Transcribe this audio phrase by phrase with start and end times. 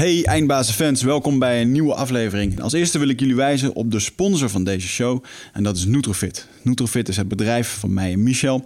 [0.00, 2.60] Hey eindbazenfans, welkom bij een nieuwe aflevering.
[2.60, 5.84] Als eerste wil ik jullie wijzen op de sponsor van deze show en dat is
[5.84, 6.48] Nutrofit.
[6.62, 8.64] Nutrofit is het bedrijf van mij en Michel.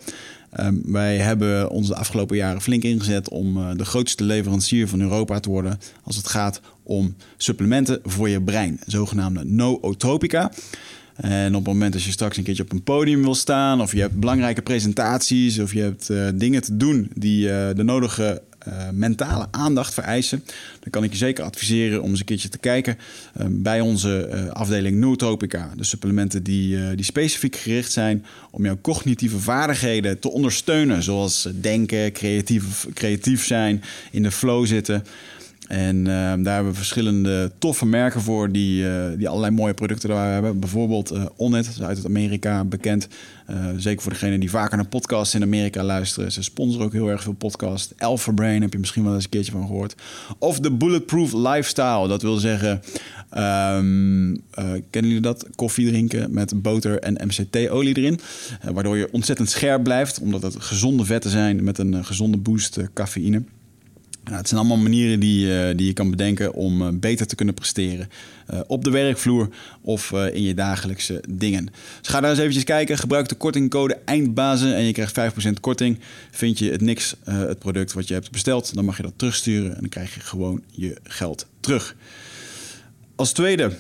[0.61, 5.01] Um, wij hebben ons de afgelopen jaren flink ingezet om uh, de grootste leverancier van
[5.01, 10.53] Europa te worden als het gaat om supplementen voor je brein, zogenaamde nootropica.
[11.15, 13.93] En op het moment dat je straks een keertje op een podium wil staan, of
[13.93, 18.43] je hebt belangrijke presentaties, of je hebt uh, dingen te doen die uh, de nodige
[18.69, 20.45] uh, mentale aandacht vereisen,
[20.81, 22.99] dan kan ik je zeker adviseren om eens een keertje te kijken
[23.41, 25.71] uh, bij onze uh, afdeling Nootropica.
[25.77, 32.13] De supplementen die, die specifiek gericht zijn om jouw cognitieve vaardigheden te ondersteunen, zoals denken,
[32.13, 35.05] creatief, creatief zijn, in de flow zitten.
[35.69, 40.09] En uh, daar hebben we verschillende toffe merken voor die, uh, die allerlei mooie producten
[40.09, 40.61] daar hebben.
[40.61, 43.09] Bijvoorbeeld uh, Onnet, uit Amerika bekend.
[43.77, 46.33] zeker voor degenen die vaker naar podcasts in Amerika luisteren.
[46.33, 47.93] Ze sponsoren ook heel erg veel podcasts.
[47.99, 49.95] Alpha Brain heb je misschien wel eens een keertje van gehoord.
[50.39, 52.09] Of de Bulletproof Lifestyle.
[52.09, 52.83] Dat wil zeggen,
[53.37, 54.43] um,
[54.91, 55.47] kennen jullie dat?
[55.55, 58.21] Koffie drinken met boter en MCT-olie erin.
[58.73, 63.43] waardoor je ontzettend scherp blijft, omdat het gezonde vetten zijn met een gezonde boost cafeïne.
[64.31, 67.55] Het zijn allemaal manieren die, uh, die je kan bedenken om uh, beter te kunnen
[67.55, 68.09] presteren.
[68.53, 69.49] Uh, op de werkvloer
[69.81, 71.65] of in je dagelijkse dingen.
[72.01, 72.99] Dus ga daar eens eventjes kijken.
[72.99, 75.99] Gebruik de kortingcode EINDBAZEN en je krijgt 5% korting.
[76.31, 79.75] Vind je het niks, het product wat je hebt besteld, dan mag je dat terugsturen
[79.75, 81.97] en dan krijg je gewoon je geld terug.
[83.17, 83.71] Als tweede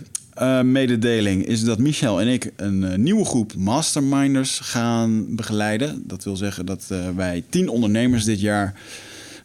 [0.62, 6.02] mededeling is dat Michel en ik een nieuwe groep masterminders gaan begeleiden.
[6.06, 6.86] Dat wil zeggen dat
[7.16, 8.74] wij 10 ondernemers dit jaar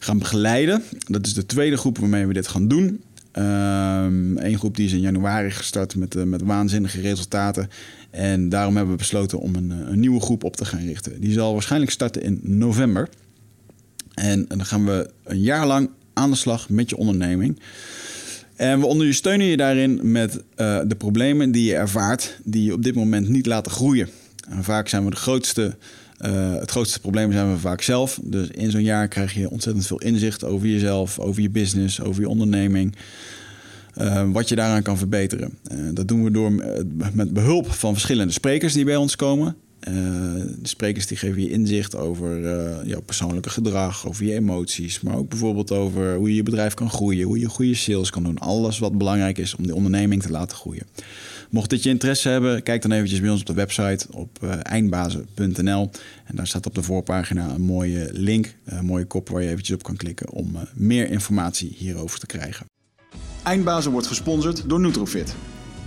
[0.02, 0.82] gaan begeleiden.
[1.06, 3.02] Dat is de tweede groep waarmee we dit gaan doen.
[3.32, 7.68] Eén groep die is in januari gestart met, uh, met waanzinnige resultaten.
[8.10, 11.20] En daarom hebben we besloten om een, een, nieuwe groep op te gaan richten.
[11.20, 13.08] Die zal waarschijnlijk starten in november.
[14.14, 17.60] En, dan gaan we een jaar lang aan de slag met je onderneming.
[18.56, 22.82] En we ondersteunen je daarin met uh, de problemen die je ervaart, die je op
[22.82, 24.08] dit moment niet laten groeien.
[24.48, 25.76] En vaak zijn we de grootste
[26.26, 28.20] uh, het grootste probleem zijn we vaak zelf.
[28.22, 32.22] Dus in zo'n jaar krijg je ontzettend veel inzicht over jezelf, over je business, over
[32.22, 32.96] je onderneming.
[34.00, 35.58] Uh, wat je daaraan kan verbeteren.
[35.72, 36.52] Uh, dat doen we door
[37.12, 39.56] met behulp van verschillende sprekers die bij ons komen.
[39.80, 42.40] de sprekers die geven je inzicht over
[42.86, 46.90] jouw persoonlijke gedrag, over je emoties, maar ook bijvoorbeeld over hoe je je bedrijf kan
[46.90, 48.38] groeien, hoe je goede sales kan doen.
[48.38, 50.86] Alles wat belangrijk is om de onderneming te laten groeien.
[51.50, 54.52] Mocht dit je interesse hebben, kijk dan eventjes bij ons op de website op uh,
[54.62, 55.90] eindbazen.nl.
[56.24, 59.76] En daar staat op de voorpagina een mooie link, een mooie kop waar je eventjes
[59.76, 62.66] op kan klikken om uh, meer informatie hierover te krijgen.
[63.42, 65.34] Eindbazen wordt gesponsord door Nutrofit.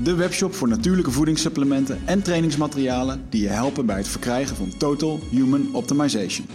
[0.03, 5.19] De webshop voor natuurlijke voedingssupplementen en trainingsmaterialen die je helpen bij het verkrijgen van Total
[5.31, 6.47] Human Optimization.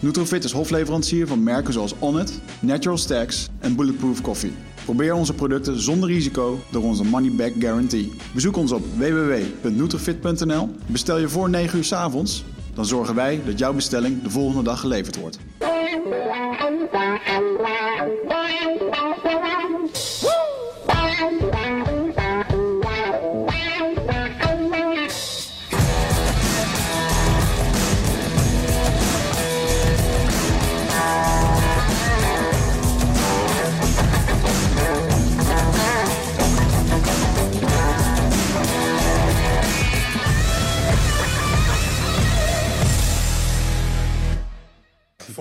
[0.00, 4.52] Nutrofit is hofleverancier van merken zoals Onnit, Natural Stacks en Bulletproof Coffee.
[4.84, 8.12] Probeer onze producten zonder risico door onze money back guarantee.
[8.34, 10.68] Bezoek ons op www.nutrifit.nl.
[10.86, 14.62] Bestel je voor 9 uur s avonds, dan zorgen wij dat jouw bestelling de volgende
[14.62, 15.38] dag geleverd wordt.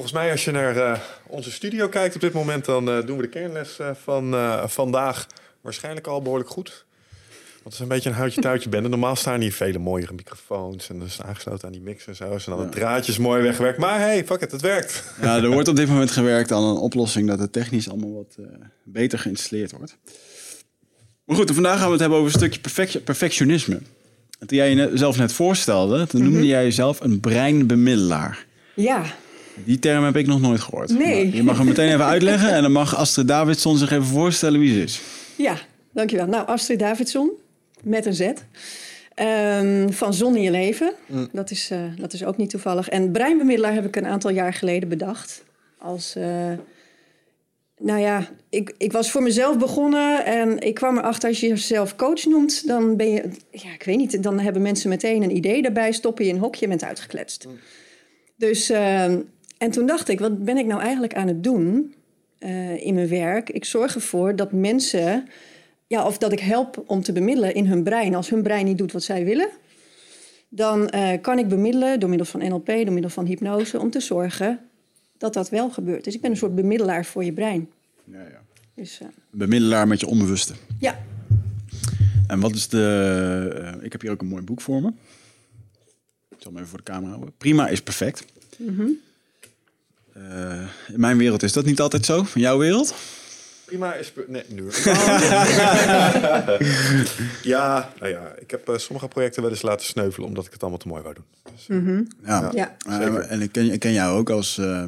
[0.03, 3.17] Volgens mij, als je naar uh, onze studio kijkt op dit moment, dan uh, doen
[3.17, 4.35] we de kernles uh, van
[4.69, 5.27] vandaag
[5.61, 6.85] waarschijnlijk al behoorlijk goed.
[7.51, 8.89] Want het is een beetje een houtje-touwtje bende.
[8.89, 12.23] Normaal staan hier vele mooiere microfoons en dat is aangesloten aan die mix en zo.
[12.23, 12.63] En dan ja.
[12.63, 13.77] de draadjes mooi weggewerkt.
[13.77, 15.03] Maar hey, fuck it, het werkt.
[15.21, 18.37] Ja, er wordt op dit moment gewerkt aan een oplossing dat het technisch allemaal wat
[18.83, 19.97] beter geïnstalleerd wordt.
[21.25, 23.81] Maar goed, vandaag gaan we het hebben over een stukje perfect perfectionisme.
[24.45, 26.51] Toen jij jezelf net voorstelde, toen noemde mm -hmm.
[26.51, 28.45] jij jezelf een breinbemiddelaar.
[28.75, 29.05] Ja,
[29.65, 30.97] die term heb ik nog nooit gehoord.
[30.97, 31.35] Nee.
[31.35, 34.73] Je mag hem meteen even uitleggen en dan mag Astrid Davidson zich even voorstellen wie
[34.73, 35.01] ze is.
[35.35, 35.57] Ja,
[35.91, 36.27] dankjewel.
[36.27, 37.31] Nou, Astrid Davidson,
[37.83, 38.31] met een Z.
[39.59, 40.93] Um, van Zon in je leven.
[41.05, 41.29] Mm.
[41.31, 42.89] Dat, is, uh, dat is ook niet toevallig.
[42.89, 45.43] En breinbemiddelaar heb ik een aantal jaar geleden bedacht.
[45.77, 46.51] Als, uh,
[47.77, 51.95] nou ja, ik, ik was voor mezelf begonnen en ik kwam erachter als je jezelf
[51.95, 55.61] coach noemt, dan ben je, ja, ik weet niet, dan hebben mensen meteen een idee
[55.61, 57.45] daarbij, stoppen je in een hokje bent uitgekletst.
[57.45, 57.59] Mm.
[58.37, 59.13] Dus, uh,
[59.63, 61.93] en toen dacht ik, wat ben ik nou eigenlijk aan het doen
[62.39, 63.49] uh, in mijn werk?
[63.49, 65.27] Ik zorg ervoor dat mensen,
[65.87, 68.15] ja, of dat ik help om te bemiddelen in hun brein.
[68.15, 69.49] Als hun brein niet doet wat zij willen,
[70.49, 73.99] dan uh, kan ik bemiddelen door middel van NLP, door middel van hypnose, om te
[73.99, 74.59] zorgen
[75.17, 76.03] dat dat wel gebeurt.
[76.03, 77.69] Dus ik ben een soort bemiddelaar voor je brein.
[78.03, 78.41] Ja, ja.
[78.75, 80.53] Dus uh, Bemiddelaar met je onbewuste.
[80.79, 80.99] ja,
[82.27, 83.73] En wat is de...
[83.77, 84.87] eh, ik heb hier ook een mooi boek voor me.
[86.29, 87.33] Ik zal hem even voor de camera houden.
[87.37, 88.25] Prima is perfect.
[88.59, 88.67] Eh,
[90.87, 92.25] in mijn wereld is dat niet altijd zo.
[92.33, 92.93] In jouw wereld?
[93.65, 94.13] Prima is...
[94.27, 94.63] Nee, nu.
[97.53, 100.27] ja, nou ja, ik heb eh, sommige projecten wel eens laten sneuvelen...
[100.27, 101.25] omdat ik het allemaal te mooi wou doen.
[101.55, 101.67] Dus,
[102.25, 102.49] Ja.
[102.53, 102.75] ja.
[102.87, 103.19] Eh, zeker.
[103.19, 104.83] en ik ken, ik ken jou ook als eh,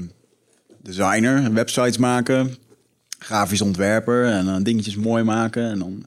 [0.81, 2.55] designer, websites maken,
[3.19, 5.63] grafisch ontwerper en dan dingetjes mooi maken.
[5.63, 6.05] En dan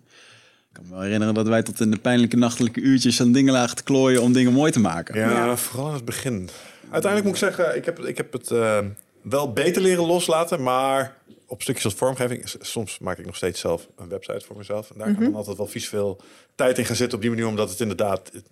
[0.69, 3.53] ik kan me wel herinneren dat wij tot in de pijnlijke nachtelijke uurtjes aan dingen
[3.53, 5.19] lagen te klooien om dingen mooi te maken.
[5.19, 5.56] ja, Ja.
[5.56, 6.49] vooral in het begin.
[6.91, 8.79] Uiteindelijk moet ik zeggen, ik heb, ik heb het eh,
[9.23, 10.62] wel beter leren loslaten...
[10.62, 11.17] maar
[11.47, 12.55] op stukjes als vormgeving...
[12.61, 14.91] soms maak ik nog steeds zelf een website voor mezelf.
[14.91, 16.20] En daar kan dan altijd wel vies veel
[16.55, 17.47] tijd in gaan zitten op die manier...
[17.47, 18.31] omdat het inderdaad...
[18.32, 18.50] het-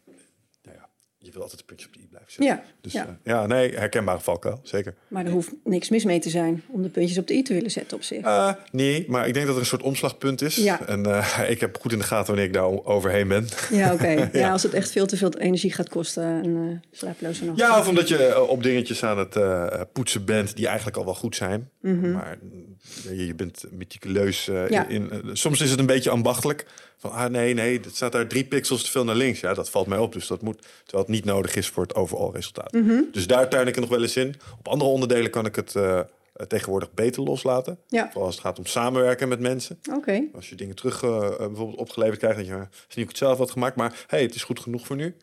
[0.62, 2.44] nou ja, je wil altijd een puntje op de blijven zitten.
[2.46, 3.18] Ja, Dus ja.
[3.24, 3.40] ja.
[3.40, 4.94] ja, nee, herkenbare valkuil, zeker.
[5.08, 7.54] Maar er hoeft niks mis mee te zijn om de puntjes op de i te
[7.54, 8.24] willen zetten op zich.
[8.24, 10.56] Eh, nee, maar ik denk dat er een soort omslagpunt is.
[10.56, 10.86] Ja.
[10.86, 13.46] En eh, ik heb goed in de gaten wanneer ik daar overheen ben.
[13.70, 14.04] Ja, oké.
[14.32, 14.50] Ja.
[14.50, 17.58] als het echt veel te veel energie gaat kosten en eh slapeloze nacht.
[17.58, 21.04] Ja, of omdat je eh, op dingetjes aan het eh, poetsen bent die eigenlijk al
[21.04, 21.70] wel goed zijn.
[21.80, 22.76] Maar mm,
[23.16, 24.48] je, je bent meticuleus.
[24.48, 24.88] eh, Ja.
[24.88, 26.66] in, eh, soms is het een beetje ambachtelijk.
[26.98, 29.40] Van, ah nee, nee, het staat daar drie pixels te veel naar links.
[29.40, 30.12] Ja, dat valt mij op.
[30.12, 32.72] Dus dat moet, terwijl het niet nodig is voor het overal resultaat.
[33.12, 34.34] Dus daar tuin ik er nog wel eens in.
[34.58, 36.00] Op andere onderdelen kan ik het eh,
[36.48, 37.78] tegenwoordig beter loslaten.
[37.88, 38.06] Ja.
[38.06, 39.78] Vooral als het gaat om samenwerken met mensen.
[39.92, 40.22] Oké.
[40.34, 43.10] Als je dingen terug eh, eh, bijvoorbeeld opgeleverd krijgt, dat je het is niet ook
[43.10, 45.16] het zelf wat gemaakt, maar hey, het is goed genoeg voor nu.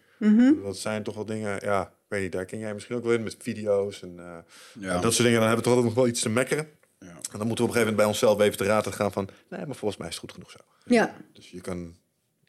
[0.63, 3.13] Dat zijn toch wel dingen, ja, ik weet niet, daar ken jij misschien ook wel
[3.13, 4.37] in met video's en eh,
[4.79, 4.93] Ja.
[4.99, 5.39] dat soort dingen.
[5.39, 6.67] Dan hebben we toch altijd nog wel iets te mekkeren.
[7.03, 7.09] Ja.
[7.31, 9.29] En dan moeten we op een gegeven moment bij onszelf even te raden gaan van,
[9.49, 10.57] nee, maar volgens mij is het goed genoeg zo.
[10.85, 11.77] Ja, Dus je kan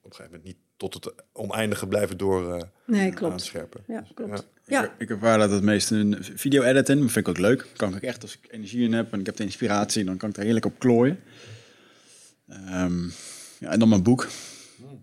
[0.02, 3.32] op een gegeven moment niet tot het oneindige blijven door eh, nee, klopt.
[3.32, 3.84] aanscherpen.
[3.86, 4.30] Ja, Dus, klopt.
[4.30, 4.42] Ja.
[4.66, 7.66] Ja, Ik, ik ervaar dat het meeste in video editen, dat vind ik ook leuk.
[7.76, 10.16] Kan ik ook echt, als ik energie in heb en ik heb de inspiratie, dan
[10.16, 11.20] kan ik er heerlijk op klooien.
[12.48, 13.04] Ehm,
[13.58, 14.28] ja, en dan mijn boek.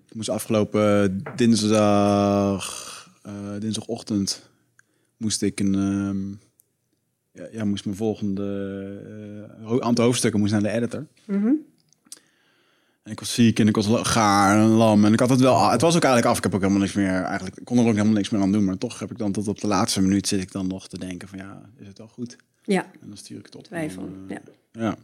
[0.07, 4.49] Ik moest afgelopen dinsdag, eh, dinsdagochtend,
[5.17, 6.49] moest ik een, ehm,
[7.33, 8.45] ja, ja, moest mijn volgende
[9.65, 11.07] eh, aantal hoofdstukken moest naar de editor.
[13.03, 15.05] En ik was ziek en ik was gaar en lam.
[15.05, 15.69] En ik had het wel.
[15.69, 16.37] Het was ook eigenlijk af.
[16.37, 17.21] Ik heb ook helemaal niks meer.
[17.23, 18.65] Eigenlijk ik kon er ook helemaal niks meer aan doen.
[18.65, 20.97] Maar toch heb ik dan tot op de laatste minuut zit ik dan nog te
[20.97, 22.35] denken van ja, is het wel goed?
[22.63, 23.63] ja, En dan stuur ik het op.
[23.63, 24.01] twijfel.
[24.01, 24.41] En dan, Ja.
[24.71, 24.95] eh, ja.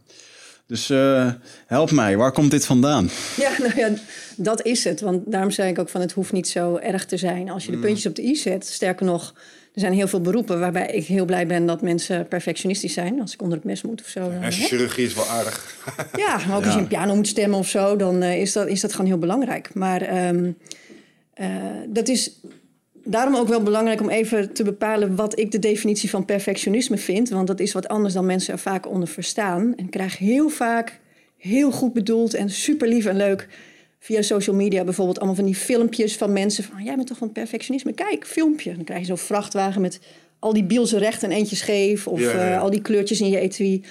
[0.66, 1.32] Dus eh,
[1.66, 2.16] help mij.
[2.16, 3.08] Waar komt dit vandaan?
[3.36, 3.90] ja, nou ja,
[4.36, 5.00] dat is het.
[5.00, 7.70] Want daarom zei ik ook van het hoeft niet zo erg te zijn als je
[7.70, 8.66] de puntjes op de i zet.
[8.66, 9.34] Sterker nog,
[9.78, 13.20] er zijn heel veel beroepen waarbij ik heel blij ben dat mensen perfectionistisch zijn.
[13.20, 14.20] Als ik onder het mes moet of zo.
[14.20, 14.38] Dan, hè?
[14.38, 15.76] Hersenchirurgie is wel aardig.
[16.16, 18.68] Ja, maar ook als je een piano moet stemmen of zo, dan eh, is, dat,
[18.68, 19.74] is dat gewoon heel belangrijk.
[19.74, 20.50] Maar ehm,
[21.34, 21.46] eh,
[21.88, 22.40] dat is
[23.04, 27.28] daarom ook wel belangrijk om even te bepalen wat ik de definitie van perfectionisme vind.
[27.28, 29.72] Want dat is wat anders dan mensen er vaak onder verstaan.
[29.76, 31.00] En ik krijg heel vaak
[31.36, 33.48] heel goed bedoeld en super lief en leuk
[33.98, 37.32] via social media bijvoorbeeld allemaal van die filmpjes van mensen van jij bent toch van
[37.32, 37.92] perfectionisme?
[37.92, 38.74] Kijk, filmpje.
[38.74, 40.00] Dan krijg je zo'n vrachtwagen met
[40.38, 42.54] al die bielsen recht en eentje scheef of Ja, ja, ja.
[42.54, 43.82] eh, al die kleurtjes in je etui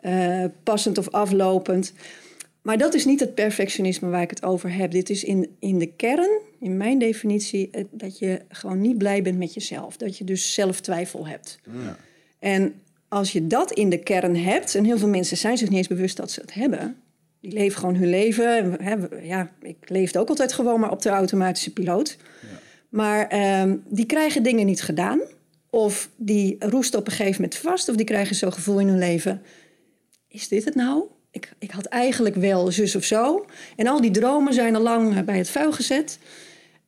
[0.00, 1.92] eh, passend of aflopend.
[2.62, 4.90] Maar dat is niet het perfectionisme waar ik het over heb.
[4.90, 9.22] Dit is in, in de kern, in mijn definitie, het- dat je gewoon niet blij
[9.22, 9.96] bent met jezelf.
[9.96, 11.58] Dat je dus zelftwijfel hebt.
[12.38, 12.74] En
[13.08, 15.86] als je dat in de kern hebt, en heel veel mensen zijn zich niet eens
[15.88, 16.96] bewust dat ze het hebben.
[17.40, 18.78] Die leven gewoon hun leven.
[19.22, 22.16] Ja, ik leefde ook altijd gewoon maar op de automatische piloot.
[22.88, 25.20] Maar ehm, die krijgen dingen niet gedaan.
[25.70, 27.88] Of die roesten op een gegeven moment vast.
[27.88, 29.42] Of die krijgen zo'n gevoel in hun leven.
[30.28, 31.04] Is dit het nou?
[31.30, 33.46] Ik, ik had eigenlijk wel zus of zo.
[33.76, 36.18] En al die dromen zijn al lang eh, bij het vuil gezet.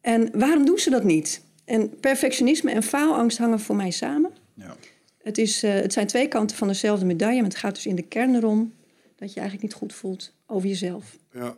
[0.00, 1.42] En waarom doen ze dat niet?
[1.64, 4.30] En perfectionisme en faalangst hangen voor mij samen.
[4.54, 4.76] Ja.
[5.22, 7.40] Het, is, eh, het zijn twee kanten van dezelfde medaille.
[7.40, 8.72] Maar het gaat dus in de kern erom
[9.18, 11.16] dat je eigenlijk niet goed voelt over jezelf.
[11.32, 11.56] Ja.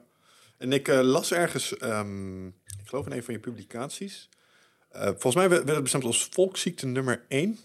[0.59, 4.29] En ik eh, las ergens, ehm, ik geloof in een van je publicaties.
[4.91, 7.59] eh, volgens mij werd het bestemd als volksziekte nummer 1.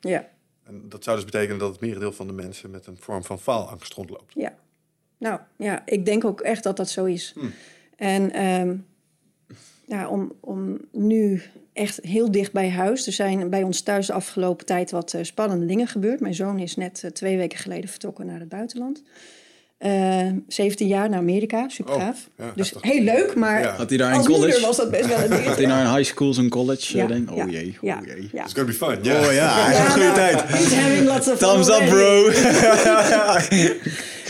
[0.00, 0.30] Ja,
[0.64, 3.40] En dat zou dus betekenen dat het merendeel van de mensen met een vorm van
[3.40, 4.32] faalangst rondloopt.
[4.34, 4.54] ja.
[5.18, 7.34] Nou, ja, ik denk ook echt dat dat zo is.
[7.96, 8.76] En ehm,
[9.86, 13.06] ja, om, om nu echt heel dicht bij huis.
[13.06, 16.20] Er zijn bij ons thuis de afgelopen tijd wat eh, spannende dingen gebeurd.
[16.20, 19.02] Mijn zoon is net eh, twee weken geleden vertrokken naar het buitenland.
[19.78, 22.28] Eh 17 jaar naar Amerika, super Oh, gaaf.
[22.38, 22.90] ja, dus heftig.
[22.92, 23.74] heel leuk, maar Ja.
[23.74, 24.66] Gaat hij daar als moeder college?
[24.66, 25.42] was dat best wel een ding.
[25.42, 26.96] Gaat hij naar een high school, zo'n college?
[26.96, 27.30] Ja, denk?
[27.30, 28.28] Oh ja, jee, ja, oh jee.
[28.32, 28.42] ja.
[28.44, 28.88] It's gonna be fun.
[29.12, 30.42] Oh ja, hij een goede nou, tijd.
[30.42, 32.30] he's having lots of fun Thumbs up, bro.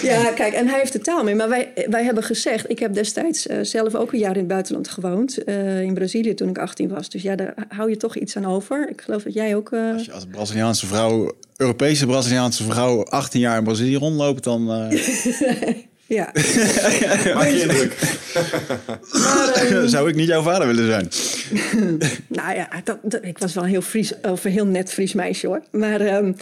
[0.05, 1.35] Ja, kijk, en hij heeft de taal mee.
[1.35, 2.71] Maar wij, wij hebben gezegd...
[2.71, 5.45] Ik heb destijds eh, zelf ook een jaar in het buitenland gewoond.
[5.45, 7.09] eh, in Brazilië toen ik 18 was.
[7.09, 8.89] Dus ja, daar hou je toch iets aan over.
[8.91, 9.73] Ik geloof dat jij ook...
[9.73, 14.69] eh, Als je als Braziliaanse vrouw Europese Braziliaanse vrouw 18 jaar in Brazilië rondloopt, dan...
[16.07, 16.25] Ja.
[17.35, 17.97] Maak je indruk.
[19.13, 21.09] Maar, ehm, zou ik niet jouw vader willen zijn.
[22.29, 25.13] Nou ja, dat, dat- ik was wel een heel, Fries, of een heel net Fries
[25.13, 25.63] meisje hoor.
[25.71, 26.33] Maar ehm,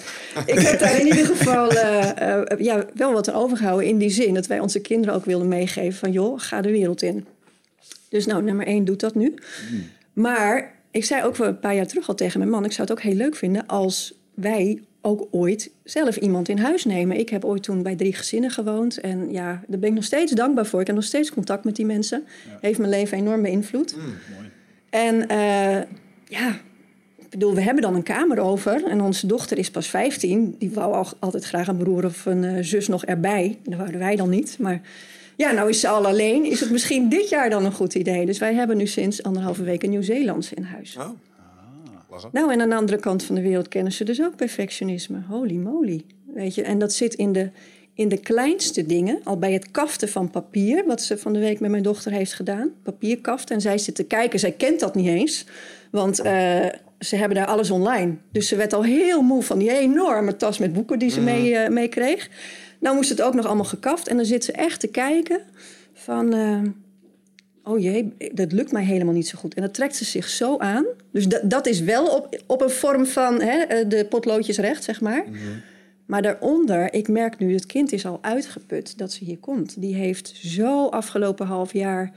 [0.47, 3.87] ik heb daar in ieder geval eh, eh, ja, wel wat aan overgehouden.
[3.89, 6.13] In die zin dat wij onze kinderen ook wilden meegeven van...
[6.13, 7.27] joh, ga de wereld in.
[8.09, 9.35] Dus nou, nummer één doet dat nu.
[10.13, 12.65] Maar ik zei ook wel een paar jaar terug al tegen mijn man...
[12.65, 16.85] ik zou het ook heel leuk vinden als wij ook ooit zelf iemand in huis
[16.85, 17.19] nemen.
[17.19, 19.01] Ik heb ooit toen bij drie gezinnen gewoond.
[19.01, 20.81] En ja, daar ben ik nog steeds dankbaar voor.
[20.81, 22.25] Ik heb nog steeds contact met die mensen.
[22.61, 23.95] Heeft mijn leven enorm beïnvloed.
[24.91, 25.81] En eh,
[26.29, 26.61] ja,
[27.19, 28.85] ik bedoel, we hebben dan een kamer over.
[28.85, 30.55] En onze dochter is pas 15.
[30.59, 33.59] Die wou al, altijd graag een broer of een eh, zus nog erbij.
[33.65, 34.57] Dat wouden wij dan niet.
[34.59, 34.81] Maar
[35.37, 36.45] ja, nou is ze al alleen.
[36.45, 38.27] Is het misschien dit jaar dan een goed idee?
[38.27, 40.97] Dus wij hebben nu sinds anderhalve week een Nieuw-Zeelandse in huis.
[40.97, 41.11] Oh.
[42.13, 42.31] Lachen.
[42.33, 45.23] Nou, en aan de andere kant van de wereld kennen ze dus ook perfectionisme.
[45.29, 46.05] Holy moly.
[46.35, 47.51] Weet je, en dat zit in de,
[47.95, 49.21] in de kleinste dingen.
[49.25, 52.33] Al bij het kaften van papier, wat ze van de week met mijn dochter heeft
[52.35, 52.71] gedaan.
[52.83, 53.55] Papierkaften.
[53.55, 55.47] En zij zit te kijken, zij kent dat niet eens.
[55.91, 56.67] Want eh,
[56.99, 58.15] ze hebben daar alles online.
[58.33, 61.57] Dus ze werd al heel moe van die enorme tas met boeken die ze mee,
[61.57, 62.31] eh, mee kreeg.
[62.79, 64.09] Nou moest het ook nog allemaal gekaft.
[64.09, 65.41] En dan zit ze echt te kijken
[65.93, 66.33] van...
[66.33, 66.61] eh,
[67.65, 69.55] oh jee, dat lukt mij helemaal niet zo goed.
[69.55, 70.85] En dat trekt ze zich zo aan.
[71.13, 74.85] Dus dat, dat is wel op, op een vorm van hè, eh, de potloodjes recht,
[74.85, 75.25] zeg maar.
[76.07, 79.81] Maar daaronder, ik merk nu, het kind is al uitgeput dat ze hier komt.
[79.81, 82.13] Die heeft zo afgelopen half jaar...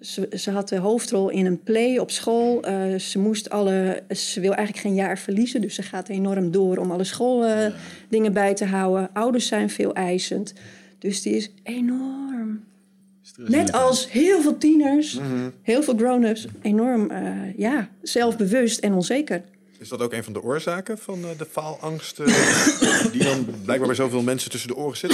[0.00, 2.62] Ze, ze had de hoofdrol in een play op school.
[2.62, 4.02] Eh, ze moest alle...
[4.08, 5.60] Ze wil eigenlijk geen jaar verliezen.
[5.60, 7.74] Dus ze gaat enorm door om alle schooldingen
[8.08, 9.10] dingen bij te houden.
[9.12, 10.52] Ouders zijn veel eisend.
[10.98, 12.64] Dus die is enorm
[13.46, 15.18] Net als heel veel tieners,
[15.62, 19.42] heel veel grown-ups, enorm eh, ja, zelfbewust en onzeker.
[19.78, 22.26] Is dat ook een van de oorzaken van eh, de faalangst eh,
[23.12, 25.10] die dan blijkbaar bij zoveel mensen tussen de oren zit?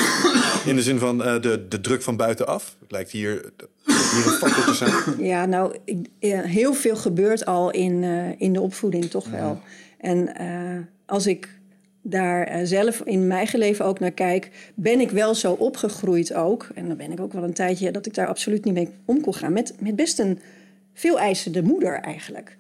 [0.65, 2.77] In de zin van eh, de, de druk van buitenaf?
[2.81, 3.53] Het lijkt hier,
[3.85, 5.27] hier een factor te zijn.
[5.27, 9.61] Ja, nou, ik, heel veel gebeurt al in, eh, in de opvoeding, toch wel.
[9.99, 11.49] En eh, als ik
[12.07, 16.35] daar eh, zelf in mijn eigen leven ook naar kijk, ben ik wel zo opgegroeid
[16.35, 16.69] ook.
[16.75, 19.21] En dan ben ik ook wel een tijdje dat ik daar absoluut niet mee om
[19.21, 19.53] kon gaan.
[19.53, 20.39] Met, met best een
[20.95, 22.57] veel eisende moeder eigenlijk.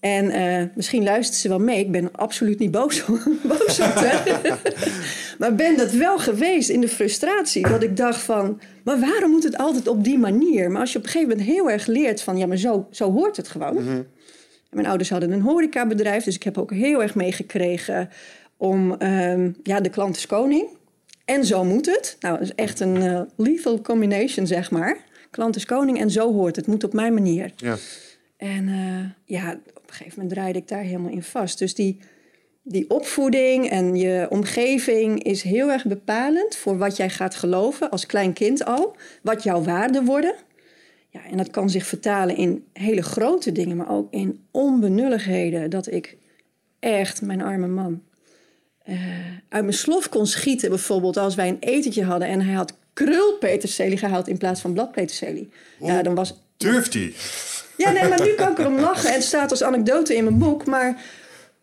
[0.00, 1.78] En eh, misschien luistert ze wel mee.
[1.78, 3.04] Ik ben absoluut niet boos,
[3.42, 4.60] boos op haar.
[5.38, 7.68] maar ben dat wel geweest in de frustratie.
[7.68, 10.70] Dat ik dacht van, maar waarom moet het altijd op die manier?
[10.70, 12.38] Maar als je op een gegeven moment heel erg leert van...
[12.38, 13.76] ja, maar zo, zo hoort het gewoon.
[13.76, 14.06] En
[14.70, 16.24] Mijn ouders hadden een horecabedrijf.
[16.24, 18.08] Dus ik heb ook heel erg meegekregen
[18.62, 18.92] om...
[18.92, 20.68] ehm, ja, de klant is koning.
[21.24, 22.16] En zo moet het.
[22.20, 24.96] Nou, dat is echt een eh, lethal combination, zeg maar.
[25.30, 26.66] Klant is koning en zo hoort het.
[26.66, 27.52] Moet op mijn manier.
[27.56, 27.76] Ja.
[28.36, 31.58] En eh, ja, op een gegeven moment draaide ik daar helemaal in vast.
[31.58, 31.98] Dus die,
[32.62, 38.06] die opvoeding en je omgeving is heel erg bepalend voor wat jij gaat geloven als
[38.06, 38.96] klein kind al.
[39.22, 40.34] Wat jouw waarden worden.
[41.08, 45.70] Ja, en dat kan zich vertalen in hele grote dingen, maar ook in onbenulligheden.
[45.70, 46.16] Dat ik
[46.78, 48.02] echt, mijn arme man,
[48.84, 48.96] eh,
[49.48, 50.68] uit mijn slof kon schieten.
[50.68, 55.50] Bijvoorbeeld als wij een etentje hadden en hij had krulpeterselie gehaald in plaats van bladpeterselie.
[55.78, 57.12] Ja, dan was Durft hij?
[57.76, 59.08] ja, nee, maar nu kan ik erom lachen.
[59.08, 60.66] En het staat als anekdote in mijn boek.
[60.66, 61.02] Maar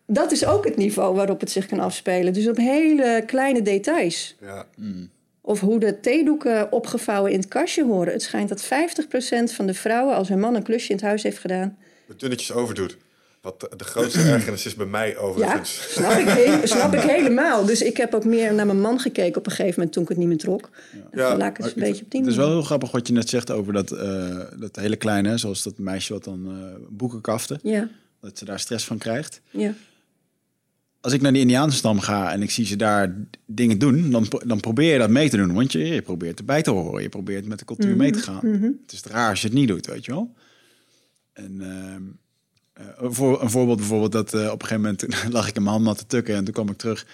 [0.06, 2.32] dat is ook het niveau waarop het zich kan afspelen.
[2.32, 4.36] Dus op hele kleine details.
[4.40, 4.66] Ja.
[5.40, 8.12] Of hoe de theedoeken opgevouwen in het kastje horen.
[8.12, 8.66] Het schijnt dat 50%
[9.54, 11.76] van de vrouwen, als hun man een klusje in het huis heeft gedaan...
[12.06, 12.96] De dunnetjes overdoet.
[13.40, 15.92] Wat de grootste ergernis is bij mij Ja, overigens.
[15.92, 17.64] snap ik, he- snap ik helemaal.
[17.64, 20.08] Dus ik heb ook meer naar mijn man gekeken op een gegeven moment toen ik
[20.08, 20.70] het niet meer trok.
[20.92, 23.06] Ja, Ja, laat ik het een beetje op die Het is wel heel grappig wat
[23.06, 26.86] je net zegt over dat, eh, dat hele kleine, zoals dat meisje wat dan eh,
[26.88, 27.88] boeken kafte, Ja,
[28.20, 29.40] dat ze daar stress van krijgt.
[29.50, 29.72] ja.
[31.02, 33.16] Als ik naar die Indiaanstam ga en ik zie ze daar
[33.46, 35.52] dingen doen, dan, dan probeer je dat mee te doen.
[35.54, 38.46] Want je, je probeert erbij te horen, je probeert met de cultuur mee te gaan.
[38.86, 40.34] Het is raar als je het niet doet, weet je wel.
[41.32, 41.96] En ehm, eh,
[43.00, 45.06] voor, een voorbeeld bijvoorbeeld dat eh, op een gegeven moment
[45.36, 47.06] lag ik in mijn handmat te tukken en toen kwam ik terug.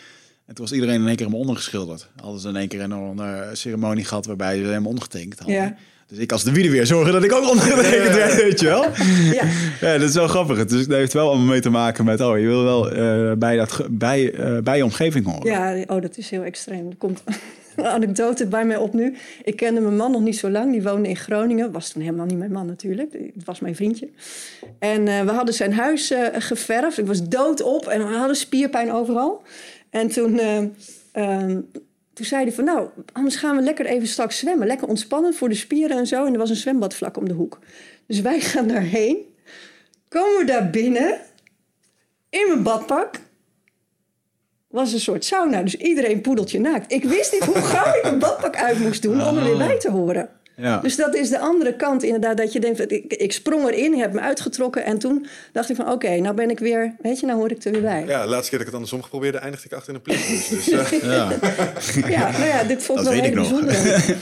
[0.47, 2.09] En toen was iedereen in één keer helemaal ondergeschilderd.
[2.21, 5.57] Hadden ze in één keer een, ceremonie gehad waarbij ze helemaal ondergetekend hadden.
[5.57, 5.77] Ja.
[6.07, 8.83] Dus ik als de wiede weer zorgen dat ik ook ondergetekend werd, weet je wel.
[9.33, 9.45] ja.
[9.81, 10.67] Ja, dat is wel grappig.
[10.67, 13.57] Dus dat heeft wel allemaal mee te maken met, oh, je wil wel eh, bij,
[13.57, 15.51] dat, bij, eh, bij je omgeving horen.
[15.51, 16.91] Ja, oh, dat is heel extreem.
[16.91, 17.23] Er komt
[17.97, 19.17] anekdote bij mij op nu.
[19.45, 20.73] Ik kende mijn man nog niet zo lang.
[20.73, 21.73] Die woonde in Groningen.
[21.73, 23.13] Was toen helemaal niet mijn man natuurlijk.
[23.13, 24.09] Het was mijn vriendje.
[24.79, 26.99] En eh, we hadden zijn huis eh, geverfd.
[26.99, 29.43] Ik was doodop en we hadden spierpijn overal.
[29.91, 30.59] En toen, eh,
[31.13, 31.61] ehm,
[32.13, 32.65] toen zei hij van...
[32.65, 34.67] nou, anders gaan we lekker even straks zwemmen.
[34.67, 36.27] Lekker ontspannen voor de spieren en zo.
[36.27, 37.59] En er was een zwembad vlak om de hoek.
[38.07, 39.17] Dus wij gaan daarheen.
[40.09, 41.19] Komen we daar binnen...
[42.31, 43.21] in mijn badpak
[44.77, 45.63] was een soort sauna.
[45.63, 46.93] Dus iedereen poedeltje naakt.
[46.93, 49.79] Ik wist niet hoe gauw ik een badpak uit moest doen om er weer bij
[49.79, 50.29] te horen.
[50.57, 50.79] Ja.
[50.79, 52.37] Dus dat is de andere kant inderdaad.
[52.37, 54.85] Dat je denkt, dat ik, ik sprong erin, heb me uitgetrokken.
[54.85, 56.95] En toen dacht ik van, oké, nou ben ik weer...
[57.03, 58.05] Weet je, nou hoor ik er weer bij.
[58.07, 60.03] Ja, Ja, de laatste keer dat ik het andersom geprobeerde, eindigde ik achter in een
[60.03, 60.49] politiebus.
[60.49, 62.31] Dus eh, ja.
[62.31, 63.75] nou ja, dit vond ik wel heel bijzonder.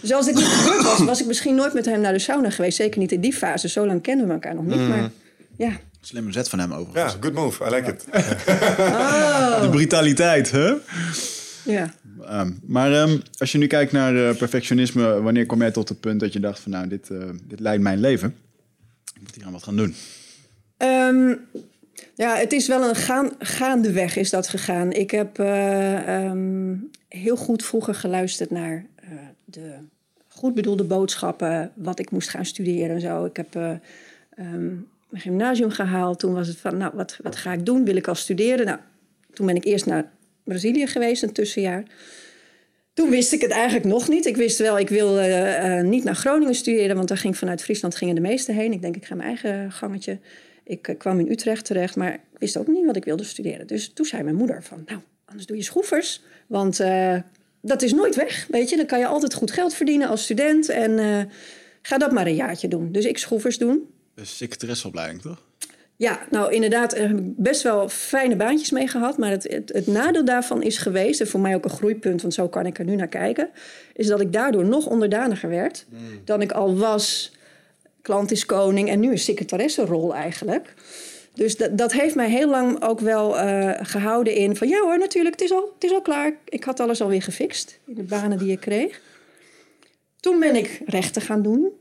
[0.00, 2.50] Dus als dit niet gebeurd was, was ik misschien nooit met hem naar de sauna
[2.50, 2.76] geweest.
[2.76, 3.68] Zeker niet in die fase.
[3.68, 4.88] Zo lang kennen we elkaar nog niet.
[4.88, 5.10] Maar
[5.56, 5.72] ja,
[6.06, 7.12] Slimme zet van hem overigens.
[7.12, 7.64] ja, good move.
[7.64, 8.04] I like it.
[9.62, 10.74] De brutaliteit, hè?
[11.64, 11.94] ja.
[12.24, 16.00] Ehm, maar ehm, als je nu kijkt naar eh, perfectionisme, wanneer kom jij tot het
[16.00, 18.36] punt dat je dacht van nou, dit, eh, dit leidt mijn leven?
[19.14, 19.94] Ik moet hier aan wat gaan doen.
[20.76, 21.34] Ehm,
[22.14, 24.92] ja, het is wel een gaan, gaande weg is dat gegaan.
[24.92, 26.74] Ik heb eh, ehm,
[27.08, 29.10] heel goed vroeger geluisterd naar eh,
[29.44, 29.74] de
[30.28, 33.24] goed bedoelde boodschappen, wat ik moest gaan studeren en zo.
[33.24, 33.70] Ik heb eh,
[34.36, 34.74] ehm,
[35.08, 36.18] mijn gymnasium gehaald.
[36.18, 37.84] Toen was het van, nou, wat, wat ga ik doen?
[37.84, 38.66] Wil ik al studeren?
[38.66, 38.78] Nou,
[39.32, 40.12] toen ben ik eerst naar
[40.44, 41.84] Brazilië geweest, een tussenjaar.
[42.96, 44.26] Toen wist ik het eigenlijk nog niet.
[44.26, 47.62] Ik wist wel, ik wil eh, eh, niet naar Groningen studeren, want daar ging vanuit
[47.62, 48.72] Friesland gingen de meesten heen.
[48.72, 50.18] Ik denk, ik ga mijn eigen gangetje.
[50.64, 53.66] Ik eh, kwam in Utrecht terecht, maar ik wist ook niet wat ik wilde studeren.
[53.66, 56.22] Dus toen zei mijn moeder van, nou, anders doe je schroefers.
[56.46, 56.80] Want
[57.60, 58.76] dat is nooit weg, weet je.
[58.76, 60.68] Dan kan je altijd goed geld verdienen als student.
[60.68, 61.28] En
[61.82, 62.92] ga dat maar een jaartje doen.
[62.92, 63.88] Dus ik schroefers doen.
[64.22, 65.42] Secretaresseopleiding, toch?
[65.96, 69.18] Ja, nou inderdaad, er heb ik best wel fijne baantjes mee gehad.
[69.18, 72.34] Maar het, het, het nadeel daarvan is geweest, en voor mij ook een groeipunt, want
[72.34, 73.50] zo kan ik er nu naar kijken,
[73.94, 75.86] is dat ik daardoor nog onderdaniger werd
[76.24, 77.34] dan ik al was.
[78.02, 80.74] Klant is koning en nu een secretaressenrol eigenlijk.
[81.34, 84.98] Dus dat, dat heeft mij heel lang ook wel eh, gehouden in van ja hoor,
[84.98, 86.36] natuurlijk, het is, al, het is al klaar.
[86.44, 89.00] Ik had alles alweer gefixt in de banen die ik kreeg.
[90.20, 91.72] Toen ben ik rechten gaan doen.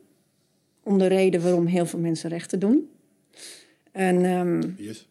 [0.86, 2.90] Om de reden waarom heel veel mensen rechten doen.
[3.92, 5.08] En ehm, Yes.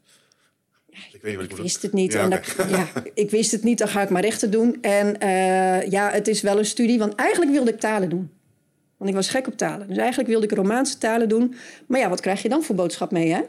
[1.13, 2.13] Ik weet wist het niet.
[2.13, 4.79] Ja, en dan- ja, ik wist het niet, dan ga ik maar rechten doen.
[4.83, 8.31] En eh, ja, het is wel een studie, want eigenlijk wilde ik talen doen.
[8.97, 9.89] Want ik was gek op talen.
[9.89, 11.55] Dus eigenlijk wilde ik Romaanse talen doen.
[11.87, 13.41] Maar ja, wat krijg je dan voor boodschap mee, hè?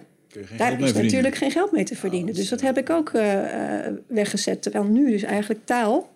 [0.58, 2.34] Daar is natuurlijk geen geld mee te verdienen.
[2.34, 4.62] dus dat heb ik ook eh, eh, weggezet.
[4.62, 6.14] Terwijl nu dus eigenlijk taal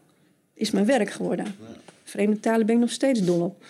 [0.54, 1.46] is mijn werk geworden.
[2.04, 3.64] Vreemde talen ben ik nog steeds dol op.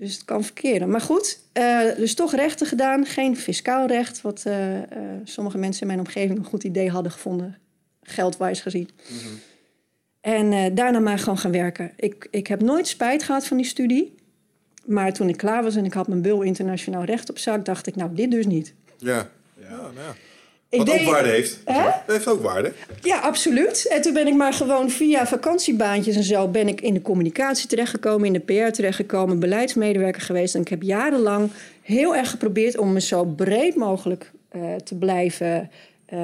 [0.00, 0.90] Dus het kan verkeren.
[0.90, 3.06] Maar goed, eh, dus toch rechten gedaan.
[3.06, 4.86] Geen fiscaal recht, wat eh, eh,
[5.24, 7.58] sommige mensen in mijn omgeving een goed idee hadden gevonden.
[8.02, 8.88] Geldwijs gezien.
[10.20, 11.92] En eh, daarna maar gewoon gaan werken.
[11.96, 14.14] Ik, ik heb nooit spijt gehad van die studie.
[14.84, 17.64] Maar toen ik klaar was en ik had mijn bul internationaal recht op zak...
[17.64, 18.74] dacht ik, nou, dit dus niet.
[18.96, 19.30] Ja.
[19.60, 20.14] Ja, nou ja.
[20.70, 21.58] Ik Wat ook waarde heeft.
[21.64, 21.82] Hè?
[21.82, 22.72] Dat heeft ook waarde.
[23.02, 23.86] Ja, absoluut.
[23.86, 26.48] En toen ben ik maar gewoon via vakantiebaantjes en zo...
[26.48, 29.38] ben ik in de communicatie terechtgekomen, in de PR terechtgekomen...
[29.38, 30.54] beleidsmedewerker geweest.
[30.54, 31.50] En ik heb jarenlang
[31.82, 35.70] heel erg geprobeerd om me zo breed mogelijk eh, te blijven
[36.06, 36.18] eh,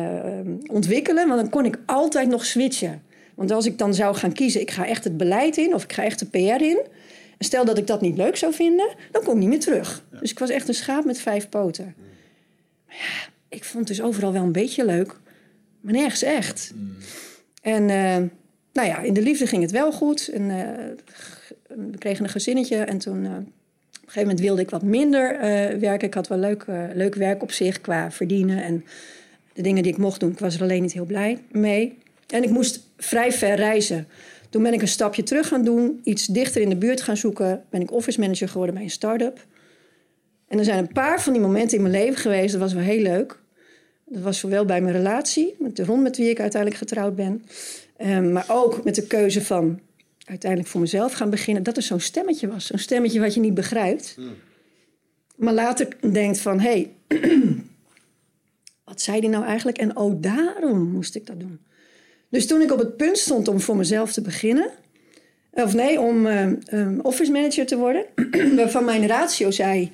[0.67, 1.29] ontwikkelen.
[1.29, 3.03] Want dan kon ik altijd nog switchen.
[3.35, 5.75] Want als ik dan zou gaan kiezen, ik ga echt het beleid in...
[5.75, 6.79] of ik ga echt de PR in...
[7.39, 10.05] En stel dat ik dat niet leuk zou vinden, dan kom ik niet meer terug.
[10.21, 11.95] Dus ik was echt een schaap met vijf poten.
[12.87, 15.17] Maar ja, ik vond het dus overal wel een beetje leuk,
[15.81, 16.73] maar nergens echt.
[17.63, 18.17] En eh,
[18.73, 20.29] nou ja, in de liefde ging het wel goed.
[20.29, 21.15] En, eh,
[21.91, 23.25] we kregen een gezinnetje en toen...
[23.25, 25.39] eh, op een gegeven moment wilde ik wat minder
[25.81, 26.09] werken.
[26.09, 28.63] Ik had wel leuk, leuk werk op zich qua verdienen.
[28.63, 28.85] En
[29.53, 31.99] de dingen die ik mocht doen, ik was er alleen niet heel blij mee.
[32.27, 34.07] En ik moest vrij ver reizen.
[34.51, 37.63] Toen ben ik een stapje terug gaan doen, iets dichter in de buurt gaan zoeken.
[37.71, 39.45] Ben ik office manager geworden bij een start-up.
[40.49, 42.83] En er zijn een paar van die momenten in mijn leven geweest, dat was wel
[42.83, 43.39] heel leuk.
[44.05, 47.45] Dat was zowel bij mijn relatie, met de Ron met wie ik uiteindelijk getrouwd ben.
[47.97, 49.81] Ehm, maar ook met de keuze van
[50.25, 51.63] uiteindelijk voor mezelf gaan beginnen.
[51.63, 52.67] Dat er zo'n stemmetje was.
[52.67, 54.17] Zo'n stemmetje wat je niet begrijpt.
[55.37, 57.21] Maar later denkt van, hé, hey,
[58.85, 59.79] wat zei die nou eigenlijk?
[59.79, 61.61] En oh, daarom moest ik dat doen.
[62.29, 64.71] Dus toen ik op het punt stond om voor mezelf te beginnen...
[65.51, 68.05] of nee, om eh, ehm, office manager te worden...
[68.57, 69.93] waarvan mijn ratio zei...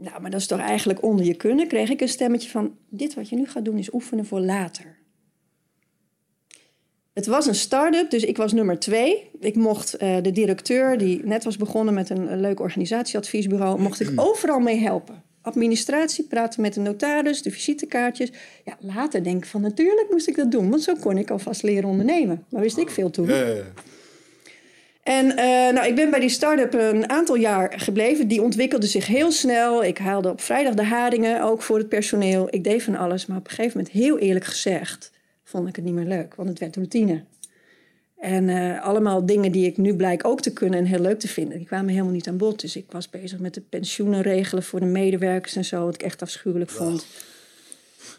[0.00, 1.68] nou, maar dat is toch eigenlijk onder je kunnen...
[1.68, 2.76] kreeg ik een stemmetje van...
[2.88, 4.96] dit wat je nu gaat doen is oefenen voor later.
[7.12, 9.30] Het was een start-up, dus ik was nummer twee.
[9.40, 13.80] Ik mocht eh, de directeur, die net was begonnen met een, een leuk organisatieadviesbureau...
[13.80, 15.22] mocht ik overal mee helpen.
[15.42, 18.32] Administratie, praten met de notaris, de visitekaartjes.
[18.64, 20.70] Ja, later denk ik van natuurlijk moest ik dat doen...
[20.70, 22.44] want zo kon ik alvast leren ondernemen.
[22.50, 23.26] Maar wist ik veel toen.
[23.26, 23.72] Ja, ja, ja.
[25.08, 28.28] En eh, nou, ik ben bij die start-up een aantal jaar gebleven.
[28.28, 29.84] Die ontwikkelde zich heel snel.
[29.84, 32.46] Ik haalde op vrijdag de haringen, ook voor het personeel.
[32.50, 35.12] Ik deed van alles, maar op een gegeven moment, heel eerlijk gezegd...
[35.44, 37.24] vond ik het niet meer leuk, want het werd routine.
[38.18, 41.28] En eh, allemaal dingen die ik nu blijk ook te kunnen en heel leuk te
[41.28, 41.58] vinden...
[41.58, 42.60] die kwamen helemaal niet aan bod.
[42.60, 45.84] Dus ik was bezig met de pensioenen regelen voor de medewerkers en zo...
[45.84, 47.06] wat ik echt afschuwelijk vond.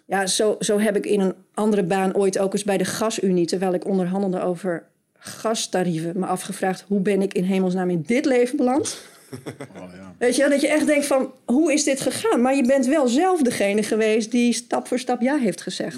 [0.05, 3.45] Ja, zo, zo heb ik in een andere baan ooit ook eens bij de gasunie...
[3.45, 4.88] terwijl ik onderhandelde over
[5.19, 6.19] gastarieven...
[6.19, 8.97] me afgevraagd, hoe ben ik in hemelsnaam in dit leven beland?
[9.75, 10.15] Oh, ja.
[10.17, 12.41] Weet je, dat je echt denkt van, hoe is dit gegaan?
[12.41, 15.97] Maar je bent wel zelf degene geweest die stap voor stap ja heeft gezegd.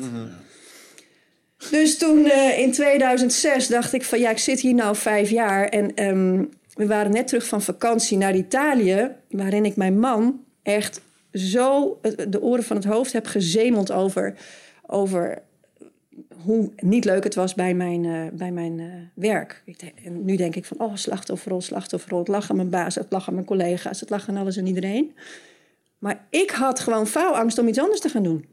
[1.69, 5.67] Dus toen eh, in 2006 dacht ik van, ja, ik zit hier nou vijf jaar...
[5.67, 9.11] en ehm, we waren net terug van vakantie naar Italië...
[9.29, 11.01] waarin ik mijn man echt
[11.33, 14.35] zo de oren van het hoofd heb gezemeld over...
[14.85, 15.41] over
[16.43, 19.61] hoe niet leuk het was bij mijn, eh, bij mijn eh, werk.
[19.65, 22.19] Ik denk- en nu denk ik van, oh, slachtofferrol, slachtofferrol.
[22.19, 24.67] Het lag aan mijn baas, het lag aan mijn collega's, het lag aan alles en
[24.67, 25.15] iedereen.
[25.99, 28.45] Maar ik had gewoon faalangst om iets anders te gaan doen.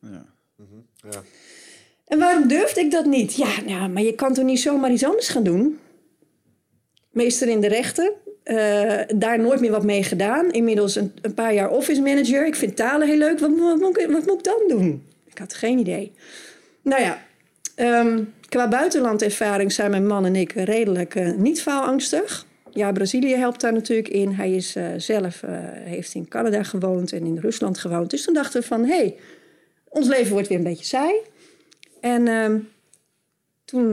[0.00, 0.24] Ja.
[1.10, 1.22] Ja.
[2.06, 3.34] En waarom durfde ik dat niet?
[3.34, 5.78] Ja, ja, maar je kan toch niet zomaar iets anders gaan doen?
[7.10, 8.12] Meester in de rechten.
[8.42, 10.50] eh, daar nooit meer wat mee gedaan.
[10.50, 12.46] Inmiddels een, een paar jaar office manager.
[12.46, 13.38] Ik vind talen heel leuk.
[13.38, 15.06] Wat, wat, moet, ik, wat moet ik dan doen?
[15.26, 16.12] Ik had geen idee.
[16.82, 17.22] Nou ja,
[17.80, 22.46] ehm, qua buitenlandervaring zijn mijn man en ik redelijk eh, niet faalangstig.
[22.72, 24.32] Ja, Brazilië helpt daar natuurlijk in.
[24.32, 28.10] Hij is eh, zelf, eh, heeft in Canada gewoond en in Rusland gewoond.
[28.10, 29.16] Dus toen dachten we van, hé, hey,
[29.88, 31.14] ons leven wordt weer een beetje saai.
[32.00, 32.58] En ehm,
[33.64, 33.90] toen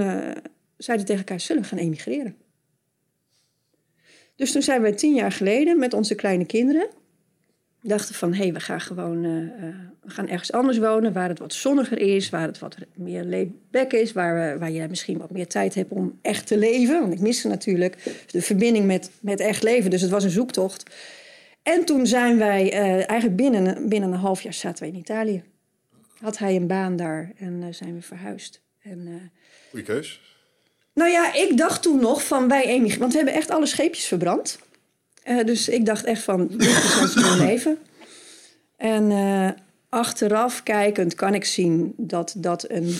[0.77, 2.35] zeiden we tegen elkaar, zullen we gaan emigreren?
[4.35, 6.87] Dus toen zijn we tien jaar geleden met onze kleine kinderen...
[7.89, 11.13] dachten van, hé, hey, we gaan gewoon eh, eh, we gaan ergens anders wonen...
[11.13, 14.11] waar het wat zonniger is, waar het wat meer laid-back is...
[14.11, 16.99] Waar, we, waar je misschien wat meer tijd hebt om echt te leven.
[16.99, 19.89] Want ik miste natuurlijk de verbinding met, met echt leven.
[19.89, 20.83] Dus het was een zoektocht.
[21.63, 25.43] En toen zijn wij, eh, eigenlijk binnen, binnen een half jaar zaten we in Italië
[26.19, 28.61] had hij een baan daar en zijn we verhuisd.
[28.81, 29.31] En,
[29.69, 30.21] Goeie keus.
[30.93, 34.05] nou ja, ik dacht toen nog van wij emigreren, want we hebben echt alle scheepjes
[34.05, 34.59] verbrand.
[35.27, 37.77] Eh, dus ik dacht echt van, dit is ons nieuwe leven.
[38.77, 39.49] En eh,
[39.89, 42.95] achteraf kijkend kan ik zien dat dat een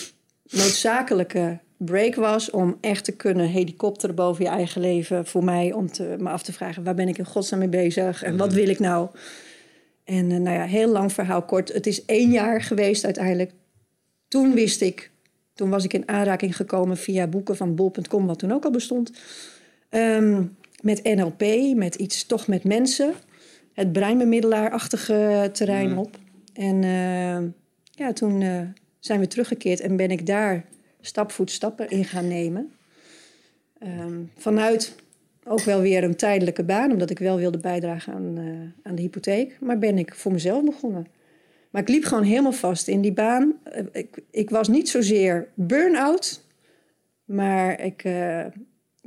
[0.49, 2.49] noodzakelijke break was...
[2.49, 5.73] om echt te kunnen helikopteren boven je eigen leven voor mij...
[5.73, 8.53] om te, me af te vragen, waar ben ik in godsnaam mee bezig en wat
[8.53, 9.09] wil ik nou...
[10.03, 11.73] En eh, nou ja, heel lang verhaal kort.
[11.73, 13.51] Het is één jaar geweest uiteindelijk.
[14.27, 15.11] Toen wist ik,
[15.53, 19.11] toen was ik in aanraking gekomen via boeken van bol.com, wat toen ook al bestond.
[19.89, 20.43] ehm,
[20.81, 23.13] met NLP, met iets toch met mensen.
[23.73, 26.17] Het breinbemiddelaarachtige terrein op.
[26.53, 27.39] En eh,
[27.91, 28.61] ja, toen eh,
[28.99, 30.65] zijn we teruggekeerd en ben ik daar
[31.01, 32.71] stap voor stappen in gaan nemen.
[33.79, 34.95] Ehm, vanuit
[35.43, 39.01] ook wel weer een tijdelijke baan, omdat ik wel wilde bijdragen aan, eh, aan de
[39.01, 39.57] hypotheek.
[39.59, 41.07] Maar ben ik voor mezelf begonnen.
[41.69, 43.53] Maar ik liep gewoon helemaal vast in die baan.
[43.91, 46.45] Ik, ik was niet zozeer burn-out,
[47.25, 48.03] maar ik,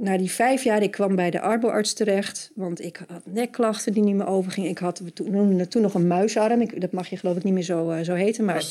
[0.00, 2.50] na die vijf jaar, ik kwam bij de arboarts terecht.
[2.54, 4.70] Want ik had nekklachten die niet meer overgingen.
[4.70, 6.60] Ik had we toen, toen nog een muisarm.
[6.60, 8.44] Ik, dat mag je geloof ik niet meer zo, eh, zo heten.
[8.44, 8.64] Maar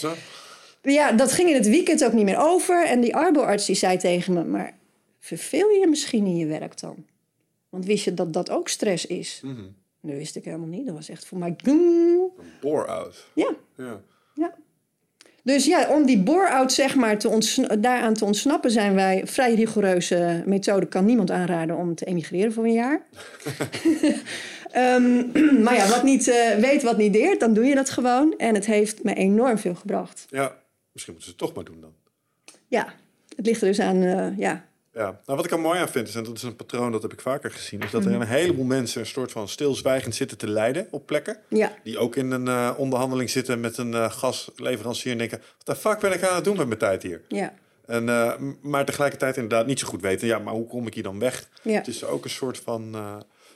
[0.82, 2.86] ja, dat ging in het weekend ook niet meer over.
[2.86, 4.44] En die arboarts die zei tegen me...
[4.44, 4.78] maar
[5.20, 7.06] verveel je misschien in je werk dan?
[7.70, 9.42] Want wist je dat dat ook stress is?
[9.44, 9.62] Mhm.
[10.02, 10.86] Dat wist ik helemaal niet.
[10.86, 11.56] Dat was echt voor mij...
[11.63, 13.28] Een bore-out.
[13.34, 14.02] Ja, Ja.
[14.34, 14.56] ja.
[15.43, 18.71] Dus ja, om die bore-out zeg maar te daaraan te ontsnappen...
[18.71, 20.86] zijn wij vrij rigoureuze methode.
[20.86, 23.02] Kan niemand aanraden om te emigreren voor een jaar.
[24.69, 25.32] Ehm,
[25.63, 28.34] maar ja, wat niet eh, weet, wat niet deert, dan doe je dat gewoon.
[28.38, 30.25] En het heeft me enorm veel gebracht.
[30.30, 30.58] ja,
[30.91, 31.93] misschien moeten ze het toch maar doen dan.
[32.67, 32.93] Ja,
[33.36, 36.08] het ligt er dus aan, eh, ja, Ja, nou, wat ik er mooi aan vind,
[36.08, 38.21] is, en dat is een patroon dat heb ik vaker gezien, is dat er een
[38.28, 41.38] heleboel mensen een soort van stilzwijgend zitten te lijden op plekken.
[41.49, 45.75] ja, Die ook in een eh, onderhandeling zitten met een eh, gasleverancier en denken: wat
[45.75, 47.21] de fuck ben ik aan het doen met mijn tijd hier?
[47.28, 47.54] ja,
[47.86, 51.04] En, eh, maar tegelijkertijd inderdaad niet zo goed weten, ja, maar hoe kom ik hier
[51.04, 51.47] dan weg?
[51.62, 51.73] ja.
[51.73, 52.95] Het is ook een soort van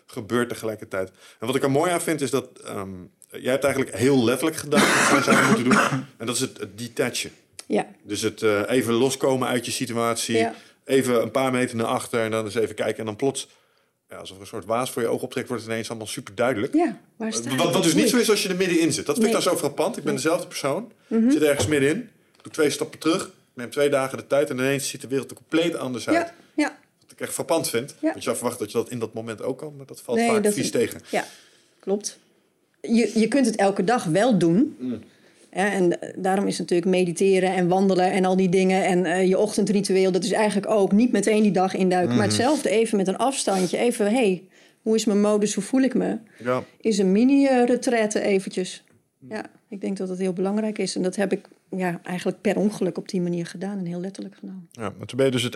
[0.05, 1.11] gebeurt tegelijkertijd.
[1.39, 2.89] En wat ik er mooi aan vind, is dat ehm,
[3.29, 6.05] jij hebt eigenlijk heel letterlijk gedaan wat wij zouden moeten doen.
[6.17, 7.31] En dat is het, het detachen.
[7.67, 7.87] ja.
[8.03, 10.37] Dus het even loskomen uit je situatie.
[10.37, 10.53] Ja.
[10.85, 12.99] Even een paar meter naar achter en dan eens even kijken.
[12.99, 13.47] En dan plots,
[14.09, 16.35] ja, alsof er een soort waas voor je oog optrekt, wordt het ineens allemaal super
[16.35, 16.73] duidelijk.
[16.73, 19.05] Ja, waar sta Wat, wat dus niet zo is als je er middenin zit.
[19.05, 19.43] Dat vind ik Nee.
[19.43, 19.97] dan zo frappant.
[19.97, 20.91] Ik ben dezelfde persoon.
[21.07, 22.09] Ik zit ergens middenin.
[22.41, 23.31] Doe twee stappen terug.
[23.53, 24.49] Neem twee dagen de tijd.
[24.49, 26.17] En ineens ziet de wereld er compleet anders uit.
[26.17, 26.77] Ja, ja.
[27.01, 27.89] Wat ik echt frappant vind.
[27.89, 27.95] Ja.
[28.01, 29.75] Want je zou verwachten dat je dat in dat moment ook kan.
[29.77, 31.01] Maar dat valt Nee, vaak dat vies tegen.
[31.09, 31.25] Ja,
[31.79, 32.19] klopt.
[32.81, 34.75] Je, je kunt het elke dag wel doen.
[34.79, 35.03] Mm.
[35.53, 38.85] En eh, daarom is natuurlijk mediteren en wandelen en al die dingen.
[38.85, 42.07] En eh, je ochtendritueel, dat is eigenlijk ook niet meteen die dag induiken.
[42.09, 42.25] Maar Mhm.
[42.27, 43.77] hetzelfde, even met een afstandje.
[43.77, 44.43] Even, hey,
[44.81, 46.17] hoe is mijn modus, hoe voel ik me?
[46.43, 46.63] Ja.
[46.81, 48.83] Is een mini-retraite eventjes.
[49.29, 50.95] Ja, ik denk dat dat heel belangrijk is.
[50.95, 53.77] En dat heb ik ja, eigenlijk per ongeluk op die manier gedaan.
[53.77, 54.67] En heel letterlijk gedaan.
[54.71, 54.93] ja.
[54.97, 55.55] Maar toen ben je dus het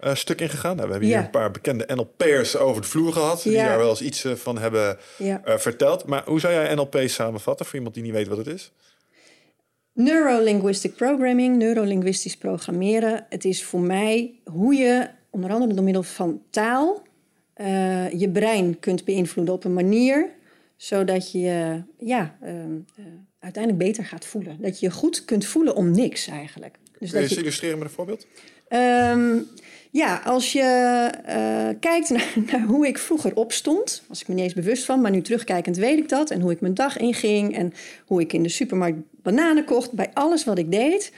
[0.00, 0.76] NLP-stuk ingegaan.
[0.76, 1.24] Nou, we hebben hier Ja.
[1.24, 3.42] een paar bekende NLP'ers over de vloer gehad.
[3.42, 6.06] Die daar wel eens iets eh, van hebben eh, verteld.
[6.06, 8.72] Maar hoe zou jij NLP samenvatten voor iemand die niet weet wat het is?
[9.92, 13.26] Neurolinguistic programming, neurolinguistisch programmeren.
[13.28, 17.02] Het is voor mij hoe je, onder andere door middel van taal,
[17.56, 20.28] uh, je brein kunt beïnvloeden op een manier
[20.76, 23.04] zodat je ja, uh, uh,
[23.38, 24.56] uiteindelijk beter gaat voelen.
[24.60, 26.76] Dat je je goed kunt voelen om niks eigenlijk.
[26.98, 28.26] Dus Kun je eens illustreren met een voorbeeld?
[28.68, 29.46] Um,
[29.96, 34.44] ja, als je uh, kijkt naar, naar, hoe ik vroeger opstond, was ik me niet
[34.44, 36.30] eens bewust van, maar nu terugkijkend weet ik dat.
[36.30, 37.72] En hoe ik mijn dag inging en
[38.06, 41.12] hoe ik in de supermarkt bananen kocht, bij alles wat ik deed.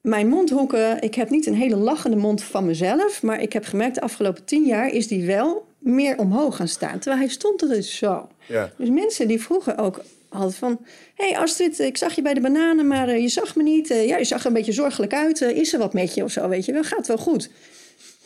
[0.00, 3.94] Mijn mondhoeken, ik heb niet een hele lachende mond van mezelf, maar ik heb gemerkt
[3.94, 6.98] de afgelopen tien jaar is die wel meer omhoog gaan staan.
[6.98, 8.28] Terwijl hij stond er dus zo.
[8.46, 8.72] Ja.
[8.78, 10.78] Dus mensen die vroeger ook hadden van...
[11.14, 13.90] Hé hey Astrid, ik zag je bij de bananen, maar uh, je zag me niet.
[13.90, 15.40] Uh, ja, je zag er een beetje zorgelijk uit.
[15.40, 16.84] Is er wat met je of zo, weet je wel?
[16.84, 17.50] Gaat wel goed.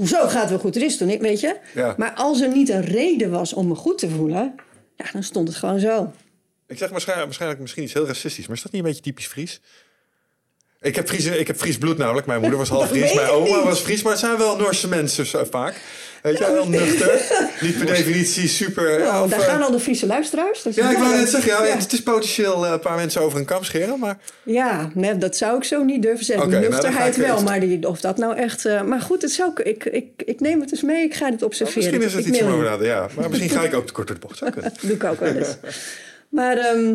[0.00, 0.76] Hoezo gaat het wel goed?
[0.76, 1.56] Er is toen niet, weet je?
[1.74, 1.94] Ja.
[1.96, 4.54] Maar als er niet een reden was om me goed te voelen...
[4.96, 6.12] Ja, dan stond het gewoon zo.
[6.66, 9.26] Ik zeg waarschijnlijk, waarschijnlijk misschien iets heel racistisch, maar is dat niet een beetje typisch
[9.26, 9.60] Fries?
[10.82, 12.26] Ik heb, Fries, ik heb Fries bloed namelijk.
[12.26, 13.64] Mijn moeder was half Fries, mijn oma niet.
[13.64, 14.02] was Fries.
[14.02, 15.74] Maar het zijn wel Noorse mensen zo vaak.
[16.22, 17.20] Weet je, heel nuchter.
[17.60, 18.98] Niet per definitie super...
[18.98, 20.62] Nou, of, daar eh, gaan al de Friese luisteraars.
[20.62, 21.76] Dat is ja, ik wou wel- net zeggen, ja, Ja.
[21.76, 24.18] het is potentieel eh, een paar mensen over een kam scheren, maar...
[24.42, 26.46] Ja, nee, dat zou ik zo niet durven zeggen.
[26.46, 28.64] Oké, nou, Nuchterheid wel, maar die, of dat nou echt...
[28.64, 31.04] eh, maar goed, het zou, ik, ik, ik neem het eens mee.
[31.04, 31.82] Ik ga dit observeren.
[31.82, 33.08] misschien is het ik iets om mail over ja.
[33.16, 34.38] Maar misschien ga ik ook te kort door de bocht.
[34.38, 34.72] Zou kunnen.
[34.80, 35.56] doe ik ook wel eens.
[36.28, 36.94] maar ehm,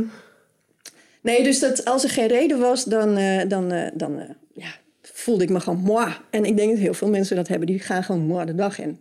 [1.26, 4.68] nee, dus dat als er geen reden was, dan, eh, dan, eh, dan eh, ja,
[5.02, 6.08] voelde ik me gewoon moi.
[6.30, 7.68] En ik denk dat heel veel mensen dat hebben.
[7.68, 9.00] Die gaan gewoon moi de dag in.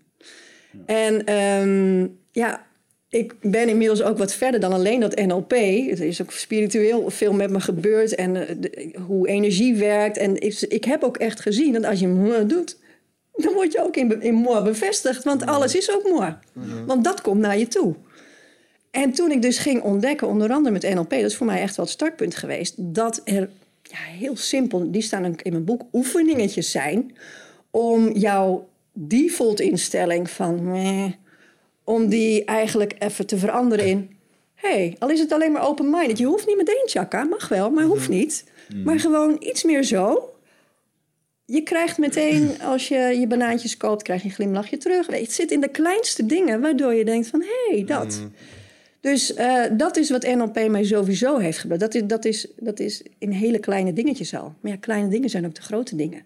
[0.86, 2.66] En ehm, ja,
[3.08, 5.52] ik ben inmiddels ook wat verder dan alleen dat NLP.
[5.52, 8.14] Er is ook spiritueel veel met me gebeurd.
[8.14, 10.16] En de- hoe energie werkt.
[10.16, 12.78] En ik, ik heb ook echt gezien dat als je moi doet...
[13.36, 15.24] dan word je ook in, in moi bevestigd.
[15.24, 16.34] Want alles is ook moi.
[16.86, 17.94] Want dat komt naar je toe.
[18.94, 21.76] En toen ik dus ging ontdekken, onder andere met NLP, dat is voor mij echt
[21.76, 23.50] wel het startpunt geweest, dat er
[23.82, 27.16] ja, heel simpel, die staan ook in mijn boek, oefeningetjes zijn
[27.70, 31.12] om jouw default instelling van meh,
[31.84, 34.16] om die eigenlijk even te veranderen in.
[34.54, 36.18] hey, al is het alleen maar open-minded.
[36.18, 38.44] Je hoeft niet meteen chakka, mag wel, maar hoeft niet.
[38.84, 40.34] Maar gewoon iets meer zo.
[41.44, 45.06] Je krijgt meteen, als je je banaantjes koopt, krijg je een glimlachje terug.
[45.06, 48.22] Het zit in de kleinste dingen, waardoor je denkt van, hé, hey, dat.
[49.04, 51.80] Dus eh, dat is wat NLP mij sowieso heeft gebracht.
[51.80, 54.54] Dat is, dat, is, dat is in hele kleine dingetjes al.
[54.60, 56.22] Maar ja, kleine dingen zijn ook de grote dingen.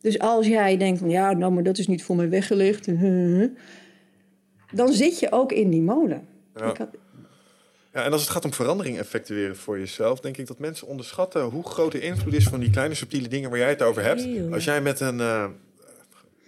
[0.00, 2.86] Dus als jij denkt van, ja, nou, maar dat is niet voor mij weggelegd.
[4.72, 6.22] Dan zit je ook in die molen.
[6.56, 6.70] Ja.
[6.70, 6.88] Ik had-
[7.92, 11.42] Ja, en als het gaat om verandering effectueren voor jezelf, denk ik dat mensen onderschatten
[11.42, 14.26] hoe groot de invloed is van die kleine subtiele dingen waar jij het over hebt.
[14.52, 15.46] Als jij met een uh,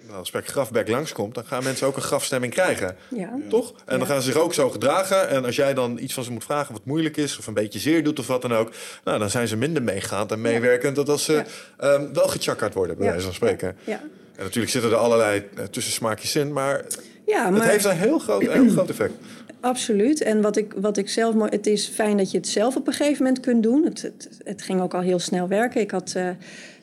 [0.09, 2.97] nou, spek grafback langskomt, dan gaan mensen ook een grafstemming krijgen.
[3.09, 3.39] ja.
[3.49, 3.75] Toch?
[3.85, 5.29] En dan gaan ze zich ook zo gedragen.
[5.29, 7.79] En als jij dan iets van ze moet vragen wat moeilijk is, of een beetje
[7.79, 8.73] zeer doet of wat dan ook,
[9.05, 11.45] nou, dan zijn ze minder meegaand en meewerkend dat als ze Ja.
[11.77, 13.11] ehm, wel gechakkerd worden, bij Ja.
[13.11, 13.77] wijze van spreken.
[13.85, 14.01] Ja.
[14.37, 16.85] En natuurlijk zitten er allerlei uh, tussensmaakjes in, maar,
[17.27, 19.13] ja, het maar heeft een heel groot, een heel groot effect.
[19.61, 20.23] absoluut.
[20.23, 21.51] En wat ik, wat ik zelf mooi...
[21.51, 23.85] Het is fijn dat je het zelf op een gegeven moment kunt doen.
[23.85, 25.81] Het, het, het ging ook al heel snel werken.
[25.81, 26.29] Ik had, eh,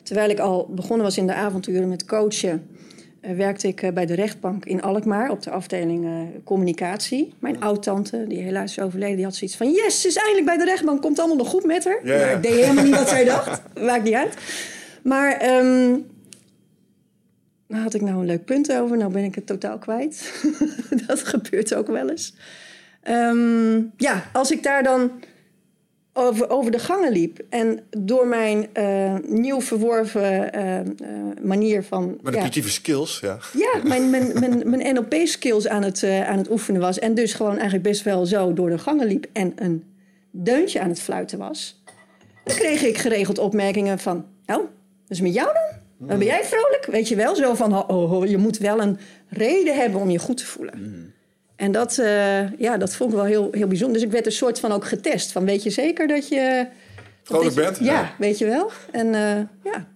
[0.02, 2.66] terwijl ik al begonnen was in de avonturen met coachen...
[3.20, 6.12] eh, werkte ik eh, bij de rechtbank in Alkmaar op de afdeling eh,
[6.44, 7.34] communicatie.
[7.38, 9.70] Mijn oud-tante, die helaas is overleden, die had zoiets van...
[9.70, 12.00] Yes, ze is eindelijk bij de rechtbank, komt allemaal nog goed met haar.
[12.04, 13.62] Maar ik deed helemaal niet wat zij dacht.
[13.86, 14.34] Maakt niet uit.
[15.02, 15.38] Maar
[17.66, 18.96] daar had ik nou een leuk punt over.
[18.96, 20.42] Nou ben ik het totaal kwijt.
[21.06, 22.34] dat gebeurt ook wel eens.
[23.02, 25.10] Ehm, ja, als ik daar dan
[26.20, 27.40] over, over de gangen liep...
[27.48, 30.86] en door mijn eh, nieuw verworven eh, eh,
[31.42, 32.18] manier van...
[32.22, 33.38] Manipulatieve skills, ja.
[33.52, 36.98] Ja, mijn, mijn, mijn, mijn NLP-skills aan, het, aan het oefenen was.
[36.98, 39.84] En dus gewoon eigenlijk best wel zo door de gangen liep en een
[40.30, 41.82] deuntje aan het fluiten was.
[42.44, 44.70] Dan kreeg ik geregeld opmerkingen van, nou, dat
[45.08, 45.78] is met jou dan?
[46.08, 46.86] Dan ben jij vrolijk?
[46.90, 50.18] Weet je wel, zo van, oh, oh, je moet wel een reden hebben om je
[50.18, 51.09] goed te voelen.
[51.60, 53.96] En dat, eh, ja, dat vond ik wel heel, heel bijzonder.
[53.96, 55.32] Dus ik werd een soort van ook getest.
[55.32, 56.66] Van, weet je zeker dat je...
[57.22, 57.78] Vrolijk je- bent?
[57.78, 58.14] Ja, Ja.
[58.18, 58.70] weet je wel.
[58.90, 59.40] En eh,
[59.72, 59.86] ja,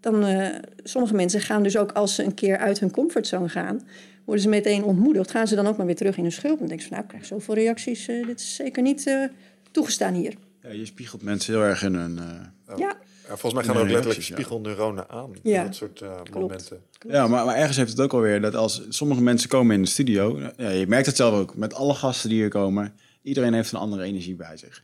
[0.00, 0.46] dan, eh,
[0.82, 3.80] sommige mensen gaan dus ook als ze een keer uit hun comfortzone gaan,
[4.24, 5.30] worden ze meteen ontmoedigd.
[5.30, 6.58] Gaan ze dan ook maar weer terug in hun schulp.
[6.58, 8.06] Dan denk ze van, nou, ik krijg zoveel reacties.
[8.06, 9.22] dit is zeker niet eh,
[9.70, 10.34] toegestaan hier.
[10.62, 12.18] Ja, je spiegelt mensen heel erg in hun...
[12.18, 12.24] eh,
[12.68, 12.96] Ja, Ja,
[13.28, 15.30] volgens mij gaan er ook letterlijk spiegelneuronen aan.
[15.42, 15.64] Ja.
[15.64, 16.32] Dat soort eh, Klopt.
[16.34, 16.80] momenten.
[17.08, 19.88] Ja, maar, maar ergens heeft het ook alweer dat als sommige mensen komen in de
[19.88, 23.72] studio, ja, je merkt het zelf ook met alle gasten die hier komen, iedereen heeft
[23.72, 24.82] een andere energie bij zich.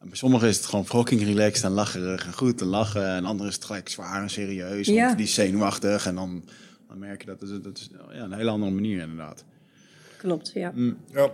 [0.00, 3.24] En bij sommigen is het gewoon fucking relaxed en lacherig en goed te lachen, en
[3.24, 5.14] anderen is het gelijk zwaar en serieus, want Ja.
[5.14, 6.44] die is zenuwachtig en dan,
[6.88, 9.44] dan merk je dat, dat is, dat is ja, een hele andere manier inderdaad.
[10.18, 10.50] klopt.
[10.54, 10.72] Ja.
[11.12, 11.30] Ja.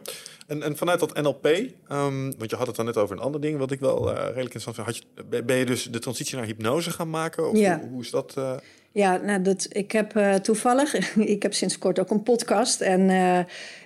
[0.50, 3.40] En, en vanuit dat NLP, ehm, want je had het dan net over een ander
[3.40, 4.86] ding wat ik wel eh, redelijk interessant vind.
[4.86, 7.50] Had je, ben- je dus de transitie naar hypnose gaan maken?
[7.50, 7.78] Of Ja.
[7.80, 8.34] hoe, hoe is dat?
[8.36, 8.52] eh?
[8.92, 10.94] Ja, nou, dat, ik heb eh, toevallig,
[11.36, 12.80] ik heb sinds kort ook een podcast.
[12.80, 13.10] En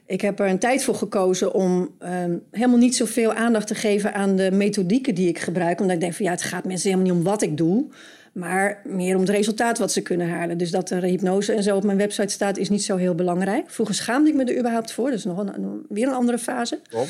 [0.07, 4.15] ik heb er een tijd voor gekozen om ehm, helemaal niet zoveel aandacht te geven
[4.15, 5.81] aan de methodieken die ik gebruik.
[5.81, 7.87] Omdat ik denk van ja, het gaat mensen helemaal niet om wat ik doe.
[8.35, 10.59] Maar meer om het resultaat wat ze kunnen halen.
[10.59, 13.71] Dus dat er hypnose en zo op mijn website staat, is niet zo heel belangrijk.
[13.71, 15.11] Vroeger schaamde ik me er überhaupt voor.
[15.11, 16.81] Dat is nog een, weer een andere fase.
[16.91, 17.09] Waarom?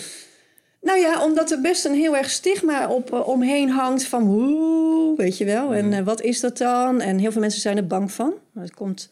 [0.80, 5.16] Nou ja, omdat er best een heel erg stigma op eh, omheen hangt van hoe,
[5.16, 5.74] weet je wel.
[5.74, 7.00] En eh, wat is dat dan?
[7.00, 8.32] En heel veel mensen zijn er bang van.
[8.54, 9.10] Het komt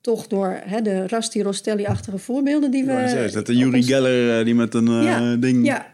[0.00, 2.92] toch door hè, de Rasti Rostelli-achtige voorbeelden die we...
[2.92, 5.66] Ja, is dat de Yuri ons- Geller eh, die met een ja, ding...
[5.66, 5.86] Ja,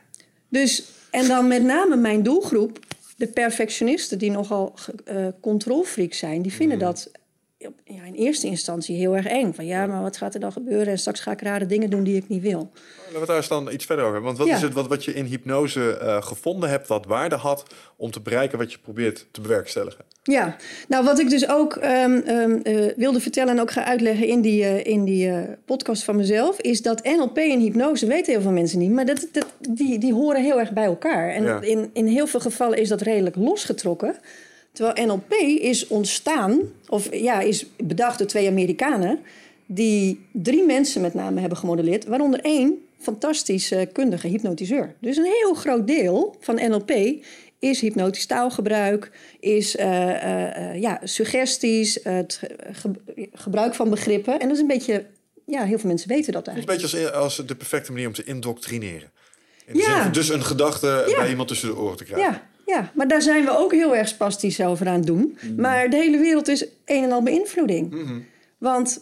[0.48, 2.78] dus en dan met name mijn doelgroep,
[3.20, 7.19] de perfectionisten die nogal eh controlfreak zijn, die vinden dat op-
[7.84, 9.52] ja, in eerste instantie heel erg eng.
[9.52, 10.86] Van ja, maar wat gaat er dan gebeuren?
[10.86, 12.70] En straks ga ik rare dingen doen die ik niet wil.
[13.06, 14.34] Laten we daar eens dan iets verder over hebben.
[14.34, 14.56] Want wat Ja.
[14.56, 17.64] is het wat, wat je in hypnose eh, gevonden hebt, wat waarde had
[17.96, 20.04] om te bereiken wat je probeert te bewerkstelligen?
[20.22, 20.56] Ja,
[20.88, 24.40] nou wat ik dus ook ehm, ehm, eh, wilde vertellen en ook ga uitleggen in
[24.40, 25.32] die, eh, in die
[25.64, 29.26] podcast van mezelf, is dat NLP en hypnose weten heel veel mensen niet, maar dat,
[29.32, 31.28] dat, die, die horen heel erg bij elkaar.
[31.30, 31.60] En Ja.
[31.60, 34.14] in, in heel veel gevallen is dat redelijk losgetrokken.
[34.72, 39.18] Terwijl NLP is ontstaan, of ja, is bedacht door twee Amerikanen,
[39.66, 44.94] die drie mensen met name hebben gemodelleerd, waaronder één fantastische kundige hypnotiseur.
[45.00, 46.92] Dus een heel groot deel van NLP
[47.58, 54.32] is hypnotisch taalgebruik, is eh, eh, eh, ja, suggesties, het ge- ge- gebruik van begrippen.
[54.40, 55.04] En dat is een beetje,
[55.46, 56.92] ja, heel veel mensen weten dat Het is eigenlijk.
[56.92, 59.10] een beetje als, als de perfecte manier om te indoctrineren.
[59.66, 60.02] In Ja.
[60.02, 61.16] zin dus een gedachte Ja.
[61.16, 62.32] bij iemand tussen de oren te krijgen.
[62.32, 65.38] Ja, ja, maar daar zijn we ook heel erg spastisch over aan het doen.
[65.56, 67.94] Maar de hele wereld is een en al beïnvloeding.
[68.58, 69.00] Want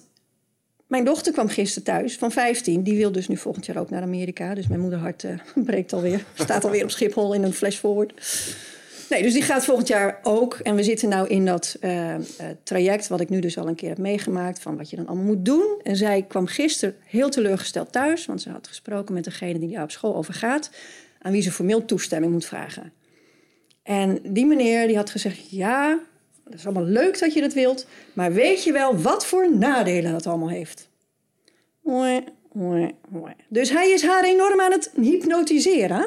[0.89, 2.83] mijn dochter kwam gisteren thuis van 15.
[2.83, 4.55] Die wil dus nu volgend jaar ook naar Amerika.
[4.55, 5.31] Dus mijn moederhart eh
[5.65, 6.25] breekt alweer.
[6.35, 8.13] Staat alweer op Schiphol in een flash forward.
[9.11, 10.55] Nee, dus die gaat volgend jaar ook.
[10.55, 12.21] En we zitten nou in dat eh, eh,
[12.63, 15.25] traject, wat ik nu dus al een keer heb meegemaakt, van wat je dan allemaal
[15.25, 15.81] moet doen.
[15.83, 19.83] En zij kwam gisteren heel teleurgesteld thuis, want ze had gesproken met degene die daar
[19.83, 20.71] op school over gaat,
[21.19, 22.93] aan wie ze formeel toestemming moet vragen.
[23.89, 25.99] En die meneer die had gezegd: Ja,
[26.45, 30.13] dat is allemaal leuk dat je dat wilt, maar weet je wel wat voor nadelen
[30.13, 30.89] dat allemaal heeft?
[33.49, 36.07] Dus hij is haar enorm aan het hypnotiseren.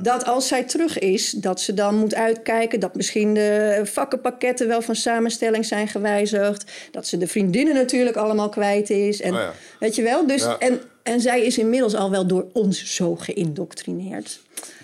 [0.00, 4.82] Dat als zij terug is, dat ze dan moet uitkijken dat misschien de vakkenpakketten wel
[4.82, 6.72] van samenstelling zijn gewijzigd.
[6.90, 9.20] Dat ze de vriendinnen natuurlijk allemaal kwijt is.
[9.20, 9.52] En Oh ja.
[9.80, 10.26] weet je wel?
[10.26, 10.58] Dus, Ja.
[10.58, 14.40] en, en zij is inmiddels al wel door ons zo geïndoctrineerd.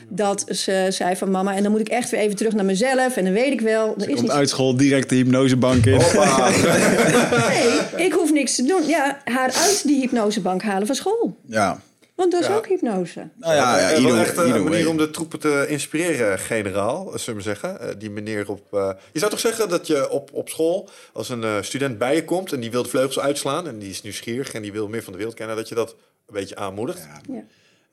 [0.08, 3.16] Dat ze zei van mama, en dan moet ik echt weer even terug naar mezelf.
[3.16, 6.00] En dan weet ik wel, er is Komt niet uit school direct de hypnosebank in.
[6.00, 6.48] Hoppa.
[7.48, 8.86] Nee, ik hoef niks te doen.
[8.86, 11.36] Ja, haar uit die hypnosebank halen van school.
[11.46, 11.80] Ja.
[12.14, 12.54] Want dat is Ja.
[12.56, 13.28] ook hypnose.
[13.36, 14.84] Nou ja, ja, Eh, echt een manier way.
[14.84, 17.80] om de troepen te inspireren, generaal, zullen we zeggen.
[17.80, 18.60] Eh, die meneer op...
[18.72, 22.14] eh, je zou toch zeggen dat je op, op school, als een eh, student bij
[22.14, 22.52] je komt...
[22.52, 24.52] en die wil de vleugels uitslaan en die is nieuwsgierig...
[24.52, 25.90] en die wil meer van de wereld kennen, dat je dat
[26.26, 27.06] een beetje aanmoedigt.
[27.28, 27.42] Ja.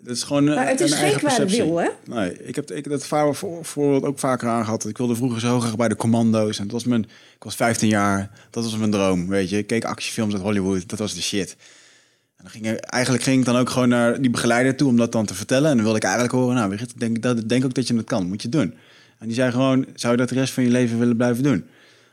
[0.04, 1.88] Het is gewoon eh, Maar het is een geen kwade wil, hè?
[2.06, 3.06] Nee, ik heb, ik dat
[3.62, 4.86] voorbeeld ook vaker aangehad.
[4.86, 6.58] Ik wilde vroeger zo graag bij de commando's.
[6.58, 7.04] En dat was mijn,
[7.36, 8.30] ik was 15 jaar.
[8.50, 9.58] Dat was mijn droom, weet je.
[9.58, 10.90] Ik keek actiefilms uit Hollywood.
[10.90, 11.56] Dat was de shit.
[12.38, 15.12] En dan ging eigenlijk ging ik dan ook gewoon naar die begeleider toe om dat
[15.12, 15.70] dan te vertellen.
[15.70, 18.04] En dan wilde ik eigenlijk horen, nou, ik denk, dat, denk ook dat je dat
[18.04, 18.28] kan.
[18.28, 18.74] Moet je doen.
[19.20, 21.66] En die zei gewoon, zou je dat de rest van je leven willen blijven doen?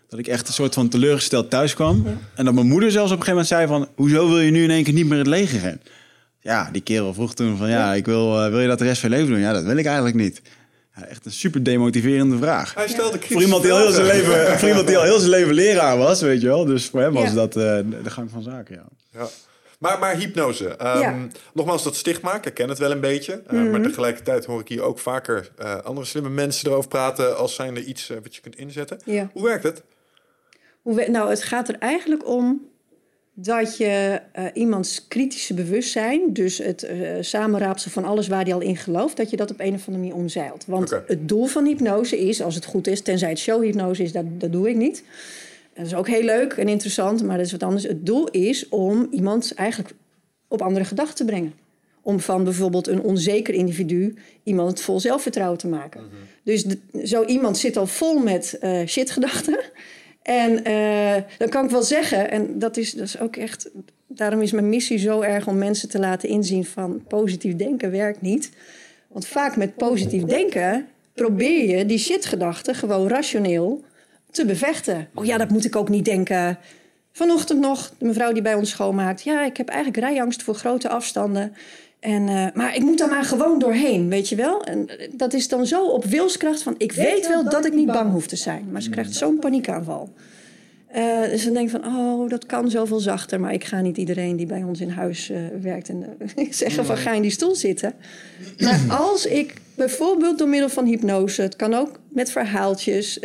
[0.08, 2.06] Dat ik echt een soort van teleurgesteld thuis kwam.
[2.34, 3.88] En dat mijn moeder zelfs op een gegeven moment zei van...
[3.94, 5.80] hoezo wil je nu in één keer niet meer het leger in?
[6.40, 7.68] Ja, die kerel vroeg toen van...
[7.68, 9.40] ja, ik wil, eh, wil je dat de rest van je leven doen?
[9.40, 10.42] Ja, dat wil ik eigenlijk niet.
[10.96, 12.74] Ja, echt een super demotiverende vraag.
[12.74, 15.18] Hij stelde kritische Voor iemand, die al heel zijn leven, voor iemand die al heel
[15.18, 16.64] zijn leven leraar was, weet je wel.
[16.64, 17.34] Dus voor hem was Ja.
[17.34, 17.62] dat eh,
[18.04, 18.84] de gang van zaken, ja.
[19.20, 19.26] Ja.
[19.78, 20.68] Maar, maar hypnose.
[20.68, 21.10] Ehm, Ja.
[21.10, 21.26] Mhm.
[21.54, 23.42] Nogmaals, dat stigma, ik ken het wel een beetje.
[23.52, 27.36] Uh, Maar tegelijkertijd hoor ik hier ook vaker eh, andere slimme mensen erover praten...
[27.38, 29.00] als zijn er iets eh, wat je kunt inzetten.
[29.04, 29.30] Ja.
[29.32, 29.82] Hoe werkt het?
[30.82, 32.60] Hoe we- nou, het gaat er eigenlijk om
[33.34, 38.60] dat je eh, iemands kritische bewustzijn, dus het eh samenraapsel van alles waar hij al
[38.60, 40.64] in gelooft, dat je dat op een of andere manier omzeilt.
[40.66, 44.24] Want het doel van hypnose is, als het goed is, tenzij het showhypnose is, dat,
[44.40, 45.04] dat doe ik niet.
[45.74, 47.82] Dat is ook heel leuk en interessant, maar dat is wat anders.
[47.82, 49.94] Het doel is om iemand eigenlijk
[50.48, 51.52] op andere gedachten te brengen.
[52.02, 56.00] Om van bijvoorbeeld een onzeker individu iemand vol zelfvertrouwen te maken.
[56.42, 59.58] Dus de- zo iemand zit al vol met eh shitgedachten.
[60.30, 63.70] En eh, dan kan ik wel zeggen, en dat is, dat is ook echt.
[64.06, 68.20] Daarom is mijn missie zo erg om mensen te laten inzien van positief denken werkt
[68.20, 68.50] niet.
[69.08, 73.84] Want vaak met positief denken probeer je die shitgedachten gewoon rationeel
[74.30, 75.08] te bevechten.
[75.14, 76.58] Oh ja, dat moet ik ook niet denken.
[77.12, 79.22] Vanochtend nog, de mevrouw die bij ons schoonmaakt.
[79.22, 81.52] Ja, ik heb eigenlijk rijangst voor grote afstanden.
[82.00, 84.64] En, eh, maar ik moet daar maar gewoon doorheen, weet je wel.
[84.64, 86.74] En eh, dat is dan zo op wilskracht van...
[86.78, 88.68] ik weet wel dat ik niet bang hoef te zijn.
[88.70, 90.12] Maar ze krijgt zo'n paniekaanval.
[90.96, 93.40] Uh, dus dan denk ik van, oh, dat kan zoveel zachter.
[93.40, 95.88] Maar ik ga niet iedereen die bij ons in huis uh, werkt...
[95.88, 97.94] en uh, zeggen van, ga in die stoel zitten.
[98.58, 101.42] Maar als ik bijvoorbeeld door middel van hypnose...
[101.42, 103.20] het kan ook met verhaaltjes...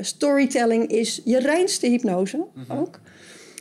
[0.00, 3.00] storytelling is je reinste hypnose ook.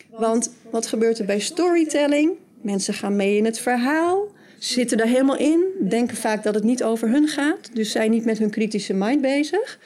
[0.10, 2.32] Want wat gebeurt er bij storytelling?
[2.62, 6.84] Mensen gaan mee in het verhaal, zitten er helemaal in, denken vaak dat het niet
[6.84, 9.80] over hun gaat, dus zijn niet met hun kritische mind bezig.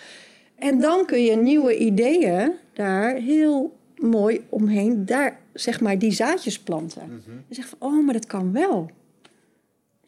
[0.56, 6.60] En dan kun je nieuwe ideeën daar heel mooi omheen, daar zeg maar die zaadjes
[6.60, 7.04] planten.
[7.06, 7.44] Mm -hmm.
[7.50, 8.90] En zeg van, oh, maar dat kan wel.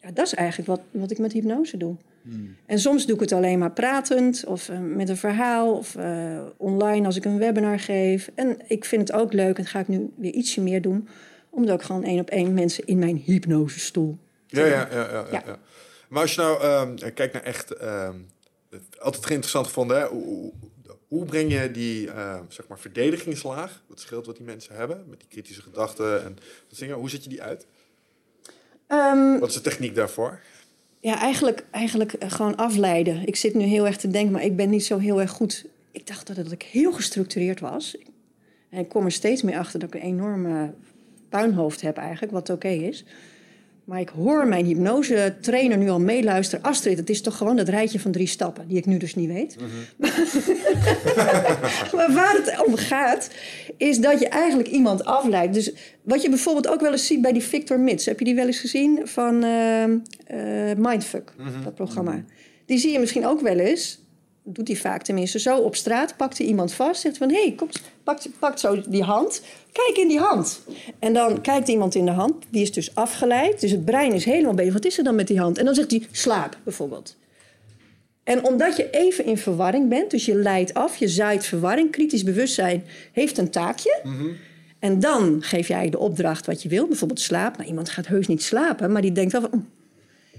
[0.00, 1.96] Ja, dat is eigenlijk wat, wat ik met hypnose doe.
[2.22, 2.56] Mm.
[2.66, 6.40] En soms doe ik het alleen maar pratend of uh, met een verhaal of uh,
[6.56, 8.30] online als ik een webinar geef.
[8.34, 11.08] En ik vind het ook leuk, en dat ga ik nu weer ietsje meer doen,
[11.56, 14.18] omdat ik gewoon één op één mensen in mijn hypnosestoel.
[14.46, 15.42] Ja, ja, ja, ja, ja.
[15.46, 15.58] ja.
[16.08, 17.80] Maar als je nou uh, kijkt naar echt,
[18.98, 20.06] altijd interessant gevonden, hè?
[21.08, 22.10] Hoe, breng je die
[22.48, 26.36] zeg maar verdedigingslaag, dat scheelt wat die mensen hebben, met die kritische gedachten en
[26.68, 27.66] dat dingen, hoe zet je die uit?
[28.88, 30.40] Um, wat is de techniek daarvoor?
[31.00, 33.26] Ja, eigenlijk, eigenlijk gewoon afleiden.
[33.26, 35.66] Ik zit nu heel erg te denken, maar ik ben niet zo heel erg goed.
[35.90, 37.96] Ik dacht dat ik heel gestructureerd was.
[38.70, 40.74] En ik kom er steeds meer achter dat ik een enorme
[41.28, 43.04] puinhoofd heb eigenlijk, wat oké okay is.
[43.86, 46.64] Maar ik hoor mijn hypnose trainer nu al meeluisteren.
[46.64, 49.28] Astrid, het is toch gewoon dat rijtje van drie stappen, die ik nu dus niet
[49.28, 49.56] weet.
[49.60, 50.10] Mm -hmm.
[51.96, 53.30] maar waar het om gaat,
[53.76, 55.54] is dat je eigenlijk iemand afleidt.
[55.54, 55.72] Dus
[56.02, 58.06] wat je bijvoorbeeld ook wel eens ziet bij die Victor Mits.
[58.06, 59.96] Heb je die wel eens gezien van uh, uh,
[60.76, 61.64] Mindfuck, mm -hmm.
[61.64, 62.24] dat programma?
[62.64, 64.05] Die zie je misschien ook wel eens
[64.48, 67.52] doet hij vaak tenminste zo op straat, pakt hij iemand vast, zegt van hé, hey,
[67.52, 67.68] kom,
[68.02, 69.42] pakt, pakt zo die hand,
[69.72, 70.60] kijk in die hand.
[70.98, 74.24] En dan kijkt iemand in de hand, die is dus afgeleid, dus het brein is
[74.24, 74.72] helemaal bezig.
[74.72, 75.58] Wat is er dan met die hand?
[75.58, 77.16] En dan zegt hij slaap bijvoorbeeld.
[78.24, 82.22] En omdat je even in verwarring bent, dus je leidt af, je zaait verwarring, kritisch
[82.22, 84.00] bewustzijn heeft een taakje.
[84.02, 84.36] Mm -hmm.
[84.78, 87.56] En dan geef jij de opdracht wat je wil, bijvoorbeeld slaap.
[87.56, 89.66] Nou, iemand gaat heus niet slapen, maar die denkt wel van,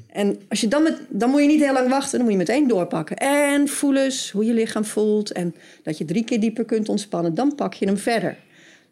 [0.08, 2.38] en als je dan, met, dan moet je niet heel lang wachten, dan moet je
[2.38, 3.18] meteen doorpakken.
[3.18, 7.34] En voel eens hoe je lichaam voelt en dat je drie keer dieper kunt ontspannen.
[7.34, 8.38] Dan pak je hem verder.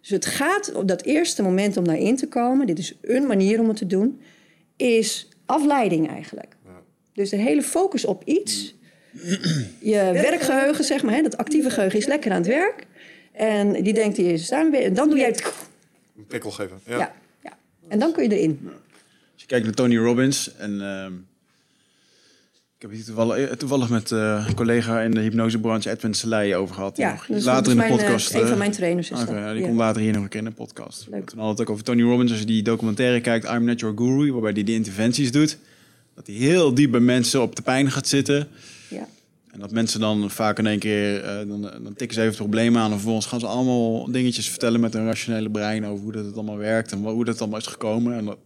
[0.02, 2.68] Dus het gaat op dat eerste moment om daarin te komen.
[2.68, 4.22] Dit is een manier om het te doen.
[4.76, 6.56] Is afleiding eigenlijk.
[7.14, 8.76] Dus de hele focus op iets.
[9.80, 12.86] Je werkgeheugen, zeg maar, hè, dat actieve geheugen is lekker aan het werk.
[13.32, 14.84] En die denkt, die is daar weer.
[14.84, 15.54] En dan doe jij het.
[16.18, 16.80] Een prikkel geven.
[16.86, 16.98] Ja.
[16.98, 17.14] ja.
[17.44, 17.58] Ja,
[17.88, 18.70] En dan kun je erin.
[19.36, 21.06] Als je kijkt naar Tony Robbins en uh,
[22.76, 26.76] ik heb hier toevallig, toevallig met uh, een collega in de hypnosebranche Edwin Selei over
[26.76, 26.98] gehad.
[26.98, 28.34] Ja, later in de mijn, podcast.
[28.34, 29.52] Uh, een van mijn trainers is okay, dat.
[29.52, 29.68] Die ja.
[29.68, 31.08] komt later hier nog een keer in de podcast.
[31.10, 31.30] Leuk.
[31.30, 32.32] Toen had het ook over Tony Robbins.
[32.32, 35.58] Als je die documentaire kijkt, I'm Not Your Guru, waarbij hij die interventies doet.
[36.16, 38.48] Dat hij heel diep bij mensen op de pijn gaat zitten.
[38.88, 39.08] Ja.
[39.56, 42.36] En dat mensen dan vaak in één keer, uh, dan, dan tikken ze even het
[42.38, 42.86] probleem aan.
[42.86, 46.34] En vervolgens gaan ze allemaal dingetjes vertellen met hun rationele brein over hoe dat het
[46.36, 48.14] allemaal werkt en hoe dat allemaal is gekomen.
[48.18, 48.38] En dat,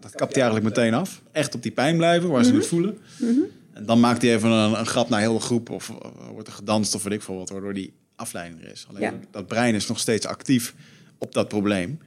[0.00, 1.22] dat kapt hij eigenlijk meteen af.
[1.32, 2.58] Echt op die pijn blijven, waar ze Mhm.
[2.58, 2.98] het voelen.
[3.72, 5.70] En dan maakt hij even een, een grap naar heel de groep.
[5.70, 5.96] Of uh,
[6.32, 8.86] wordt er gedanst of weet ik veel wat, waardoor die afleiding er is.
[8.88, 9.14] Alleen Ja.
[9.30, 10.74] dat brein is nog steeds actief
[11.18, 11.98] op dat probleem.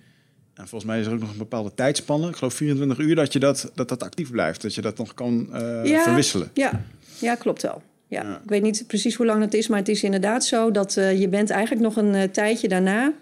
[0.53, 2.29] En volgens mij is er ook nog een bepaalde tijdspanne.
[2.29, 4.61] Ik geloof 24 uur dat je dat, dat, dat actief blijft.
[4.61, 6.03] Dat je dat nog kan uh, Ja.
[6.03, 6.49] verwisselen.
[6.53, 6.83] Ja.
[7.19, 7.81] ja, klopt wel.
[8.09, 8.21] Ja.
[8.23, 8.39] Ja.
[8.43, 11.19] Ik weet niet precies hoe lang het is, maar het is inderdaad zo dat eh,
[11.19, 13.13] je bent eigenlijk nog een eh, tijdje daarna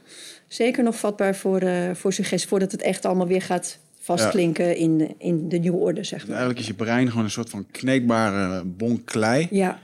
[0.48, 4.98] zeker nog vatbaar voor, eh, voor suggestie, voordat het echt allemaal weer gaat vastklinken in,
[4.98, 6.30] de- in de nieuwe orde, zeg maar.
[6.30, 9.48] eigenlijk is je brein gewoon een soort van kneedbare bonk klei.
[9.52, 9.80] Ja,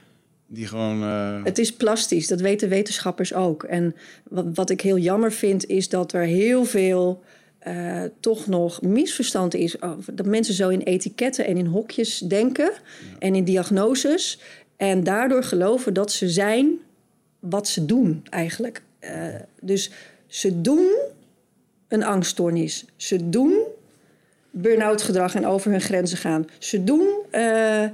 [0.48, 1.02] Die gewoon...
[1.44, 3.64] het is plastisch, dat weten wetenschappers ook.
[3.64, 3.96] En
[4.30, 7.24] wat, wat ik heel jammer vind, is dat er heel veel
[8.20, 9.82] toch nog misverstand is.
[9.82, 12.72] over- Dat mensen zo in etiketten en in hokjes denken
[13.20, 14.40] en in diagnoses.
[14.90, 16.80] En daardoor geloven dat ze zijn
[17.40, 18.82] wat ze doen eigenlijk.
[19.00, 19.12] Eh,
[19.62, 19.92] dus
[20.28, 20.96] ze doen
[21.88, 22.86] een angststoornis.
[22.96, 23.54] Ze doen
[24.52, 26.48] burn-out gedrag en over hun grenzen gaan.
[26.60, 27.90] Ze doen eh, eh,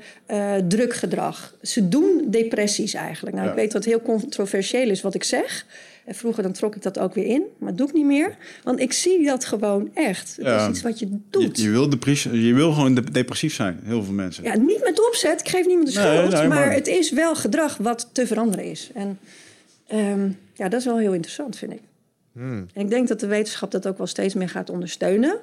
[0.67, 1.55] druk gedrag.
[1.61, 3.35] Ze doen depressies eigenlijk.
[3.35, 3.53] Nou, Ja.
[3.53, 5.65] ik weet dat het heel controversieel is wat ik zeg.
[6.09, 8.37] En vroeger dan trok ik dat ook weer in, maar dat doe ik niet meer.
[8.63, 10.35] Want ik zie dat gewoon echt.
[10.35, 10.63] Het Ja.
[10.63, 11.57] is iets wat je doet.
[11.61, 14.43] je, wil depressief, je wil gewoon de- depressief zijn, heel veel mensen.
[14.43, 15.39] Ja, niet met opzet.
[15.39, 16.31] Ik geef niemand de schuld.
[16.31, 16.47] nee, maar...
[16.47, 18.91] maar- het is wel gedrag wat te veranderen is.
[18.93, 19.19] En
[19.87, 21.81] ehm, ja, dat is wel heel interessant, vind ik.
[22.33, 22.67] Hmm.
[22.73, 25.37] En ik denk dat de wetenschap dat ook wel steeds meer gaat ondersteunen.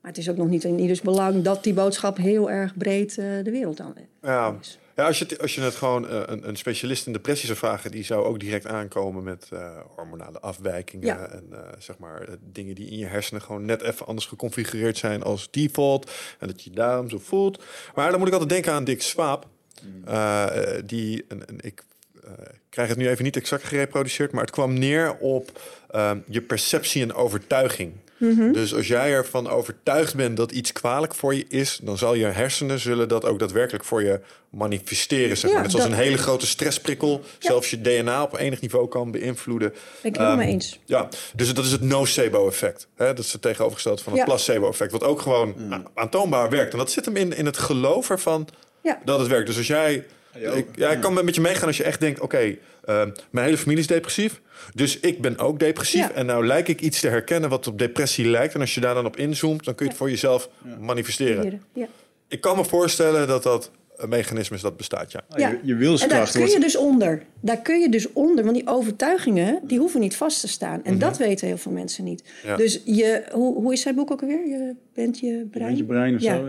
[0.00, 3.18] Maar het is ook nog niet in ieders belang dat die boodschap heel erg breed
[3.18, 4.56] eh, de wereld aan Ja.
[4.98, 7.58] Ja, als, je het, als je het gewoon eh, een, een specialist in depressie zou
[7.58, 11.28] vragen, die zou ook direct aankomen met eh, hormonale afwijkingen Ja.
[11.28, 15.22] en eh, zeg maar dingen die in je hersenen gewoon net even anders geconfigureerd zijn
[15.22, 17.62] als default en dat je je daarom zo voelt.
[17.94, 19.46] Maar dan moet ik altijd denken aan Dick Swaap,
[20.04, 21.82] eh, eh, die een, een, ik
[22.68, 27.02] krijg het nu even niet exact gereproduceerd, maar het kwam neer op ehm, je perceptie
[27.02, 27.92] en overtuiging.
[28.52, 32.24] Dus als jij ervan overtuigd bent dat iets kwalijk voor je is, dan zal je
[32.24, 35.36] hersenen zullen dat ook daadwerkelijk voor je manifesteren.
[35.36, 35.62] Zeg Ja, maar.
[35.62, 37.48] Net zoals dat- een hele grote stressprikkel, Ja.
[37.48, 39.68] zelfs je DNA op enig niveau kan beïnvloeden.
[39.70, 40.78] Ben ik het helemaal Ehm, mee eens.
[40.84, 42.86] Ja, dus dat is het nocebo-effect.
[42.96, 43.06] hè.
[43.06, 44.26] Dat is het tegenovergestelde van het Ja.
[44.26, 46.72] placebo-effect, wat ook gewoon a- aantoonbaar werkt.
[46.72, 48.48] En dat zit hem in, in het geloof ervan
[48.82, 48.98] Ja.
[49.04, 49.46] dat het werkt.
[49.46, 50.04] Dus als jij.
[50.40, 53.58] Ik, ja, ik kan met je meegaan als je echt denkt: oké, ehm, mijn hele
[53.58, 54.40] familie is depressief.
[54.74, 56.00] Dus ik ben ook depressief.
[56.08, 56.12] Ja.
[56.12, 58.54] En nou lijk ik iets te herkennen wat op depressie lijkt.
[58.54, 60.48] En als je daar dan op inzoomt, dan kun je het voor jezelf
[60.80, 61.62] manifesteren.
[61.72, 61.86] Ja.
[62.28, 65.20] Ik kan me voorstellen dat dat een mechanisme is dat bestaat, ja.
[65.36, 65.48] Ja.
[65.48, 66.54] Je, je En daar wilskracht kun wordt...
[66.54, 67.22] je dus onder.
[67.40, 68.44] Daar kun je dus onder.
[68.44, 70.84] Want die overtuigingen, die hoeven niet vast te staan.
[70.84, 72.22] En dat weten heel veel mensen niet.
[72.44, 72.56] Ja.
[72.56, 74.46] Dus je, hoe, hoe is zijn boek ook alweer?
[74.48, 75.66] Je bent je brein?
[75.66, 76.36] Bent je brein of Ja.
[76.36, 76.48] zo?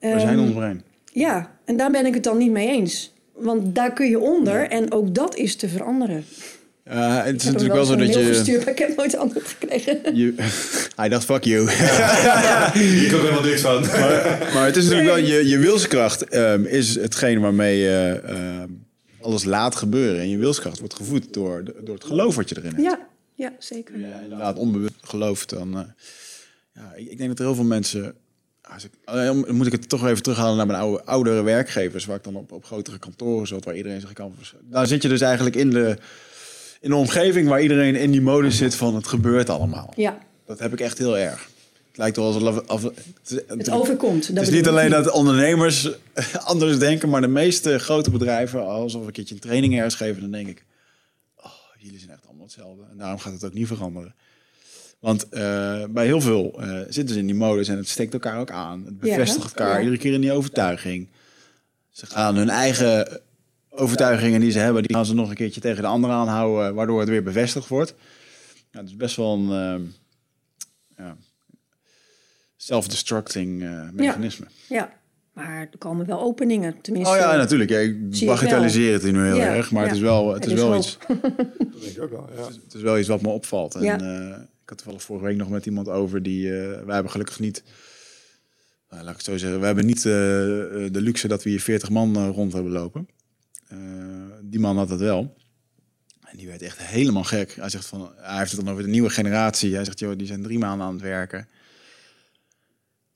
[0.00, 0.14] Ja.
[0.14, 0.82] We zijn ons brein.
[1.12, 3.11] Ja, en daar ben ik het dan niet mee eens.
[3.42, 6.24] Want daar kun je onder en ook dat is te veranderen.
[6.84, 8.24] Ja, het is natuurlijk wel zo dat je...
[8.24, 10.00] Gestuurd, maar ik heb nooit antwoord gekregen.
[10.16, 10.34] je
[10.96, 11.70] hij dacht, fuck you.
[12.72, 13.80] Hier komt helemaal niks van.
[14.54, 18.68] Maar het is natuurlijk wel, je, je wilskracht ehm, is hetgeen waarmee je ehm,
[19.20, 20.20] alles laat gebeuren.
[20.20, 22.82] En je wilskracht wordt gevoed door, door het geloof wat je erin hebt.
[22.82, 23.98] Ja, ja zeker.
[23.98, 25.76] Ja, inderdaad onbewust gelooft, dan...
[25.78, 25.84] eh,
[26.74, 28.14] ja, ik, ik denk dat er heel veel mensen...
[28.74, 32.04] Als ik, eh, dan moet ik het toch even terughalen naar mijn oude, oudere werkgevers...
[32.04, 34.34] waar ik dan op, op grotere kantoren zat, waar iedereen zich kan...
[34.60, 35.96] Daar zit je dus eigenlijk in de,
[36.80, 37.48] in de omgeving...
[37.48, 39.92] waar iedereen in die modus zit van het gebeurt allemaal.
[39.96, 41.48] Ja, Dat heb ik echt heel erg.
[41.88, 42.26] Het lijkt wel
[42.66, 42.92] alsof...
[43.46, 44.26] Het overkomt.
[44.26, 45.90] het is niet alleen dat ondernemers
[46.52, 47.08] anders denken...
[47.08, 48.66] maar de meeste grote bedrijven...
[48.66, 50.20] alsof ik een keertje een training ergens geef...
[50.20, 50.64] dan denk ik...
[51.36, 52.82] Oh, jullie zijn echt allemaal hetzelfde.
[52.90, 54.14] En daarom gaat het ook niet veranderen.
[55.02, 57.68] Want eh, bij heel veel eh, zitten ze in die modus...
[57.68, 58.78] en het steekt elkaar ook aan.
[58.84, 59.78] Het Ja, bevestigt elkaar ja.
[59.78, 61.08] iedere keer in die overtuiging.
[61.90, 63.20] Ze gaan hun eigen
[63.70, 64.82] overtuigingen die ze hebben...
[64.82, 66.74] die gaan ze nog een keertje tegen de anderen aanhouden...
[66.74, 67.94] waardoor het weer bevestigd wordt.
[68.70, 69.50] Ja, het is best wel een...
[69.50, 69.82] ehm,
[71.06, 71.16] ja,
[72.56, 74.46] self-destructing eh, mechanisme.
[74.68, 74.92] Ja,
[75.32, 76.80] maar er komen wel openingen.
[76.80, 77.70] Tenminste, Oh ja, natuurlijk.
[77.70, 79.88] Ja, ik bagatelliseer het nu heel Ja, erg, maar ja.
[79.88, 80.78] het is wel, het is is wel hoop.
[80.80, 80.98] iets.
[81.08, 82.44] Dat denk ik ook wel, ja.
[82.44, 83.74] Het is wel iets wat me opvalt.
[83.74, 84.00] En Ja.
[84.00, 86.60] eh, ik had toevallig vorige week nog met iemand over die.
[86.60, 87.62] eh wij hebben gelukkig niet.
[88.90, 89.60] nou, laat ik het zo zeggen.
[89.60, 92.72] We hebben niet eh, eh, de luxe dat we hier 40 man eh, rond hebben
[92.72, 93.08] lopen.
[93.68, 93.78] Eh,
[94.42, 95.36] die man had dat wel.
[96.24, 97.54] En die werd echt helemaal gek.
[97.60, 98.12] Hij zegt van.
[98.16, 99.74] Hij heeft het dan over de nieuwe generatie.
[99.74, 101.48] Hij zegt, joh, die zijn drie maanden aan het werken.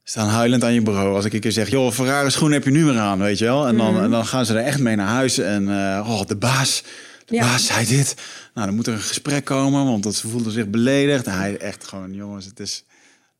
[0.02, 1.14] Staan huilend aan je bureau.
[1.14, 3.38] Als ik een keer zeg, joh, voor rare schoenen heb je nu weer aan, weet
[3.38, 3.66] je wel?
[3.66, 5.38] En dan, en dan gaan ze er echt mee naar huis.
[5.38, 6.82] En eh, oh, de baas,
[7.26, 7.58] de Ja.
[7.58, 8.14] zei dit.
[8.54, 11.24] Nou, dan moet er een gesprek komen, want dat ze voelden zich beledigd.
[11.24, 12.84] Nou, hij echt gewoon, jongens, het is,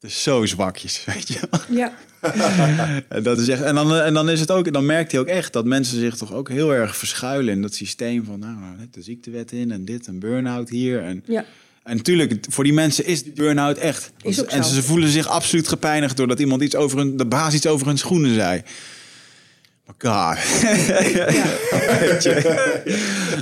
[0.01, 1.41] het is zo zwakjes, weet je.
[1.69, 1.93] Ja,
[3.09, 5.27] En dat is echt, en, dan, en dan is het ook, dan merkt hij ook
[5.27, 8.95] echt dat mensen zich toch ook heel erg verschuilen in dat systeem van, nou, net
[8.95, 11.03] de ziektewet in en dit, een burn-out hier.
[11.03, 11.45] En, ja.
[11.83, 14.13] en natuurlijk, voor die mensen is die burn-out echt.
[14.23, 17.67] Is en ze voelen zich absoluut gepijnigd doordat iemand iets over hun, de baas iets
[17.67, 18.63] over hun schoenen zei.
[19.87, 20.39] Maar God.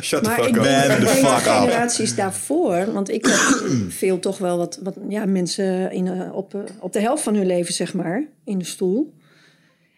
[0.04, 0.54] Shut the fuck up.
[0.54, 1.42] Man the fuck up.
[1.42, 6.54] generaties daarvoor, want ik heb veel toch wel wat, wat ja, mensen in, eh, op,
[6.54, 9.12] eh, op de helft van hun leven, zeg maar, in de stoel.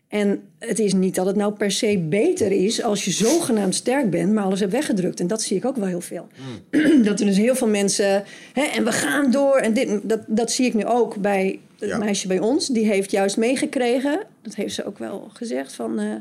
[0.08, 4.10] En het is niet dat het nou per se beter is als je zogenaamd sterk
[4.10, 5.20] bent, maar alles hebt weggedrukt.
[5.20, 6.26] En dat zie ik ook wel heel veel.
[7.04, 9.56] dat er dus heel veel mensen, hè, en we gaan door.
[9.56, 11.98] En dit, dat, dat zie ik nu ook bij het Ja.
[11.98, 12.66] meisje bij ons.
[12.68, 15.98] Die heeft juist meegekregen, dat heeft ze ook wel gezegd, van...
[15.98, 16.12] eh,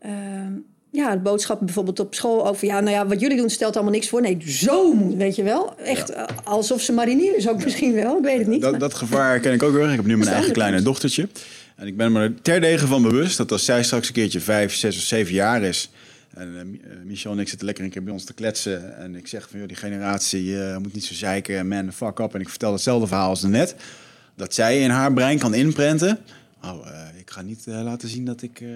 [0.00, 0.52] ehm,
[0.92, 2.66] ja, de boodschap bijvoorbeeld op school over...
[2.66, 4.20] ja, nou ja, wat jullie doen stelt allemaal niks voor.
[4.20, 5.74] Nee, zo moet, weet je wel.
[5.78, 8.16] Echt eh, alsof ze marinier is ook misschien wel.
[8.18, 8.60] Ik weet het niet.
[8.60, 9.90] Dat, maar- dat gevaar ken ik ook heel erg.
[9.90, 11.28] Ik heb nu mijn eigen kleine dochtertje.
[11.76, 14.74] En ik ben me er terdege van bewust dat als zij straks een keertje vijf,
[14.74, 15.90] zes of zeven jaar is...
[16.34, 18.96] en eh, Michel en ik zitten lekker een keer bij ons te kletsen...
[18.98, 22.34] en ik zeg van, joh, die generatie moet niet zo zeiken, man, fuck up...
[22.34, 23.74] en ik vertel hetzelfde verhaal als net...
[24.40, 26.18] dat zij in haar brein kan inprenten...
[26.64, 28.60] oh, eh, ik ga niet eh, laten zien dat ik...
[28.60, 28.68] eh,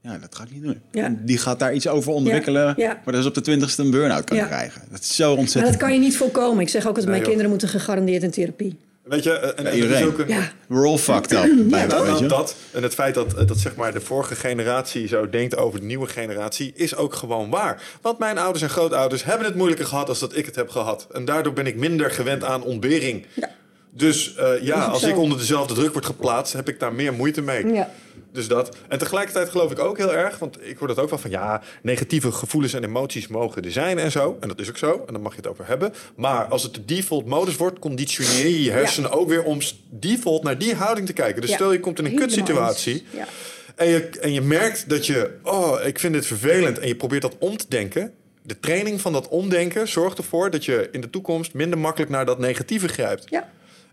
[0.00, 0.80] ja, dat ga ik niet doen.
[0.92, 1.04] Ja.
[1.04, 2.74] En Die gaat daar iets over ontwikkelen...
[2.76, 3.00] ja.
[3.04, 4.46] maar dat is op de twintigste een burn-out kan Ja.
[4.46, 4.82] krijgen.
[4.90, 5.72] Dat is zo maar ontzettend...
[5.74, 6.60] dat kan je niet voorkomen.
[6.62, 7.26] Ik zeg ook dat mijn joh.
[7.26, 8.76] kinderen moeten gegarandeerd in therapie.
[9.02, 10.06] Weet je, en, er iedereen.
[10.06, 11.70] ook een, Ja, We're all fucked up.
[11.90, 12.26] dat, weet je?
[12.26, 15.86] dat, en het feit dat, dat zeg maar de vorige generatie zo denkt over de
[15.86, 17.82] nieuwe generatie, is ook gewoon waar.
[18.02, 21.06] Want mijn ouders en grootouders hebben het moeilijker gehad als dat ik het heb gehad.
[21.12, 23.26] En daardoor ben ik minder gewend aan ontbering.
[23.34, 23.50] Ja.
[23.90, 25.08] Dus eh, ja, als zo.
[25.08, 27.66] ik onder dezelfde druk word geplaatst, heb ik daar meer moeite mee.
[27.66, 27.90] ja.
[28.32, 28.76] dus dat.
[28.88, 31.62] En tegelijkertijd geloof ik ook heel erg, want ik hoor dat ook wel van ja,
[31.82, 34.36] negatieve gevoelens en emoties mogen er zijn en zo.
[34.40, 35.04] En dat is ook zo.
[35.06, 35.92] En dan mag je het over hebben.
[36.16, 39.58] Maar als het de default modus wordt, conditioneer je je hersenen ook weer om
[39.90, 41.40] default naar die houding te kijken.
[41.40, 41.56] Dus Ja.
[41.56, 43.06] stel je komt in een kutsituatie.
[43.10, 43.26] Ja.
[43.74, 46.78] En je, en je merkt dat je, oh, ik vind dit vervelend.
[46.78, 48.12] En je probeert dat om te denken.
[48.42, 52.26] De training van dat omdenken zorgt ervoor dat je in de toekomst minder makkelijk naar
[52.26, 53.24] dat negatieve grijpt.
[53.28, 53.48] Ja.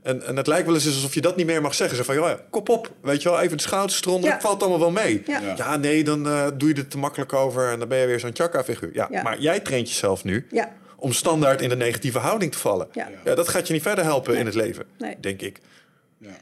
[0.05, 1.97] En, en het lijkt wel eens alsof je dat niet meer mag zeggen.
[1.97, 4.33] Zo van, ja, kop op, weet je wel, even de schouders eronder, Ja.
[4.35, 5.23] het valt allemaal wel mee.
[5.25, 5.41] Ja.
[5.57, 8.19] Ja, nee, dan eh, doe je er te makkelijk over en dan ben je weer
[8.19, 8.89] zo'n chakra-figuur.
[8.93, 9.21] Ja, Ja.
[9.21, 10.71] maar jij traint jezelf nu Ja.
[10.97, 12.87] om standaard in de negatieve houding te vallen.
[12.93, 13.35] Ja.
[13.35, 15.15] dat gaat je niet verder helpen in het leven, Nee.
[15.19, 15.59] denk ik.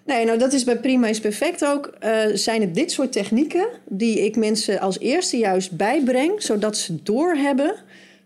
[0.05, 1.85] Nee, nou dat is bij Prima is Perfect ook.
[1.99, 7.03] eh, zijn het dit soort technieken die ik mensen als eerste juist bijbreng, zodat ze
[7.03, 7.75] doorhebben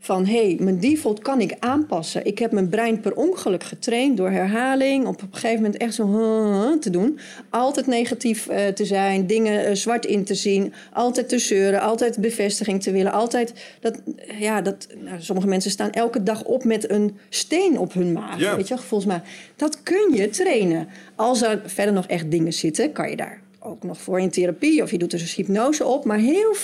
[0.08, 2.26] van hé, hey, mijn default kan ik aanpassen.
[2.26, 6.78] Ik heb mijn brein per ongeluk getraind door herhaling, op een gegeven moment echt zo
[6.80, 7.20] te doen.
[7.50, 12.18] Altijd negatief eh, te zijn, dingen eh, zwart in te zien, altijd te zeuren, altijd
[12.18, 13.12] bevestiging te willen.
[13.12, 14.02] Altijd dat,
[14.40, 18.40] ja, dat, nou, sommige mensen staan elke dag op met een steen op hun maag.
[18.40, 18.56] Ja.
[18.56, 19.26] Weet je, gevoelsmaat.
[19.56, 20.88] Dat kun je trainen.
[21.16, 24.82] Als er verder nog echt dingen zitten, kan je daar ook nog voor in therapie
[24.82, 26.06] of je doet er dus hypnose op.
[26.06, 26.60] Maar heel, 70%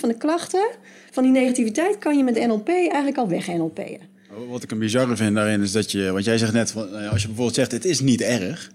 [0.00, 0.66] van de klachten
[1.10, 4.00] van die negativiteit kan je met NLP eigenlijk al weg NLP'en.
[4.48, 7.20] Wat ik een bizarre vind daarin is dat je, want jij zegt net, nou als
[7.20, 8.70] je bijvoorbeeld zegt het is niet erg,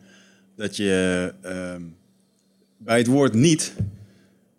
[0.56, 1.82] dat je ehm,
[2.78, 3.74] bij het woord niet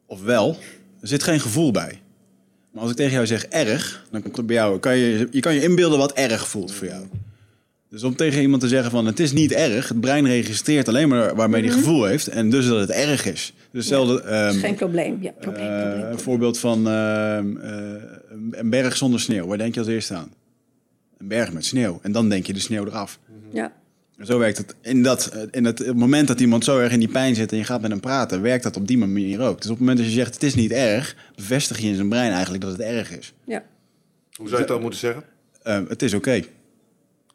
[0.06, 0.56] of wel,
[1.00, 2.00] er zit geen gevoel bij.
[2.70, 5.40] Maar als ik tegen jou zeg erg, dan komt er bij jou, kan je, je
[5.40, 7.06] kan je inbeelden wat erg voelt voor jou.
[7.90, 11.08] Dus om tegen iemand te zeggen van het is niet erg, het brein registreert alleen
[11.08, 13.54] maar waarmee die gevoel heeft en dus dat het erg is.
[13.56, 15.18] Dus hetzelfde, is ehm, geen probleem.
[15.20, 18.02] Ja, probleem, eh, probleem, een voorbeeld van ehm, eh,
[18.50, 19.46] een berg zonder sneeuw.
[19.46, 20.32] Waar denk je als eerste aan?
[21.18, 21.98] Een berg met sneeuw.
[22.02, 23.18] En dan denk je de sneeuw eraf.
[23.52, 23.72] Ja,
[24.16, 24.74] En zo werkt het.
[24.82, 27.58] In, dat, in het, het moment dat iemand zo erg in die pijn zit en
[27.58, 29.56] je gaat met hem praten, werkt dat op die manier ook.
[29.56, 32.08] Dus op het moment dat je zegt het is niet erg, bevestig je in zijn
[32.08, 33.32] brein eigenlijk dat het erg is.
[33.44, 33.62] ja.
[34.36, 35.22] Hoe zou je het dan moeten zeggen?
[35.62, 36.42] Eh, het is oké.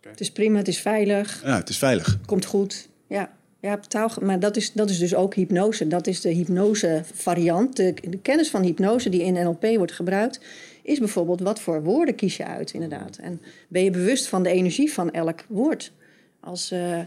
[0.10, 2.20] Het is prima, het is veilig, Ja, het is veilig.
[2.26, 2.88] komt goed.
[3.08, 5.88] Ja, ja taal, maar dat is, dat is dus ook hypnose.
[5.88, 7.76] Dat is de hypnose variant.
[7.76, 10.40] De, de kennis van hypnose die in NLP wordt gebruikt...
[10.84, 13.18] is bijvoorbeeld wat voor woorden kies je uit, inderdaad.
[13.18, 15.92] En ben je bewust van de energie van elk woord.
[16.40, 17.00] Als eh,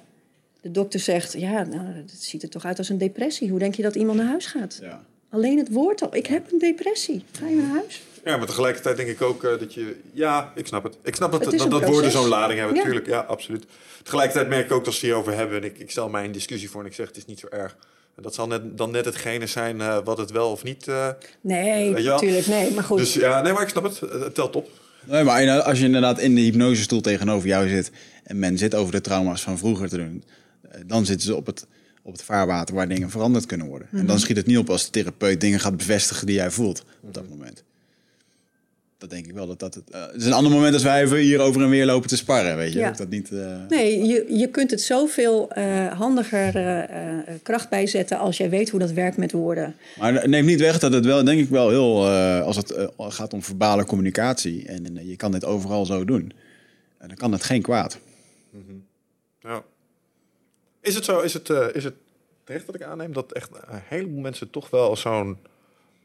[0.60, 3.50] de dokter zegt, ja, nou, het ziet er toch uit als een depressie.
[3.50, 4.78] Hoe denk je dat iemand naar huis gaat?
[4.82, 5.04] Ja.
[5.30, 7.24] Alleen het woord al, ik heb een depressie.
[7.32, 8.02] Ga je naar huis?
[8.26, 9.96] Ja, maar tegelijkertijd denk ik ook eh, dat je...
[10.12, 10.96] Ja, ik snap het.
[11.02, 12.82] Ik snap het, Het is dat, dat woorden zo'n lading hebben, Ja.
[12.82, 13.06] natuurlijk.
[13.10, 13.64] Ja, absoluut.
[14.02, 15.56] Tegelijkertijd merk ik ook dat ze hierover hebben...
[15.56, 17.46] en ik, ik stel mij een discussie voor en ik zeg het is niet zo
[17.50, 17.76] erg.
[18.16, 20.88] En dat zal net, dan net hetgene zijn eh, wat het wel of niet...
[20.88, 21.08] eh,
[21.40, 22.70] Nee, natuurlijk, nee.
[22.70, 24.00] Maar goed, dus ja, nee, maar ik snap het.
[24.00, 24.68] Het, telt op.
[25.04, 27.90] Nee, maar als je inderdaad in de hypnosestoel tegenover jou zit
[28.24, 30.24] en men zit over de trauma's van vroeger te doen,
[30.86, 31.66] dan zitten ze op het,
[32.02, 33.88] op het vaarwater waar dingen veranderd kunnen worden.
[33.92, 36.84] En dan schiet het niet op als de therapeut dingen gaat bevestigen die jij voelt
[37.02, 37.64] op dat moment.
[38.98, 39.90] Dat denk ik wel dat dat het.
[39.90, 42.16] eh, het is een ander moment als wij even hier over en weer lopen te
[42.16, 42.78] sparren, weet je.
[42.78, 42.90] Ja.
[42.90, 43.30] Dat niet.
[43.32, 48.50] eh, Nee, je, je kunt het zoveel eh, handiger eh, eh, kracht bijzetten als jij
[48.50, 49.76] weet hoe dat werkt met woorden.
[49.98, 52.74] Maar het neemt niet weg dat het wel, denk ik wel heel, eh, als het
[52.98, 56.32] gaat om verbale communicatie en je kan dit overal zo doen,
[56.98, 57.98] en dan kan het geen kwaad.
[59.40, 59.62] Ja.
[60.80, 61.94] Is het zo, is het, is het
[62.44, 65.38] terecht dat ik aanneem dat echt een heleboel mensen toch wel zo'n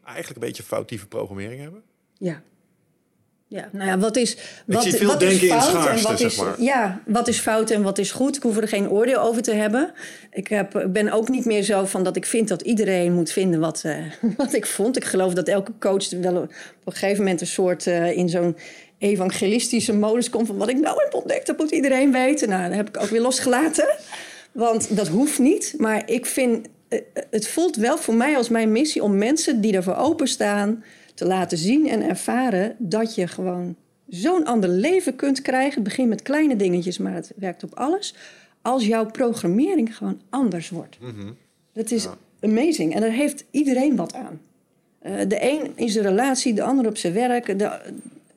[0.06, 1.82] eigenlijk een beetje foutieve programmering hebben?
[2.18, 2.42] Ja.
[3.52, 6.32] Ja, nou ja, wat is, wat, wat denken is in fout schaarste, en wat zeg
[6.32, 6.62] is, maar.
[6.62, 8.36] Ja, wat is fout en wat is goed?
[8.36, 9.94] Ik hoef er geen oordeel over te hebben.
[10.32, 13.32] Ik, heb, ik ben ook niet meer zo van dat ik vind dat iedereen moet
[13.32, 13.96] vinden wat, eh,
[14.38, 14.98] wat ik vond.
[14.98, 16.50] Ik geloof dat elke coach wel op
[16.84, 18.58] een gegeven moment een soort eh, in zo'n
[18.98, 22.50] evangelistische modus komt van wat ik nou heb ontdekt, dat moet iedereen weten.
[22.50, 23.96] Nou, dat heb ik ook weer losgelaten.
[24.52, 25.74] Want dat hoeft niet.
[25.78, 27.00] Maar ik vind, eh,
[27.30, 30.84] het voelt wel voor mij als mijn missie om mensen die ervoor openstaan
[31.22, 33.76] te laten zien en ervaren dat je gewoon
[34.08, 35.74] zo'n ander leven kunt krijgen.
[35.74, 38.16] Het begint met kleine dingetjes, maar het werkt op alles.
[38.62, 40.98] Als jouw programmering gewoon anders wordt.
[41.74, 42.08] Dat is
[42.40, 42.94] amazing.
[42.94, 44.42] En daar heeft iedereen wat aan.
[45.00, 47.60] Eh, de een in zijn relatie, de ander op zijn werk.
[47.60, 47.80] De,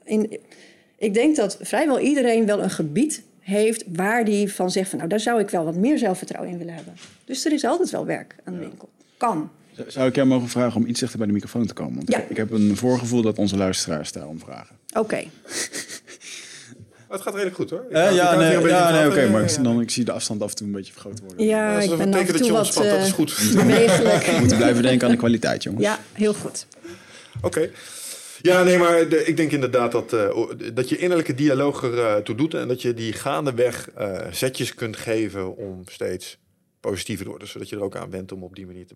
[0.05, 0.39] in,
[0.97, 5.11] ik denk dat vrijwel iedereen wel een gebied heeft waar die van zegt van nou
[5.11, 6.95] daar zou ik wel wat meer zelfvertrouwen in willen hebben.
[7.25, 8.89] Dus er is altijd wel werk aan de winkel.
[9.17, 9.51] Kan.
[9.87, 11.95] Zou ik jou mogen vragen om iets dichter bij de microfoon te komen?
[11.95, 12.25] Want Ja.
[12.29, 14.77] ik heb een voorgevoel dat onze luisteraars daarom vragen.
[14.99, 15.25] Oké.
[17.09, 17.85] Het gaat redelijk goed hoor.
[17.89, 19.31] Ik Eh, ik ja, nee, ja, nee oké, gaten.
[19.31, 19.63] maar Ja, ik, ja.
[19.63, 21.47] dan, ik zie de afstand af en toe een beetje vergroot worden.
[21.47, 23.09] Ja, dat ik een ben af teken en dat toe je wat ontspant, dat is
[23.09, 23.55] eh, goed.
[23.67, 24.25] bewegelijk.
[24.33, 25.85] We moeten blijven denken aan de kwaliteit, jongens.
[25.85, 26.67] Ja, heel goed.
[27.43, 27.71] Oké.
[28.43, 30.39] Ja, nee, maar de- ik denk inderdaad dat, eh,
[30.75, 32.55] dat je innerlijke dialoog er eh, toe doet.
[32.55, 36.39] En dat je die gaandeweg eh zetjes kunt geven om steeds
[36.81, 37.49] positiever te worden.
[37.49, 38.95] Zodat je er ook aan bent om op die manier te,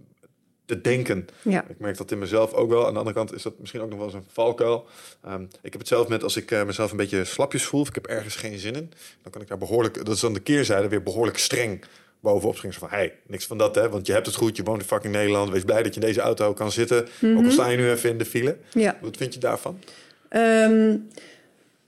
[0.68, 1.26] te denken.
[1.42, 1.64] Ja.
[1.68, 2.86] Ik merk dat in mezelf ook wel.
[2.86, 4.86] Aan de andere kant is dat misschien ook nog wel eens een valkuil.
[5.24, 7.80] Ehm, ik heb het zelf met als ik eh, mezelf een beetje slapjes voel...
[7.80, 8.92] of ik heb ergens geen zin in...
[9.22, 9.94] dan kan ik daar behoorlijk...
[10.04, 11.84] dat is dan de keerzijde weer behoorlijk streng
[12.20, 12.78] bovenop springen.
[12.78, 14.56] Van, hey, niks van dat hè, want je hebt het goed.
[14.56, 15.50] Je woont in fucking Nederland.
[15.50, 17.08] Wees blij dat je in deze auto kan zitten.
[17.22, 18.56] Ook al sta je nu even in de file.
[18.72, 18.98] Ja.
[19.00, 19.78] Wat vind je daarvan?
[20.28, 20.96] Ehm,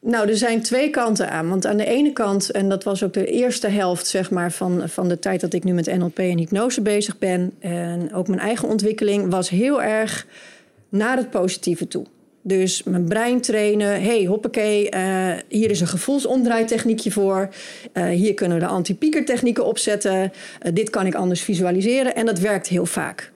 [0.01, 1.49] nou, er zijn twee kanten aan.
[1.49, 4.89] Want aan de ene kant, en dat was ook de eerste helft zeg maar, van,
[4.89, 7.53] van de tijd dat ik nu met NLP en hypnose bezig ben.
[7.59, 10.27] En ook mijn eigen ontwikkeling was heel erg
[10.89, 12.07] naar het positieve toe.
[12.43, 14.03] Dus mijn brein trainen.
[14.03, 17.49] hey, hoppakee, eh, hier is een gevoelsomdraaitechniekje voor.
[17.93, 20.33] Eh, hier kunnen we de anti-pieker technieken opzetten.
[20.61, 22.15] Eh, dit kan ik anders visualiseren.
[22.15, 23.33] En dat werkt heel vaak.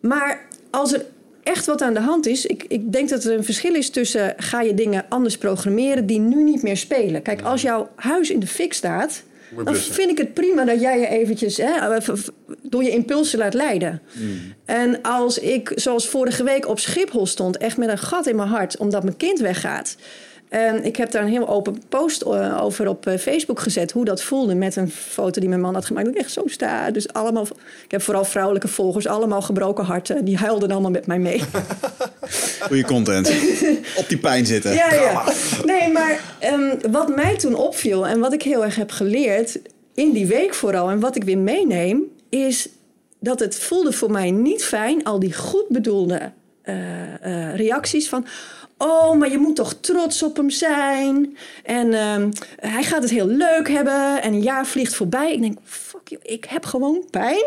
[0.00, 1.04] Maar als er
[1.50, 2.46] echt wat aan de hand is.
[2.46, 6.18] Ik, ik denk dat er een verschil is tussen ga je dingen anders programmeren die
[6.20, 7.22] nu niet meer spelen.
[7.22, 9.22] Kijk, als jouw huis in de fik staat,
[9.64, 12.28] dan vind ik het prima dat jij je eventjes hè, v-
[12.62, 14.00] door je impulsen laat leiden.
[14.64, 18.48] En als ik, zoals vorige week op Schiphol stond, echt met een gat in mijn
[18.48, 19.96] hart, omdat mijn kind weggaat.
[20.50, 23.90] En ik heb daar een heel open post eh, over op eh, Facebook gezet.
[23.90, 26.06] Hoe dat voelde met een foto die mijn man had gemaakt.
[26.06, 26.90] Dat ik echt zo sta.
[26.90, 27.46] Dus allemaal,
[27.84, 29.06] ik heb vooral vrouwelijke volgers.
[29.06, 30.24] Allemaal gebroken harten.
[30.24, 31.42] Die huilden allemaal met mij mee.
[32.60, 33.32] Goede content.
[33.96, 34.72] Op die pijn zitten.
[34.72, 35.24] Ja, ja.
[35.64, 39.58] Nee, maar ehm, wat mij toen opviel en wat ik heel erg heb geleerd
[39.94, 42.68] in die week vooral en wat ik weer meeneem, is
[43.20, 46.32] dat het voelde voor mij niet fijn, al die goed bedoelde
[46.62, 48.26] eh, reacties van.
[48.82, 51.36] Oh, maar je moet toch trots op hem zijn.
[51.64, 54.22] En ehm, hij gaat het heel leuk hebben.
[54.22, 55.32] En een jaar vliegt voorbij.
[55.32, 57.44] Ik denk, fuck you, ik heb gewoon pijn.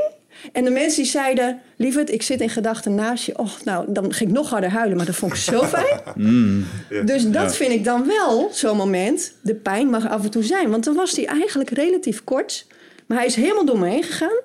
[0.51, 3.37] En de mensen die zeiden, lieverd, ik zit in gedachten naast je.
[3.37, 6.65] Och, nou, dan ging ik nog harder huilen, maar dat vond ik zo fijn.
[7.05, 9.33] Dus dat vind ik dan wel zo'n moment.
[9.41, 10.69] De pijn mag af en toe zijn.
[10.69, 12.65] Want dan was die eigenlijk relatief kort.
[13.05, 14.39] Maar hij is helemaal door me heen gegaan.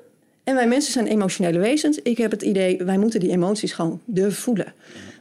[0.44, 1.98] En wij mensen zijn emotionele wezens.
[2.02, 4.74] Ik heb het idee, wij moeten die emoties gewoon durven voelen.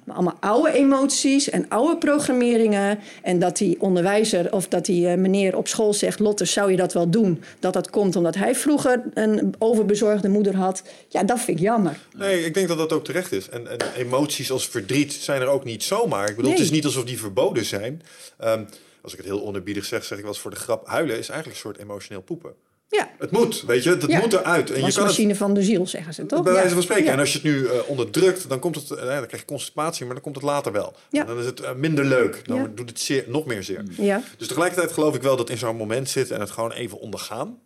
[0.08, 3.00] Maar allemaal oude emoties en oude programmeringen.
[3.22, 6.20] En dat die onderwijzer of dat die eh, meneer op school zegt...
[6.20, 7.44] Lotte, zou je dat wel doen?
[7.60, 10.84] Dat dat komt omdat hij vroeger een overbezorgde moeder had.
[11.08, 11.98] Ja, dat vind ik jammer.
[12.16, 13.50] Nee, ik denk dat dat ook terecht is.
[13.50, 16.30] En, en emoties als verdriet zijn er ook niet zomaar.
[16.30, 18.02] Ik bedoel, het is niet alsof die verboden zijn.
[18.38, 18.64] Ehm,
[19.02, 20.88] als ik het heel onerbiedig zeg, zeg ik wel eens voor de grap.
[20.88, 22.54] Huilen is eigenlijk een soort emotioneel poepen.
[22.90, 24.20] Ja, Het moet, weet je, het Ja.
[24.20, 24.70] moet eruit.
[24.70, 26.44] En je kan het wasmachine van de ziel, zeggen ze toch?
[26.44, 27.06] bij wijze van spreken.
[27.06, 27.12] Ja.
[27.12, 30.06] En als je het nu eh, onderdrukt, dan komt het, eh, dan krijg je constipatie,
[30.06, 30.96] maar dan komt het later wel.
[31.10, 31.22] Ja.
[31.22, 32.42] En dan is het eh, minder leuk.
[32.48, 32.72] Dan Ja.
[32.76, 33.84] doet het zeer, nog meer zeer.
[33.90, 34.22] Ja.
[34.38, 37.60] Dus tegelijkertijd geloof ik wel dat in zo'n moment zitten en het gewoon even ondergaan.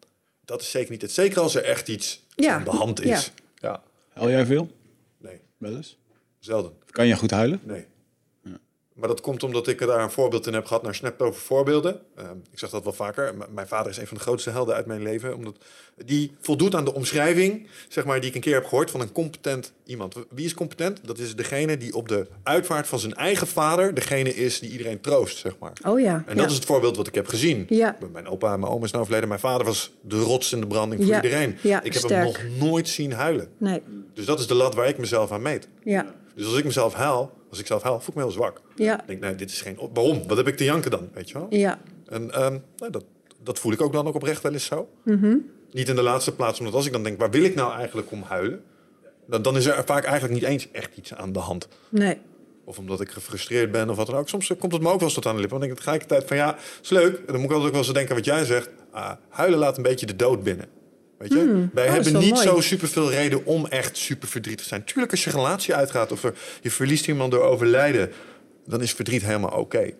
[0.45, 1.11] Dat is zeker niet het.
[1.11, 2.53] Zeker als er echt iets Ja.
[2.55, 3.31] aan de hand is.
[3.55, 3.81] Ja.
[4.13, 4.71] Huil jij veel?
[5.17, 5.97] Nee, Wel eens?
[6.39, 6.71] zelden.
[6.89, 7.59] Kan je goed huilen?
[7.63, 7.85] Nee.
[9.01, 11.41] Maar dat komt omdat ik er daar een voorbeeld in heb gehad naar Snapt over
[11.41, 11.99] voorbeelden.
[12.15, 13.33] Ehm, ik zeg dat wel vaker.
[13.35, 15.35] M- mijn vader is een van de grootste helden uit mijn leven.
[15.35, 15.55] Omdat
[16.05, 19.11] die voldoet aan de omschrijving, zeg maar, die ik een keer heb gehoord van een
[19.11, 20.15] competent iemand.
[20.29, 20.99] Wie is competent?
[21.07, 25.01] Dat is degene die op de uitvaart van zijn eigen vader degene is die iedereen
[25.01, 25.73] troost, zeg maar.
[25.87, 26.23] Oh ja.
[26.25, 26.41] En ja.
[26.41, 27.65] dat is het voorbeeld wat ik heb gezien.
[27.69, 27.97] Ja.
[28.11, 29.29] Mijn opa en mijn oma is nou overleden.
[29.29, 31.21] Mijn vader was de rots in de branding voor Ja.
[31.23, 31.57] iedereen.
[31.61, 32.37] Ja, ik heb sterk.
[32.37, 33.47] hem nog nooit zien huilen.
[33.57, 33.81] Nee.
[34.13, 35.67] Dus dat is de lat waar ik mezelf aan meet.
[35.83, 36.05] Ja.
[36.35, 38.61] Dus als ik mezelf huil, als ik zelf huil, voel ik me heel zwak.
[38.75, 39.01] Ja.
[39.01, 39.77] Ik denk, nee, dit is geen...
[39.93, 40.27] Waarom?
[40.27, 41.09] Wat heb ik te janken dan?
[41.13, 41.47] Weet je wel?
[41.49, 41.79] Ja.
[42.05, 43.03] En ehm, nou, dat,
[43.43, 44.89] dat voel ik ook dan ook oprecht wel eens zo.
[45.03, 45.37] Mhm.
[45.71, 48.11] Niet in de laatste plaats, omdat als ik dan denk, waar wil ik nou eigenlijk
[48.11, 48.63] om huilen?
[49.27, 51.67] Dan, dan is er vaak eigenlijk niet eens echt iets aan de hand.
[51.89, 52.17] Nee.
[52.63, 54.29] Of omdat ik gefrustreerd ben of wat dan ook.
[54.29, 55.59] Soms eh, komt het me ook wel eens tot aan de lippen.
[55.59, 57.17] Dan denk ik tegelijkertijd van ja, is leuk.
[57.17, 58.69] En dan moet ik altijd ook wel eens denken wat jij zegt.
[58.91, 60.65] Ah, huilen laat een beetje de dood binnen.
[61.21, 61.67] Weet je?
[61.73, 62.47] Wij Oh, hebben niet mooi.
[62.47, 64.83] zo superveel reden om echt super verdrietig te zijn.
[64.83, 68.11] Tuurlijk, als je relatie uitgaat of er, je verliest iemand door overlijden,
[68.65, 69.91] dan is verdriet helemaal oké.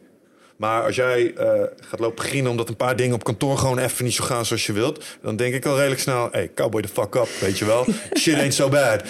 [0.57, 4.05] Maar als jij eh, gaat lopen grienen omdat een paar dingen op kantoor gewoon even
[4.05, 6.87] niet zo gaan zoals je wilt, dan denk ik al redelijk snel: hey, cowboy the
[6.87, 7.85] fuck up, weet je wel?
[8.19, 9.03] Shit ain't so bad.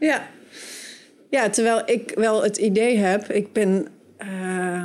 [0.00, 0.28] Ja.
[1.30, 3.86] Ja, terwijl ik wel het idee heb, ik ben
[4.16, 4.84] eh,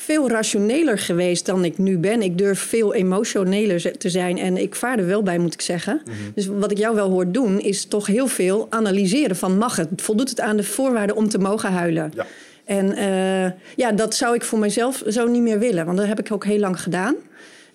[0.00, 2.22] veel rationeler geweest dan ik nu ben.
[2.22, 6.02] Ik durf veel emotioneler te zijn en ik vaar er wel bij, moet ik zeggen.
[6.34, 9.88] Dus wat ik jou wel hoor doen, is toch heel veel analyseren van mag het?
[9.96, 12.12] Voldoet het aan de voorwaarden om te mogen huilen?
[12.14, 12.26] Ja.
[12.64, 16.18] En eh, ja, dat zou ik voor mezelf zo niet meer willen, want dat heb
[16.18, 17.14] ik ook heel lang gedaan.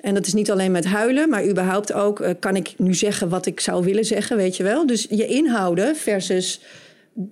[0.01, 3.29] En dat is niet alleen met huilen, maar überhaupt ook eh, kan ik nu zeggen
[3.29, 4.87] wat ik zou willen zeggen, weet je wel.
[4.87, 6.61] Dus je inhouden versus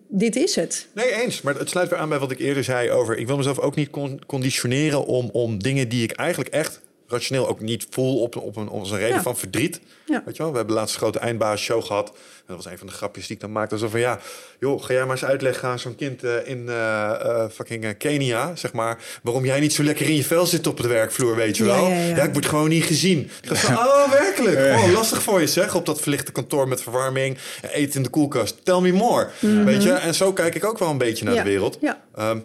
[0.08, 0.88] dit is het.
[0.94, 1.42] Nee, eens.
[1.42, 3.18] Maar het sluit weer aan bij wat ik eerder zei over...
[3.18, 7.47] ik wil mezelf ook niet con- conditioneren om, om dingen die ik eigenlijk echt rationeel
[7.47, 9.22] ook niet voel op, op, een, op een reden Ja.
[9.22, 9.80] van verdriet.
[10.05, 10.22] Ja.
[10.26, 10.51] Weet je wel?
[10.51, 12.07] We hebben laatst een grote eindbaas-show gehad.
[12.09, 13.78] En dat was een van de grapjes die ik dan maakte.
[13.78, 14.20] Zo van, ja,
[14.59, 18.55] joh, ga jij maar eens uitleggen aan zo'n kind eh, in eh, eh, fucking Kenia,
[18.55, 21.57] zeg maar, waarom jij niet zo lekker in je vel zit op de werkvloer, weet
[21.57, 21.88] je Ja, wel?
[21.89, 22.24] ja, ja.
[22.24, 23.30] ik word gewoon niet gezien.
[23.41, 24.57] Ik van, oh, werkelijk?
[24.57, 28.09] Oh, lastig voor je, zeg, op dat verlichte kantoor met verwarming, en eten in de
[28.09, 28.66] koelkast.
[28.66, 29.91] Tell me more, weet je?
[29.91, 31.43] En zo kijk ik ook wel een beetje naar Mhm.
[31.43, 31.49] Ja.
[31.49, 31.78] de wereld.
[31.82, 32.01] Ja.
[32.16, 32.39] Ehm,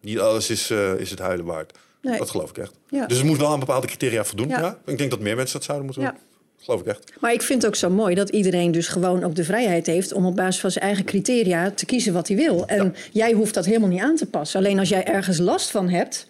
[0.00, 1.78] Niet alles is, is het huilen waard.
[2.08, 2.18] Nee.
[2.18, 2.72] Dat geloof ik echt.
[2.88, 3.06] Ja.
[3.06, 4.48] Dus het moet wel aan bepaalde criteria voldoen.
[4.48, 4.60] Ja.
[4.60, 4.78] Ja.
[4.84, 6.10] Ik denk dat meer mensen dat zouden moeten Ja.
[6.10, 6.20] doen.
[6.60, 7.12] Geloof ik echt.
[7.20, 10.12] Maar ik vind het ook zo mooi dat iedereen dus gewoon ook de vrijheid heeft
[10.12, 12.66] om op basis van zijn eigen criteria te kiezen wat hij wil.
[12.66, 14.58] En jij hoeft dat helemaal niet aan te passen.
[14.60, 16.26] Alleen als jij ergens last van hebt,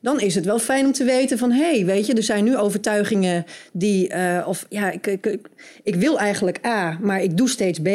[0.00, 2.44] dan is het wel fijn om te weten van hé, hey, weet je, er zijn
[2.44, 5.38] nu overtuigingen die, eh, of ja, ik, ik,
[5.82, 7.86] ik, wil eigenlijk A, maar ik doe steeds B.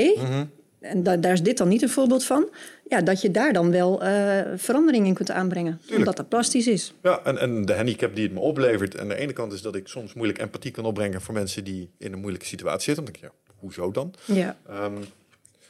[0.80, 2.50] En da- daar is dit dan niet een voorbeeld van.
[2.88, 5.82] Ja, dat je daar dan wel eh, verandering in kunt aanbrengen.
[5.96, 6.94] Omdat dat plastisch is.
[7.02, 9.00] Ja, en, en de handicap die het me oplevert.
[9.00, 11.90] Aan de ene kant is dat ik soms moeilijk empathie kan opbrengen voor mensen die
[11.98, 13.04] in een moeilijke situatie zitten.
[13.04, 14.14] Dan denk ik, ja, hoezo dan?
[14.26, 14.58] Ja.
[14.70, 14.94] Ehm,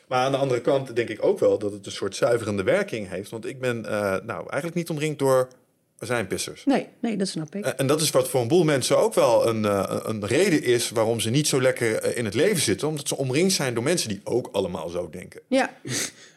[0.07, 3.09] maar aan de andere kant denk ik ook wel dat het een soort zuiverende werking
[3.09, 3.30] heeft.
[3.30, 5.47] Want ik ben eh, nou eigenlijk niet omringd door
[6.00, 6.66] azijnpissers.
[6.66, 7.66] Nee, nee, dat snap ik.
[7.66, 10.64] En en dat is wat voor een boel mensen ook wel een, eh, een reden
[10.64, 12.88] is waarom ze niet zo lekker eh, in het leven zitten.
[12.88, 15.41] Omdat ze omringd zijn door mensen die ook allemaal zo denken.
[15.48, 15.74] Ja,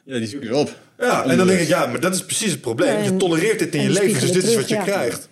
[0.04, 0.70] Ja, die zoeken erop.
[0.98, 3.02] Ja, en dan denk ik, ja, maar dat is precies het probleem.
[3.02, 5.28] Je En- tolereert dit in je leven, dus dit is wat je krijgt.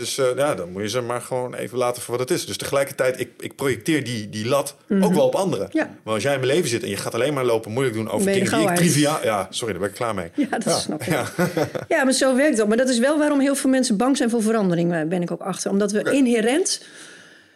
[0.00, 2.46] Dus eh, ja, dan moet je ze maar gewoon even laten voor wat het is.
[2.46, 5.66] Dus tegelijkertijd, ik, ik projecteer die, die lat ook wel op anderen.
[5.66, 5.76] Mhm.
[5.76, 5.90] Ja.
[6.04, 8.10] Maar als jij in mijn leven zit en je gaat alleen maar lopen moeilijk doen
[8.10, 9.18] over dingen die ik triviaal...
[9.22, 10.30] Ja, sorry, daar ben ik klaar mee.
[10.34, 11.08] Ja, dat snap ik.
[11.88, 12.04] Ja.
[12.04, 12.68] maar zo werkt dat.
[12.68, 15.30] Maar dat is wel waarom heel veel mensen bang zijn voor verandering, eh, ben ik
[15.30, 15.70] ook achter.
[15.70, 16.82] Omdat we inherent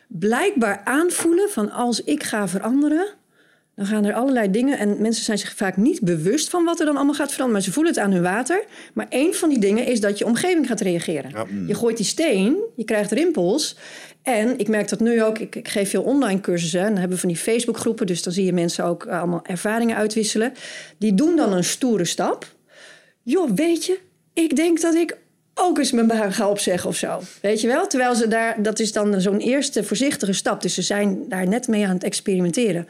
[0.07, 3.07] blijkbaar aanvoelen van als ik ga veranderen,
[3.75, 4.79] dan gaan er allerlei dingen.
[4.79, 7.53] En mensen zijn zich vaak niet bewust van wat er dan allemaal gaat veranderen.
[7.53, 8.65] Maar ze voelen het aan hun water.
[8.95, 11.31] Maar één van die dingen is dat je omgeving gaat reageren.
[11.31, 11.47] Ja.
[11.67, 13.77] Je gooit die steen, je krijgt rimpels.
[14.23, 16.81] En ik merk dat nu ook, ik, ik geef veel online cursussen.
[16.81, 18.07] En dan hebben we van die Facebookgroepen.
[18.07, 20.53] Dus dan zie je mensen ook eh, allemaal ervaringen uitwisselen.
[20.99, 22.47] Die doen dan een stoere stap.
[23.23, 23.99] Joh, weet je,
[24.35, 25.17] ik denk dat ik
[25.55, 27.21] ook eens mijn baan ga opzeggen of zo.
[27.43, 27.87] Weet je wel?
[27.87, 30.63] Terwijl ze daar, dat is dan zo'n eerste voorzichtige stap.
[30.63, 32.89] Dus ze zijn daar net mee aan het experimenteren.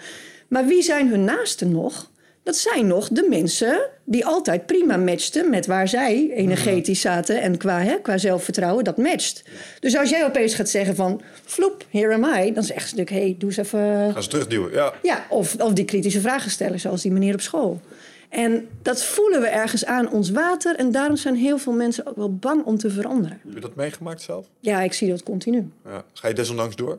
[0.54, 2.10] Maar wie zijn hun naasten nog?
[2.42, 7.40] Dat zijn nog de mensen die altijd prima matchten met waar zij energetisch zaten.
[7.40, 9.44] En qua, hè, qua zelfvertrouwen, dat matcht.
[9.80, 12.52] Dus als jij opeens gaat zeggen van, floep, here am I.
[12.52, 14.12] Dan zeggen ze natuurlijk, hé, hey, doe eens even...
[14.12, 14.94] Gaan ze terugduwen, ja.
[15.02, 17.80] Ja, of, of die kritische vragen stellen, zoals die meneer op school.
[18.28, 20.76] En dat voelen we ergens aan ons water.
[20.76, 23.40] En daarom zijn heel veel mensen ook wel bang om te veranderen.
[23.44, 24.46] Heb je dat meegemaakt zelf?
[24.60, 25.68] Ja, ik zie dat continu.
[25.84, 26.04] Ja.
[26.12, 26.98] Ga je desondanks door?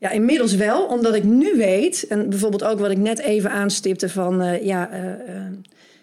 [0.00, 2.06] Ja, inmiddels wel, omdat ik nu weet...
[2.06, 4.42] en bijvoorbeeld ook wat ik net even aanstipte van...
[4.42, 5.42] eh, ja, eh, eh,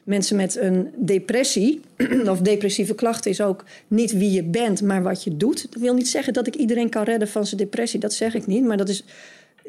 [0.04, 1.82] mensen met een depressie
[2.30, 3.32] of depressieve klachten...
[3.32, 5.72] is ook niet wie je bent, maar wat je doet.
[5.72, 8.00] Dat wil niet zeggen dat ik iedereen kan redden van zijn depressie.
[8.00, 9.04] Dat zeg ik niet, maar dat is...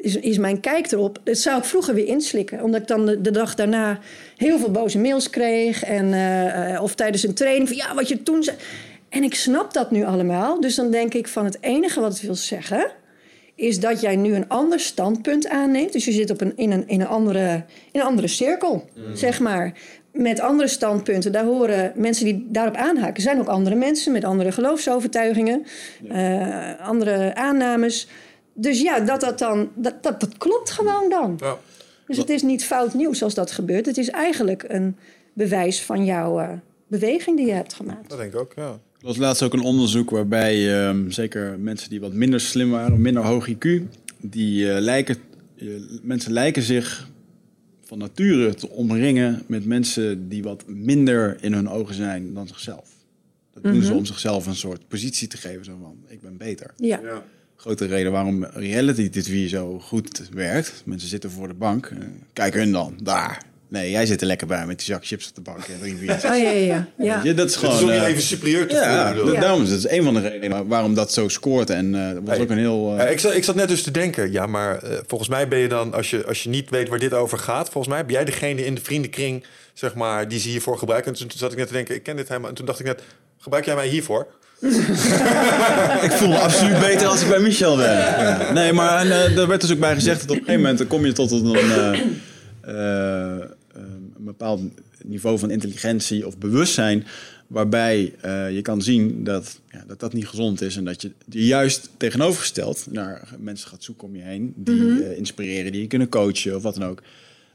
[0.01, 1.19] Is, mijn kijk erop.
[1.23, 2.63] Dat zou ik vroeger weer inslikken.
[2.63, 3.99] Omdat ik dan de, dag daarna
[4.37, 5.83] heel veel boze mails kreeg.
[5.83, 6.13] En,
[6.79, 8.57] of tijdens een training van ja, wat je toen zei.
[9.09, 10.61] En ik snap dat nu allemaal.
[10.61, 12.91] Dus dan denk ik van het enige wat het wil zeggen
[13.59, 15.93] is dat jij nu een ander standpunt aanneemt.
[15.93, 19.39] Dus je zit op een, in, een, in, een andere, in een andere cirkel, zeg
[19.39, 19.73] maar.
[20.11, 21.31] Met andere standpunten.
[21.31, 23.15] Daar horen mensen die daarop aanhaken.
[23.15, 25.65] Er zijn ook andere mensen met andere geloofsovertuigingen,
[26.09, 28.07] eh, andere aannames.
[28.53, 31.37] Dus ja, dat, dat, dan, dat, dat, dat klopt gewoon dan.
[31.39, 31.57] Ja.
[32.07, 33.85] Dus het is niet fout nieuws als dat gebeurt.
[33.85, 34.97] Het is eigenlijk een
[35.33, 36.49] bewijs van jouw eh,
[36.87, 38.09] beweging die je hebt gemaakt.
[38.09, 38.79] Dat denk ik ook, ja.
[38.99, 43.01] Er was laatst ook een onderzoek waarbij ehm, zeker mensen die wat minder slim waren,
[43.01, 43.67] minder hoog IQ,
[44.21, 45.17] die eh, lijken,
[45.57, 45.67] eh,
[46.01, 47.09] mensen lijken zich
[47.83, 52.89] van nature te omringen met mensen die wat minder in hun ogen zijn dan zichzelf.
[53.53, 56.73] Dat doen ze om zichzelf een soort positie te geven, zo van ik ben beter.
[56.77, 56.99] Ja.
[57.03, 57.23] ja.
[57.55, 60.81] Grote reden waarom reality TV zo goed werkt.
[60.85, 61.93] Mensen zitten voor de bank.
[62.33, 63.48] Kijk hun dan, daar.
[63.69, 65.57] Nee, jij zit er lekker bij met die zak chips op de bank.
[65.65, 65.99] En.
[66.09, 66.87] Oh ja, ja, ja.
[66.97, 67.15] ja.
[67.15, 67.83] Weet je, dat is Het is gewoon...
[67.83, 69.33] om je eh, even superieur te ja, voelen.
[69.33, 69.39] Ja.
[69.39, 71.69] daarom is het een van de redenen waarom dat zo scoort.
[71.69, 72.39] En eh, dat was Hey.
[72.43, 72.91] ook een heel...
[72.91, 75.47] eh, Ja, ik, zat, ik zat net dus te denken, ja, maar eh, volgens mij
[75.47, 78.05] ben je dan, als je, als je niet weet waar dit over gaat, volgens mij
[78.05, 79.43] ben jij degene in de vriendenkring,
[79.73, 81.11] zeg maar, die ze hiervoor gebruiken.
[81.13, 82.49] En toen zat ik net te denken, ik ken dit helemaal.
[82.49, 83.01] En toen dacht ik net,
[83.39, 84.27] gebruik jij mij hiervoor?
[86.07, 87.97] ik voel me absoluut beter als ik bij Michel ben.
[87.97, 88.51] Ja.
[88.53, 90.77] Nee, maar en, eh, er werd dus ook bij gezegd dat op een gegeven moment
[90.77, 91.99] dan kom je tot een, eh,
[92.61, 93.53] eh, een
[94.37, 94.61] bepaald
[95.03, 97.05] niveau van intelligentie of bewustzijn.
[97.47, 100.75] Waarbij eh, je kan zien dat, ja, dat dat niet gezond is.
[100.75, 104.53] En dat je juist tegenovergesteld naar mensen gaat zoeken om je heen.
[104.55, 107.01] Die eh, inspireren, die je kunnen coachen of wat dan ook.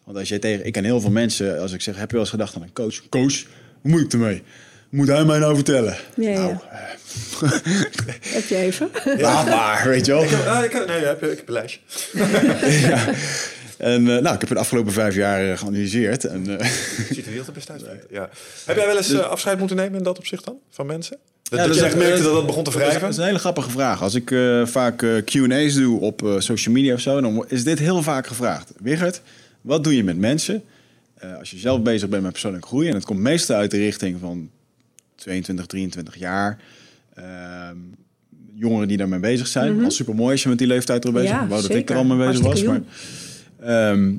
[0.04, 0.66] Want als jij tegen.
[0.66, 2.72] Ik ken heel veel mensen, als ik zeg: heb je wel eens gedacht aan een
[2.72, 3.08] coach?
[3.08, 3.44] Coach,
[3.80, 4.42] hoe moet ik ermee?
[4.88, 5.96] Moet hij mij nou vertellen?
[6.16, 6.38] Ja, ja.
[6.38, 6.56] Nou,
[8.20, 8.90] Heb je even?
[9.18, 10.22] laat maar, weet je wel.
[10.22, 11.80] Ik heb, ah, ik heb, nee, ik heb, ik heb een lijstje.
[12.88, 13.14] ja.
[13.85, 16.24] En eh, nou, ik heb het de afgelopen vijf jaar eh, geanalyseerd.
[16.24, 16.66] En, eh,
[17.11, 17.82] Ziet er heel te best uit.
[18.11, 18.28] Ja.
[18.64, 20.57] Heb jij wel eens eh, afscheid moeten nemen in dat opzicht dan?
[20.70, 21.16] Van mensen?
[21.43, 23.01] Dat, Ja, dat dat je is echt merkte dat dat begon te wrijven?
[23.01, 24.03] dat is een hele grappige vraag.
[24.03, 27.78] Als ik eh, vaak Q&A's doe op eh, social media of zo, dan is dit
[27.78, 28.72] heel vaak gevraagd.
[28.78, 29.20] Wigert,
[29.61, 30.62] wat doe je met mensen
[31.14, 32.89] eh, als je zelf bezig bent met persoonlijke groei?
[32.89, 34.51] En het komt meestal uit de richting van
[35.14, 36.59] 22, 23 jaar.
[37.14, 37.76] Ehm,
[38.55, 39.85] jongeren die daarmee bezig zijn.
[39.85, 41.49] Al super mooi als je met die leeftijd er bezig bent.
[41.49, 42.62] Wou dat ik er al mee bezig was.
[42.62, 42.80] Maar,
[43.64, 44.12] ehm,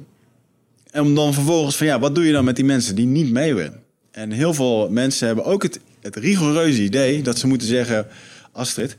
[0.91, 3.31] en om dan vervolgens van ja, wat doe je dan met die mensen die niet
[3.31, 3.83] mee willen?
[4.11, 8.07] En heel veel mensen hebben ook het, het rigoureuze idee dat ze moeten zeggen:
[8.51, 8.97] Astrid,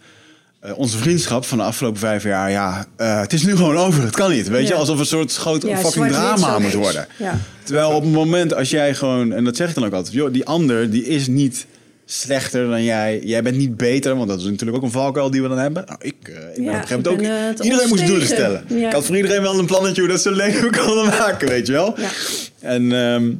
[0.60, 4.02] eh, onze vriendschap van de afgelopen vijf jaar, ja, eh, het is nu gewoon over.
[4.02, 4.48] Het kan niet.
[4.48, 7.06] Weet je, alsof een soort groot Ja, fucking drama moet worden.
[7.18, 7.38] Ja.
[7.62, 10.32] Terwijl op het moment als jij gewoon, en dat zeg ik dan ook altijd, joh,
[10.32, 11.66] die ander die is niet
[12.08, 13.20] slechter dan jij.
[13.24, 15.84] Jij bent niet beter, want dat is natuurlijk ook een valkuil die we dan hebben.
[15.86, 17.20] Nou, ik, eh, ik ben op ook.
[17.20, 18.64] eh, iedereen moest doelen stellen.
[18.68, 18.86] Ja.
[18.86, 21.72] Ik had voor iedereen wel een plannetje hoe dat zo leven konden maken, weet je
[21.72, 21.94] wel.
[22.00, 22.10] Ja.
[22.60, 23.32] En, ehm,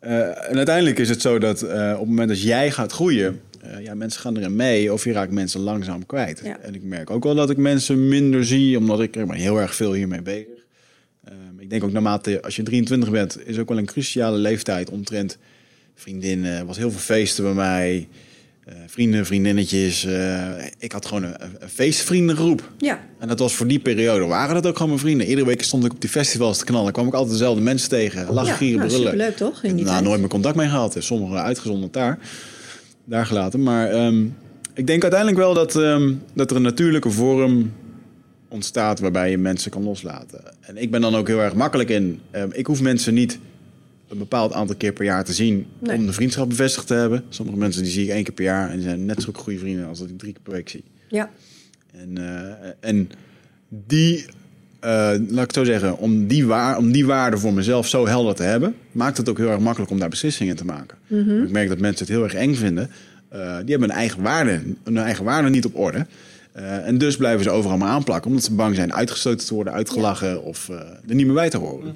[0.00, 3.40] eh, en uiteindelijk is het zo dat op het moment dat jij gaat groeien,
[3.82, 6.42] ja, mensen gaan erin mee of je raakt mensen langzaam kwijt.
[6.62, 9.60] En ik merk ook wel dat ik mensen minder zie, omdat ik er maar heel
[9.60, 10.46] erg veel hiermee bezig.
[11.24, 14.90] Ehm, ik denk ook naarmate, als je 23 bent, is ook wel een cruciale leeftijd
[14.90, 15.38] omtrent
[15.94, 16.58] vriendinnen.
[16.58, 18.08] Er was heel veel feesten bij mij.
[18.64, 20.04] eh, vrienden, vriendinnetjes.
[20.04, 22.72] eh, ik had gewoon een, een feestvriendengroep.
[22.78, 23.00] Ja.
[23.18, 25.26] En dat was voor die periode, waren dat ook gewoon mijn vrienden.
[25.26, 26.92] Iedere week stond ik op die festivals te knallen.
[26.92, 28.26] kwam ik altijd dezelfde mensen tegen.
[28.32, 29.06] Lachen, Ja, gieren, nou, brullen.
[29.10, 30.92] superleuk, toch, in die nou, nooit meer contact mee gehad.
[30.92, 32.18] Dus sommigen uitgezonderd daar.
[33.04, 33.62] Daar gelaten.
[33.62, 34.24] Maar ehm,
[34.74, 37.72] ik denk uiteindelijk wel dat, ehm, dat er een natuurlijke vorm
[38.48, 40.40] ontstaat waarbij je mensen kan loslaten.
[40.60, 42.20] En ik ben dan ook heel erg makkelijk in.
[42.30, 43.38] ehm, ik hoef mensen niet
[44.12, 45.96] een bepaald aantal keer per jaar te zien Nee.
[45.96, 47.24] om de vriendschap bevestigd te hebben.
[47.28, 49.58] Sommige mensen die zie ik één keer per jaar en die zijn net zo goede
[49.58, 50.84] vrienden als dat ik drie keer per week zie.
[51.08, 51.30] Ja.
[51.92, 53.10] En, eh, en
[53.68, 54.24] die,
[54.80, 54.90] eh,
[55.28, 58.34] laat ik het zo zeggen, om die, waar, om die waarde voor mezelf zo helder
[58.34, 60.98] te hebben, maakt het ook heel erg makkelijk om daar beslissingen te maken.
[61.44, 62.90] Ik merk dat mensen het heel erg eng vinden.
[63.28, 66.06] Eh, die hebben hun eigen waarde, hun eigen waarde niet op orde.
[66.52, 69.72] Eh, en dus blijven ze overal maar aanplakken, omdat ze bang zijn uitgestoten te worden,
[69.72, 70.76] uitgelachen of eh,
[71.08, 71.94] er niet meer bij te horen.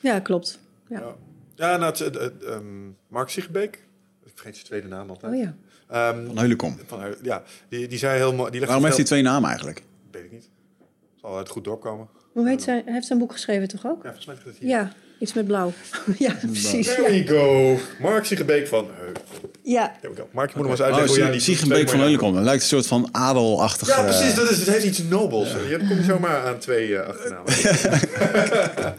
[0.00, 0.58] ja, klopt.
[0.88, 1.00] Ja.
[1.00, 1.14] Ja,
[1.54, 3.84] ja nou, het, het, het, ehm, Mark Siegenbeek.
[4.24, 5.32] Ik vergeet zijn tweede naam altijd.
[5.32, 5.56] Oh ja.
[5.88, 6.78] Ehm, Van Heulenkom.
[6.86, 8.50] van, ja, die, die zei heel mooi...
[8.50, 9.82] Die legde Waarom heeft hij twee namen eigenlijk?
[10.10, 10.50] Weet ik niet.
[11.14, 12.08] Zal uit het goed dorp komen.
[12.32, 12.82] Hoe heet zij?
[12.84, 13.96] Hij heeft zijn boek geschreven, toch ook?
[14.02, 14.68] Ja, volgens mij het hier.
[14.68, 15.72] Ja, iets met blauw.
[16.18, 16.86] ja, precies.
[16.86, 17.24] There Ja.
[17.24, 17.76] we go.
[18.00, 18.88] Mark Siegenbeek van.
[19.66, 19.96] Ja.
[20.00, 20.28] There we go.
[20.32, 21.88] Mark, je moet hem eens uitleggen Oh, hoe Siegenbeek
[22.18, 22.34] van.
[22.34, 23.88] Dat lijkt een soort van adelachtig.
[23.88, 24.34] Ja, eh, precies.
[24.34, 25.48] Dat is, het heeft iets nobels.
[25.68, 27.52] Je kom je zomaar aan twee eh, achternamen.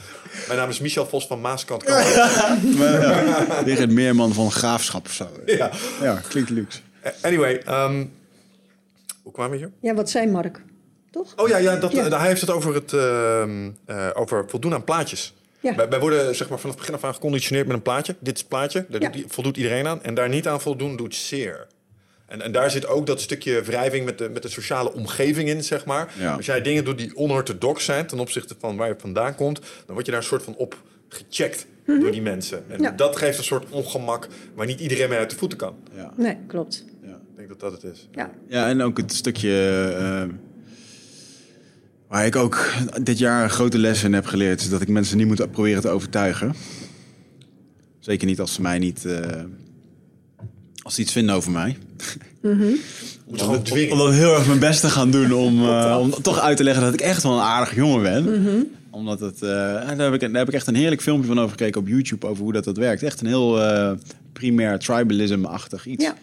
[0.47, 1.83] Mijn naam is Michel Vos van Maaskant.
[3.65, 5.27] Weer het meerman van graafschap of zo.
[5.45, 5.69] ja.
[6.01, 6.79] Ja, klinkt luxe.
[7.21, 8.05] Anyway, ehm,
[9.23, 9.71] hoe kwamen we hier?
[9.81, 10.61] ja, wat zei Mark?
[11.11, 11.33] Toch?
[11.35, 12.05] Oh ja, ja, dat, Ja.
[12.05, 15.33] eh, hij heeft het over, het, ehm, eh, over voldoen aan plaatjes.
[15.59, 15.75] Ja.
[15.75, 18.15] Wij, wij worden zeg maar, vanaf het begin af aan geconditioneerd met een plaatje.
[18.19, 19.11] Dit is het plaatje, daar Ja.
[19.27, 20.03] voldoet iedereen aan.
[20.03, 21.67] En daar niet aan voldoen doet zeer.
[22.25, 25.63] En, en daar zit ook dat stukje wrijving met de, met de sociale omgeving in,
[25.63, 26.13] zeg maar.
[26.19, 26.33] Ja.
[26.35, 29.93] Als jij dingen doet die onorthodox zijn ten opzichte van waar je vandaan komt, dan
[29.93, 32.57] word je daar een soort van op gecheckt door die mensen.
[32.57, 32.83] En Mhm.
[32.83, 32.91] Ja.
[32.91, 35.75] dat geeft een soort ongemak waar niet iedereen mee uit de voeten kan.
[35.95, 36.11] Ja.
[36.17, 36.85] Nee, klopt.
[37.03, 37.09] Ja.
[37.09, 38.07] Ik denk dat dat het is.
[38.11, 38.31] Ja.
[38.47, 39.51] ja, en ook het stukje
[39.97, 40.23] eh,
[42.07, 44.61] waar ik ook dit jaar een grote les in heb geleerd...
[44.61, 46.55] is dat ik mensen niet moet proberen te overtuigen.
[47.99, 49.05] Zeker niet als ze mij niet...
[49.05, 49.43] eh,
[50.81, 51.77] als ze iets vinden over mij.
[52.41, 56.21] Je gewoon Om, om dan heel erg mijn best te gaan doen om, eh, om
[56.21, 58.71] toch uit te leggen dat ik echt wel een aardig jongen ben.
[58.89, 61.49] Omdat het, eh, daar, heb ik, daar heb ik echt een heerlijk filmpje van over
[61.49, 63.03] gekeken op YouTube over hoe dat, dat werkt.
[63.03, 63.59] Echt een heel
[64.33, 66.03] primair tribalism-achtig iets.
[66.03, 66.15] Ja.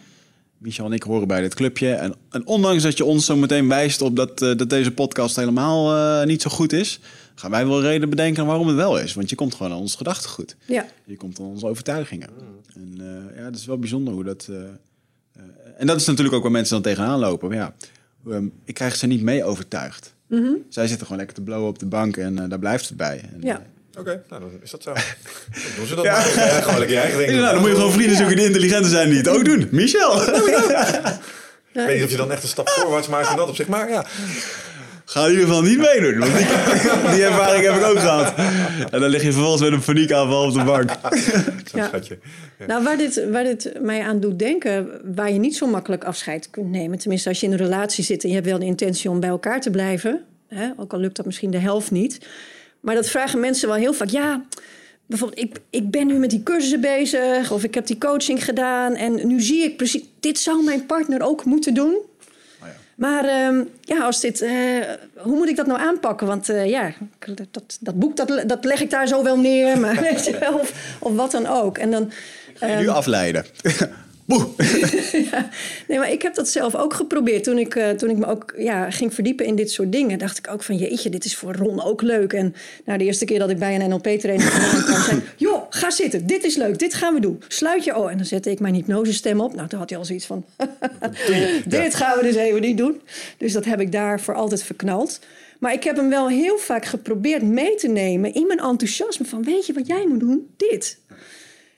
[0.57, 1.93] Michel en ik horen bij dit clubje.
[1.93, 5.35] En, en ondanks dat je ons zo meteen wijst op dat, eh, dat deze podcast
[5.35, 6.99] helemaal eh, niet zo goed is,
[7.35, 9.13] gaan wij wel reden bedenken waarom het wel is.
[9.13, 10.55] Want je komt gewoon aan ons gedachtegoed.
[10.65, 10.85] Ja.
[11.05, 12.29] Je komt aan onze overtuigingen.
[12.75, 14.49] En eh, ja, het is wel bijzonder hoe dat.
[15.77, 17.47] en dat is natuurlijk ook waar mensen dan tegenaan lopen.
[17.49, 17.75] Maar ja,
[18.31, 20.13] ehm, ik krijg ze niet mee overtuigd.
[20.69, 23.21] Zij zitten gewoon lekker te blowen op de bank en daar blijft het bij.
[23.33, 23.65] En, Ja.
[23.99, 24.93] Oké, nou dan is dat zo.
[24.93, 25.01] Dan
[25.77, 26.13] doen ze dat maar.
[26.35, 27.39] Ja, gewoon lekker je eigen ding doen.
[27.39, 29.67] nou, dan moet je gewoon vrienden zoeken die intelligenter zijn die het ook doen.
[29.71, 30.21] Michel!
[30.21, 33.67] Ik weet niet of je dan echt een stap voorwaarts maakt in dat op zich,
[33.67, 34.05] maar ja.
[35.05, 36.19] Ga in ieder geval niet meedoen.
[36.19, 36.45] Want die,
[37.11, 38.33] die ervaring heb ik ook gehad.
[38.91, 40.89] En dan lig je vervolgens met een paniekaanval op de bank.
[41.71, 41.87] Zo'n Ja.
[41.87, 42.17] schatje.
[42.59, 42.65] Ja.
[42.65, 46.49] Nou, waar dit, waar dit mij aan doet denken, waar je niet zo makkelijk afscheid
[46.49, 46.97] kunt nemen.
[46.99, 49.29] Tenminste, als je in een relatie zit en je hebt wel de intentie om bij
[49.29, 50.23] elkaar te blijven.
[50.47, 52.17] Hè, ook al lukt dat misschien de helft niet.
[52.85, 54.09] Maar dat vragen mensen wel heel vaak.
[54.09, 54.45] Ja,
[55.05, 58.95] bijvoorbeeld, ik, ik ben nu met die cursussen bezig of ik heb die coaching gedaan
[58.95, 61.97] en nu zie ik precies, dit zou mijn partner ook moeten doen.
[62.61, 62.67] Ja.
[62.95, 64.51] Maar ehm, ja, als dit, eh,
[65.15, 66.27] hoe moet ik dat nou aanpakken?
[66.27, 66.93] Want eh, ja,
[67.51, 70.15] dat, dat boek dat, dat leg ik daar zo wel neer, maar
[70.53, 71.77] of, of wat dan ook.
[71.77, 72.11] En dan,
[72.53, 73.45] Ga je nu afleiden.
[74.25, 74.47] Boe.
[75.31, 75.49] ja,
[75.87, 77.43] nee, maar ik heb dat zelf ook geprobeerd.
[77.43, 80.37] Toen ik, eh, toen ik me ook ja, ging verdiepen in dit soort dingen, dacht
[80.37, 82.33] ik ook van jeetje, dit is voor Ron ook leuk.
[82.33, 82.55] En
[82.85, 86.43] nou, de eerste keer dat ik bij een NLP-trainer kwam, zei joh, ga zitten, dit
[86.43, 87.43] is leuk, dit gaan we doen.
[87.47, 88.11] Sluit je ogen.
[88.11, 89.55] En dan zette ik mijn hypnosestem op.
[89.55, 90.45] Nou, toen had hij al zoiets van,
[91.65, 93.01] dit gaan we dus even niet doen.
[93.37, 95.19] Dus dat heb ik daar voor altijd verknald.
[95.59, 99.43] Maar ik heb hem wel heel vaak geprobeerd mee te nemen in mijn enthousiasme van
[99.43, 100.49] weet je wat jij moet doen?
[100.57, 100.97] Dit.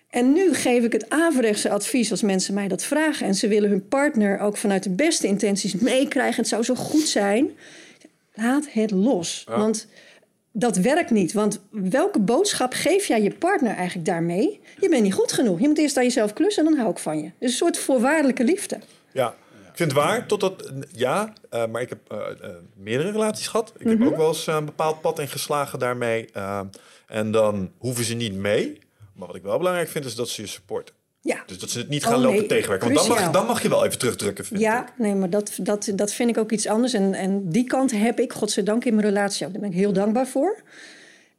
[0.09, 3.25] En nu geef ik het averechtse advies als mensen mij dat vragen.
[3.25, 6.35] En ze willen hun partner ook vanuit de beste intenties meekrijgen.
[6.35, 7.49] Het zou zo goed zijn.
[8.33, 9.43] Laat het los.
[9.47, 9.87] Want
[10.51, 11.33] dat werkt niet.
[11.33, 14.59] Want welke boodschap geef jij je partner eigenlijk daarmee?
[14.79, 15.59] Je bent niet goed genoeg.
[15.59, 17.31] Je moet eerst aan jezelf klussen en dan hou ik van je.
[17.39, 18.79] Dus een soort voorwaardelijke liefde.
[19.11, 23.47] Ja, ik vind het waar, totdat, ja, uh, maar ik heb uh, uh, meerdere relaties
[23.47, 23.73] gehad.
[23.77, 26.29] Ik heb ook wel eens een bepaald pad ingeslagen daarmee.
[27.07, 28.79] en dan hoeven ze niet mee.
[29.17, 30.95] Maar wat ik wel belangrijk vind, is dat ze je supporten.
[31.21, 31.43] Ja.
[31.45, 32.93] Dus dat ze het niet gaan oh, lopen nee, tegenwerken.
[32.93, 34.45] Want dan mag, dan mag je wel even terugdrukken.
[34.45, 34.93] Vind ja, ik.
[34.97, 36.93] nee, maar dat, dat, dat vind ik ook iets anders.
[36.93, 39.51] En, en die kant heb ik, godzijdank, in mijn relatie ook.
[39.51, 40.61] Daar ben ik heel dankbaar voor.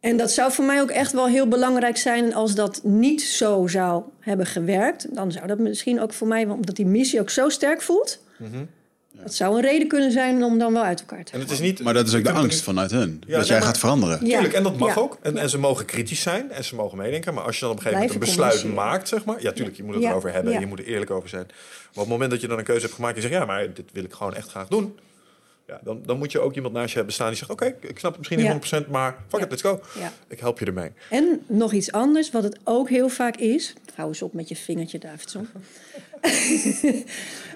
[0.00, 2.34] En dat zou voor mij ook echt wel heel belangrijk zijn.
[2.34, 6.76] Als dat niet zo zou hebben gewerkt, dan zou dat misschien ook voor mij, omdat
[6.76, 8.22] die missie ook zo sterk voelt.
[8.38, 8.68] Mm -hmm.
[9.12, 11.40] Dat zou een reden kunnen zijn om dan wel uit elkaar te gaan.
[11.40, 13.22] En het is niet, maar dat is ook de angst vanuit hun.
[13.26, 14.26] Ja, dat jij gaat veranderen.
[14.26, 14.32] Ja.
[14.32, 15.18] Tuurlijk, en dat mag ook.
[15.22, 17.34] En, en ze mogen kritisch zijn en ze mogen meedenken.
[17.34, 19.42] Maar als je dan op een gegeven moment een besluit maakt, zeg maar.
[19.42, 20.60] Ja, tuurlijk, je moet het erover hebben.
[20.60, 21.46] Je moet er eerlijk over zijn.
[21.46, 23.34] Maar op het moment dat je dan een keuze hebt gemaakt en zegt...
[23.34, 24.98] ja, maar dit wil ik gewoon echt graag doen.
[25.66, 27.50] Ja, dan, dan moet je ook iemand naast je hebben staan die zegt...
[27.50, 29.80] oké, ik snap het misschien niet 100%, maar fuck it, let's go.
[30.28, 30.90] Ik help je ermee.
[31.10, 33.74] En nog iets anders, wat het ook heel vaak is...
[33.94, 35.48] hou eens op met je vingertje, Davidson.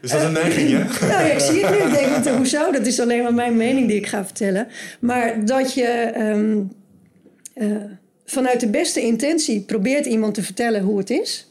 [0.03, 0.79] Is dat een neiging, ja?
[1.01, 1.93] nou ja, ik zie het nu.
[2.23, 2.71] Denk, hoezo?
[2.71, 4.69] Dat is alleen maar mijn mening die ik ga vertellen.
[5.01, 6.73] Maar dat je um,
[7.55, 7.77] uh,
[8.25, 11.51] vanuit de beste intentie probeert iemand te vertellen hoe het is.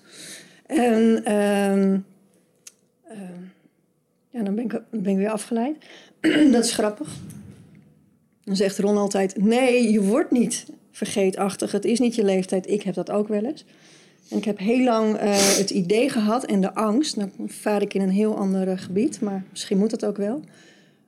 [0.66, 2.05] En um,
[3.12, 3.20] uh,
[4.30, 5.76] ja, dan ben ik, ben ik weer afgeleid.
[6.51, 7.09] dat is grappig.
[8.43, 11.72] Dan zegt Ron altijd: Nee, je wordt niet vergeetachtig.
[11.72, 12.70] Het is niet je leeftijd.
[12.70, 13.66] Ik heb dat ook wel eens.
[14.32, 15.21] En ik heb heel lang uh,
[15.57, 17.15] het idee gehad en de angst.
[17.15, 20.43] Nou vaar ik in een heel ander gebied, maar misschien moet dat ook wel.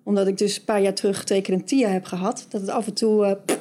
[0.03, 2.45] Omdat ik dus een paar jaar terug teken een TIA heb gehad.
[2.49, 3.55] Dat het af en toe uh,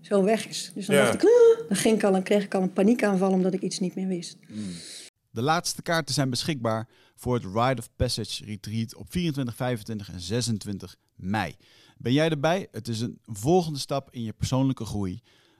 [0.00, 0.72] zo weg is.
[0.74, 1.02] Dus dan, ja.
[1.02, 3.60] dacht ik, uh, dan ging ik al, dan kreeg ik al een paniekaanval omdat ik
[3.60, 4.36] iets niet meer wist.
[4.48, 4.72] Mm.
[5.30, 10.20] De laatste kaarten zijn beschikbaar voor het Ride of Passage Retreat op 24, 25 en
[10.20, 11.56] 26 mei.
[11.98, 12.68] Ben jij erbij?
[12.72, 15.22] Het is een volgende stap in je persoonlijke groei.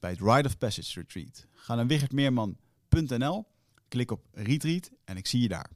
[0.00, 1.46] bij het Rite of Passage Retreat.
[1.54, 3.46] Ga naar wichertmeerman.nl,
[3.88, 5.70] klik op Retreat en ik zie je daar.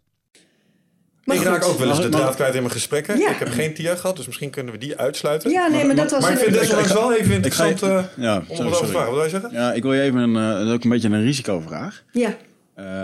[1.25, 3.19] Maar ik raak ook wel eens de draad kwijt in mijn gesprekken.
[3.19, 3.31] Ja.
[3.31, 5.51] Ik heb geen TIA gehad, dus misschien kunnen we die uitsluiten.
[5.51, 6.23] Ja, nee, maar dat was...
[6.23, 9.07] Maar ik vind desondanks wel even interessant uh, ja, om sorry, over te vragen.
[9.07, 9.53] Wat wil je zeggen?
[9.53, 12.05] Ja, ik wil je even een, uh, dat is ook een beetje een risicovraag.
[12.13, 12.37] Ja.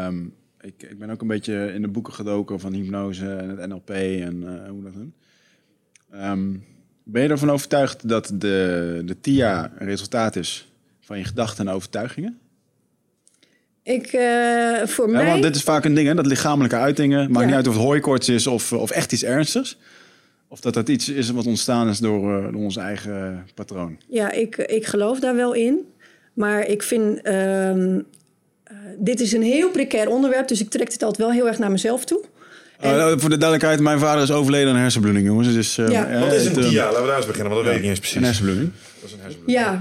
[0.07, 3.69] Um, ik, ik ben ook een beetje in de boeken gedoken van hypnose en het
[3.69, 5.15] NLP en uh, hoe dat doen.
[6.15, 6.65] Um,
[7.05, 10.70] ben je ervan overtuigd dat de, de TIA een resultaat is
[11.11, 12.39] van je gedachten en overtuigingen?
[13.83, 15.27] Ik, uh, voor ja, mij...
[15.27, 16.15] Want dit is vaak een ding, hè?
[16.15, 17.31] dat lichamelijke uitingen.
[17.31, 17.47] Maakt ja.
[17.47, 19.79] niet uit of het hooikoorts is of, of echt iets ernstigs.
[20.49, 23.99] Of dat dat iets is wat ontstaan is door, uh, door ons eigen patroon.
[24.09, 25.79] Ja, ik, ik geloof daar wel in.
[26.33, 27.27] Maar ik vind...
[27.27, 27.97] Uh,
[28.99, 31.71] dit is een heel precair onderwerp, dus ik trek dit altijd wel heel erg naar
[31.71, 32.25] mezelf toe.
[32.81, 32.95] En...
[32.95, 35.53] Uh, voor de duidelijkheid, mijn vader is overleden aan hersenbloeding, jongens.
[35.53, 36.19] Dus, uh, ja.
[36.19, 36.85] Wat is een TIA?
[36.85, 37.65] Laten we daar eens beginnen, want dat ja.
[37.65, 38.17] weet ik niet eens precies.
[38.17, 38.71] Een hersenbloeding.
[39.01, 39.59] Dat is een hersenbloeding.
[39.59, 39.81] Ja,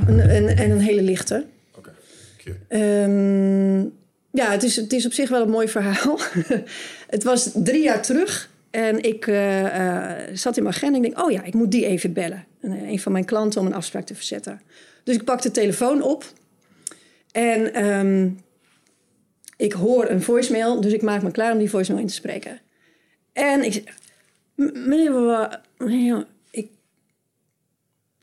[0.58, 1.46] en een, hele lichte.
[1.76, 1.90] Oké.
[2.38, 3.04] Okay.
[3.04, 3.98] Um,
[4.32, 6.20] ja, het is, het is op zich wel een mooi verhaal.
[7.08, 11.12] het was drie jaar terug en ik uh, uh, zat in mijn agenda en ik
[11.12, 11.26] denk...
[11.26, 12.46] oh ja, ik moet die even bellen.
[12.62, 14.62] En, een van mijn klanten om een afspraak te verzetten.
[15.04, 16.26] Dus ik pak de telefoon op
[17.32, 18.40] en um,
[19.58, 20.82] ik hoor een voicemail...
[20.82, 22.60] dus ik maak me klaar om die voicemail in te spreken.
[23.40, 23.94] En ik
[24.56, 26.72] meneer, meneer ik,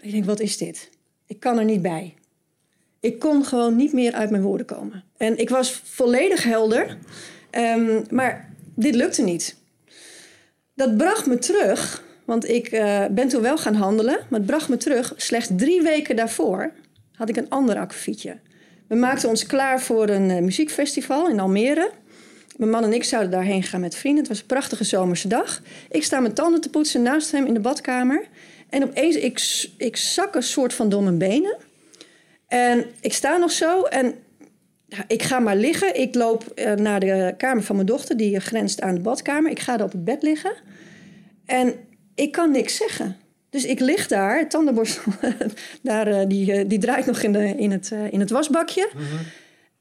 [0.00, 0.90] ik denk, wat is dit?
[1.26, 2.14] Ik kan er niet bij.
[3.00, 5.04] Ik kon gewoon niet meer uit mijn woorden komen.
[5.16, 6.98] En ik was volledig helder,
[7.56, 9.56] Ehm, maar dit lukte niet.
[10.74, 14.68] Dat bracht me terug, want ik eh, ben toen wel gaan handelen, maar het bracht
[14.68, 15.12] me terug.
[15.16, 16.72] Slechts drie weken daarvoor
[17.12, 18.36] had ik een ander akkefietje.
[18.88, 21.90] We maakten ons klaar voor een eh, muziekfestival in Almere.
[22.56, 24.20] Mijn man en ik zouden daarheen gaan met vrienden.
[24.20, 25.62] Het was een prachtige zomerse dag.
[25.90, 28.26] Ik sta mijn tanden te poetsen naast hem in de badkamer.
[28.68, 31.56] En opeens, ik, ik zak een soort van door mijn benen.
[32.48, 34.14] En ik sta nog zo en
[35.06, 36.00] ik ga maar liggen.
[36.00, 39.50] Ik loop eh, naar de kamer van mijn dochter, die grenst aan de badkamer.
[39.50, 40.52] Ik ga er op het bed liggen.
[41.46, 41.74] En
[42.14, 43.16] ik kan niks zeggen.
[43.50, 45.12] Dus ik lig daar, het tandenborstel,
[45.82, 48.90] daar, eh, die, eh, die draait nog in, de, in, het, in het wasbakje.
[48.94, 49.04] Mhm.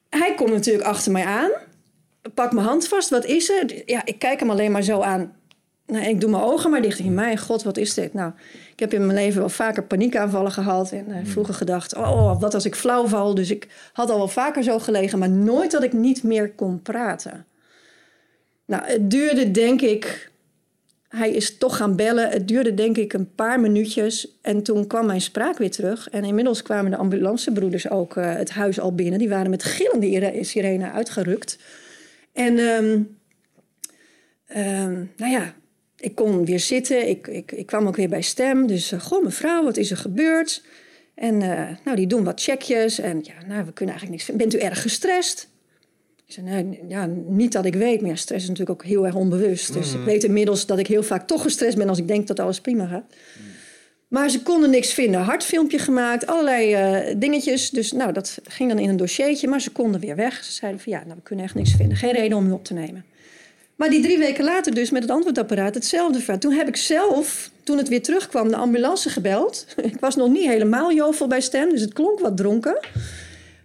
[0.10, 1.52] Hij komt natuurlijk achter mij aan.
[2.34, 3.82] Pak mijn hand vast, wat is er?
[3.86, 5.34] Ja, ik kijk hem alleen maar zo aan.
[5.88, 7.04] Nou, ik doe mijn ogen maar dicht.
[7.04, 8.14] Mijn god, wat is dit?
[8.14, 8.32] Nou,
[8.72, 10.92] ik heb in mijn leven wel vaker paniekaanvallen gehad.
[10.92, 13.36] En uh, vroeger gedacht, oh, wat als ik flauw val.
[13.36, 15.20] Dus ik had al wel vaker zo gelegen.
[15.20, 17.46] Maar nooit dat ik niet meer kon praten.
[18.66, 20.34] Nou, het duurde denk ik...
[21.08, 22.30] Hij is toch gaan bellen.
[22.30, 24.38] Het duurde denk ik een paar minuutjes.
[24.42, 26.10] En toen kwam mijn spraak weer terug.
[26.10, 29.20] En inmiddels kwamen de ambulancebroeders ook uh, het huis al binnen.
[29.20, 31.58] Die waren met gillende sirene uitgerukt.
[32.36, 32.60] En...
[32.60, 33.18] Um,
[34.56, 35.56] um, nou ja,
[35.98, 37.10] ik kon weer zitten.
[37.10, 38.68] Ik, ik, ik kwam ook weer bij stem.
[38.68, 40.64] Dus, uh, goh, mevrouw, wat is er gebeurd?
[41.16, 43.00] En uh, nou, die doen wat checkjes.
[43.00, 44.48] En ja, nou, we kunnen eigenlijk niks vinden.
[44.48, 45.50] Bent u erg gestrest?
[46.28, 48.02] Ik zei, ja, niet dat ik weet.
[48.02, 49.74] Maar ja, stress is natuurlijk ook heel erg onbewust.
[49.74, 50.06] Dus ik mm.
[50.06, 51.90] weet inmiddels dat ik heel vaak toch gestrest ben...
[51.90, 53.06] als ik denk dat alles prima gaat.
[53.40, 53.45] Mm.
[54.16, 55.22] Maar ze konden niks vinden.
[55.22, 57.70] Hartfilmpje gemaakt, allerlei uh, dingetjes.
[57.70, 59.48] Dus nou, dat ging dan in een dossiertje.
[59.48, 60.44] Maar ze konden weer weg.
[60.44, 61.98] Ze zeiden van ja, nou, we kunnen echt niks vinden.
[61.98, 63.06] Geen reden om u op te nemen.
[63.76, 66.40] Maar die drie weken later dus met het antwoordapparaat hetzelfde verhaal.
[66.40, 69.66] Toen heb ik zelf, toen het weer terugkwam, de ambulance gebeld.
[69.92, 72.80] Ik was nog niet helemaal jovel bij stem, dus het klonk wat dronken.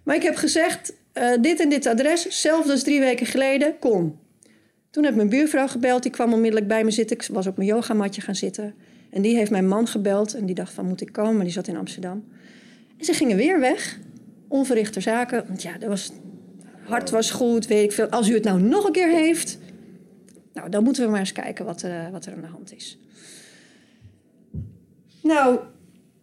[0.03, 4.19] Maar ik heb gezegd, uh, dit en dit adres, hetzelfde als drie weken geleden, kom.
[4.89, 7.17] Toen heb mijn buurvrouw gebeld, die kwam onmiddellijk bij me zitten.
[7.17, 8.73] Ik was op mijn yogamatje gaan zitten.
[9.11, 11.43] En die heeft mijn man gebeld en die dacht van, moet ik komen?
[11.43, 12.23] Die zat in Amsterdam.
[12.97, 13.99] En ze gingen weer weg,
[14.47, 15.43] onverrichter zaken.
[15.47, 16.11] Want ja, er was,
[16.83, 18.07] hart was goed, weet ik veel.
[18.07, 19.57] Als u het nou nog een keer heeft,
[20.53, 22.99] nou, dan moeten we maar eens kijken wat, uh, wat er aan de hand is.
[25.21, 25.59] Nou,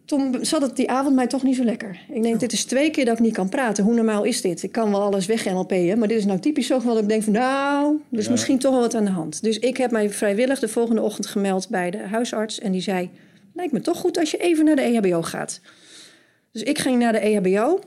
[0.09, 1.99] toen zat het die avond mij toch niet zo lekker.
[2.11, 3.83] Ik denk, dit is twee keer dat ik niet kan praten.
[3.83, 4.63] Hoe normaal is dit?
[4.63, 7.23] Ik kan wel alles weg NLP'en, maar dit is nou typisch zo dat ik denk
[7.23, 7.33] van...
[7.33, 9.43] nou, er is misschien toch wel wat aan de hand.
[9.43, 12.59] Dus ik heb mij vrijwillig de volgende ochtend gemeld bij de huisarts.
[12.59, 13.09] En die zei,
[13.53, 15.61] lijkt me toch goed als je even naar de EHBO gaat.
[16.51, 17.79] Dus ik ging naar de EHBO.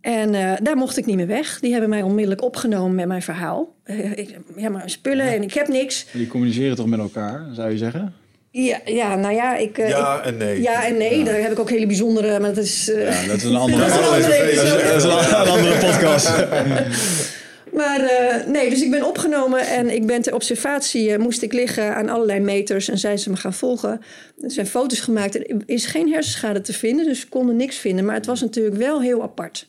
[0.00, 1.60] En uh, daar mocht ik niet meer weg.
[1.60, 3.74] Die hebben mij onmiddellijk opgenomen met mijn verhaal.
[3.84, 6.06] Uh, ik, ja, maar spullen en ik heb niks.
[6.12, 8.14] Die communiceren toch met elkaar, zou je zeggen?
[8.50, 9.78] Ja, ja nou ja, ik...
[9.78, 10.62] Uh, ja en nee.
[10.62, 11.24] Ja en nee, ja.
[11.24, 12.40] daar heb ik ook hele bijzondere...
[12.40, 12.90] Maar dat is...
[12.94, 16.30] ja, dat is een andere, dat is een andere, dat is een andere podcast.
[17.72, 21.52] Maar uh, nee, dus ik ben opgenomen en ik ben ter observatie, uh, moest ik
[21.52, 24.00] liggen aan allerlei meters en zijn ze me gaan volgen.
[24.40, 28.04] Er zijn foto's gemaakt, er is geen hersenschade te vinden, dus ze konden niks vinden.
[28.04, 29.66] Maar het was natuurlijk wel heel apart.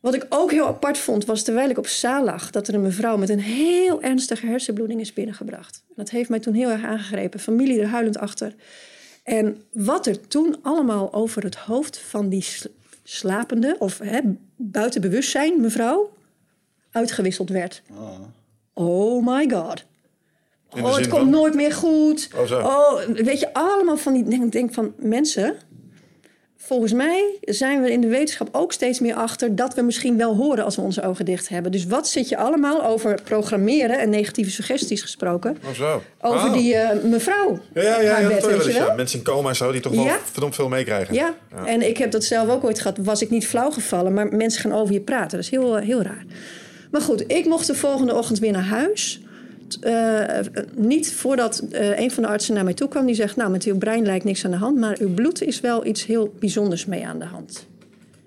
[0.00, 2.82] Wat ik ook heel apart vond, was terwijl ik op zaal lag, dat er een
[2.82, 5.82] mevrouw met een heel ernstige hersenbloeding is binnengebracht.
[5.88, 7.40] En dat heeft mij toen heel erg aangegrepen.
[7.40, 8.54] Familie er huilend achter.
[9.22, 12.46] En wat er toen allemaal over het hoofd van die
[13.02, 14.20] slapende, of hè,
[14.56, 16.12] buiten bewustzijn mevrouw,
[16.90, 17.82] uitgewisseld werd.
[17.98, 18.20] Oh,
[18.72, 19.84] oh my god.
[20.70, 22.28] Oh, het komt nooit meer goed.
[22.34, 25.56] Oh, oh, weet je, allemaal van die denk, denk van mensen.
[26.66, 30.34] Volgens mij zijn we in de wetenschap ook steeds meer achter dat we misschien wel
[30.34, 31.72] horen als we onze ogen dicht hebben.
[31.72, 35.56] Dus wat zit je allemaal over programmeren en negatieve suggesties gesproken?
[35.64, 36.02] Oh zo.
[36.20, 36.52] Over oh.
[36.52, 37.58] die uh, mevrouw.
[37.74, 38.94] Ja, ja, ja, ja, bed, weet je wel?
[38.94, 41.14] Mensen in coma zo die toch wel verdomd veel meekrijgen.
[41.14, 41.34] Ja.
[41.50, 41.66] ja.
[41.66, 42.98] en ik heb dat zelf ook ooit gehad.
[42.98, 45.30] Was ik niet flauw gevallen, maar mensen gaan over je praten.
[45.30, 46.24] Dat is heel, heel raar.
[46.90, 49.20] Maar goed, ik mocht de volgende ochtend weer naar huis.
[49.80, 50.22] Uh,
[50.74, 53.06] niet voordat uh, een van de artsen naar mij toe kwam.
[53.06, 54.78] Die zegt, nou, met uw brein lijkt niks aan de hand...
[54.78, 57.66] maar uw bloed is wel iets heel bijzonders mee aan de hand.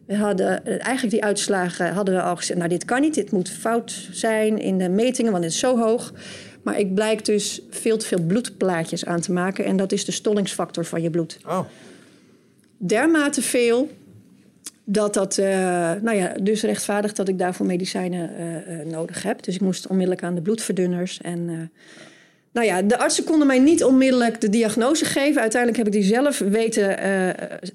[0.06, 2.60] We hadden uh, eigenlijk die uitslagen hadden we al gezegd...
[2.60, 5.32] nou, dit kan niet, dit moet fout zijn in de metingen...
[5.32, 6.14] want het is zo hoog.
[6.62, 9.66] Maar ik blijk dus veel te veel bloedplaatjes aan te maken...
[9.66, 11.38] en dat is de stollingsfactor van je bloed.
[11.48, 11.60] Oh.
[12.78, 13.90] Dermate veel
[14.92, 15.46] dat dat, uh,
[16.02, 19.44] nou ja, dus rechtvaardigt dat ik daarvoor medicijnen uh, uh, nodig heb.
[19.44, 21.22] Dus ik moest onmiddellijk aan de bloedverdunners.
[21.22, 21.72] En
[22.52, 25.42] nou ja, de artsen konden mij niet onmiddellijk de diagnose geven.
[25.42, 27.00] Uiteindelijk heb ik die zelf weten,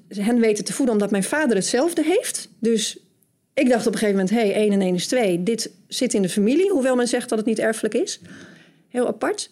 [0.07, 2.49] hen weten te voeden, omdat mijn vader hetzelfde heeft.
[2.59, 2.97] Dus
[3.53, 5.43] ik dacht op een gegeven moment, hé, hey, 1 en 1 is 2.
[5.43, 8.19] Dit zit in de familie, hoewel men zegt dat het niet erfelijk is.
[8.89, 9.49] Heel apart.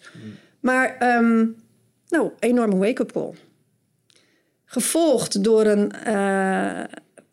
[0.60, 1.56] Maar, um,
[2.08, 3.32] nou, enorme wake-up call.
[4.64, 5.92] Gevolgd door een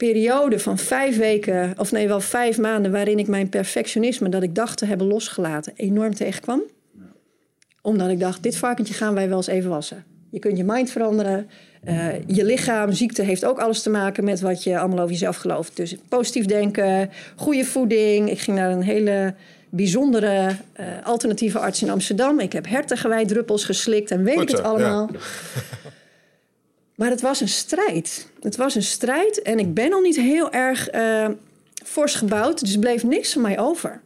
[0.07, 4.55] periode van vijf weken, of nee, wel vijf maanden, waarin ik mijn perfectionisme dat ik
[4.55, 6.61] dacht te hebben losgelaten, enorm tegenkwam.
[7.81, 10.03] Omdat ik dacht, dit varkentje gaan wij wel eens even wassen.
[10.29, 11.49] Je kunt je mind veranderen.
[11.87, 15.35] Uh, je lichaam, ziekte heeft ook alles te maken met wat je allemaal over jezelf
[15.35, 15.75] gelooft.
[15.75, 18.29] Dus positief denken, goede voeding.
[18.29, 19.33] Ik ging naar een hele
[19.69, 22.39] bijzondere uh, alternatieve arts in Amsterdam.
[22.39, 22.65] Ik heb
[23.25, 25.09] druppels geslikt en weet Goed ik het allemaal.
[27.01, 28.27] Maar het was een strijd.
[28.39, 31.27] Het was een strijd en ik ben al niet heel erg uh,
[31.85, 32.59] fors gebouwd.
[32.59, 34.01] Dus er bleef niks van mij over.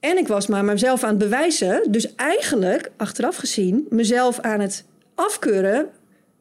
[0.00, 1.92] En ik was maar mezelf aan het bewijzen.
[1.92, 4.84] Dus eigenlijk, achteraf gezien, mezelf aan het
[5.14, 5.88] afkeuren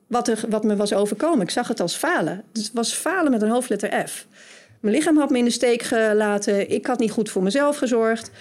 [0.07, 1.41] wat, er, wat me was overkomen.
[1.41, 2.43] Ik zag het als falen.
[2.51, 4.27] Dus het was falen met een hoofdletter F.
[4.79, 6.71] Mijn lichaam had me in de steek gelaten.
[6.71, 8.31] Ik had niet goed voor mezelf gezorgd.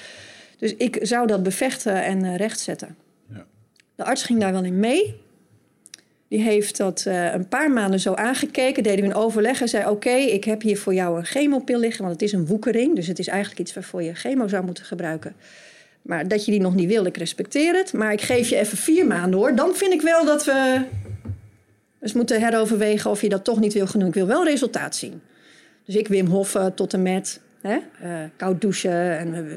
[0.59, 2.97] Dus ik zou dat bevechten en uh, rechtzetten.
[3.33, 3.47] Ja.
[3.95, 5.29] De arts ging daar wel in mee.
[6.31, 8.83] Die heeft dat uh, een paar maanden zo aangekeken.
[8.83, 9.89] Deden we een overleg en zei...
[9.89, 12.03] oké, ik heb hier voor jou een chemopil liggen...
[12.03, 12.95] want het is een woekering.
[12.95, 15.35] Dus het is eigenlijk iets waarvoor je chemo zou moeten gebruiken.
[16.03, 17.93] Maar dat je die nog niet wil, ik respecteer het.
[17.93, 19.55] Maar ik geef je even vier maanden hoor.
[19.55, 20.83] Dan vind ik wel dat we
[22.01, 23.11] eens moeten heroverwegen...
[23.11, 24.09] of je dat toch niet wil genoeg.
[24.09, 25.21] Ik wil wel resultaat zien.
[25.85, 29.53] Dus ik Wim Hoffen tot en met hè, uh, koud douchen en uh,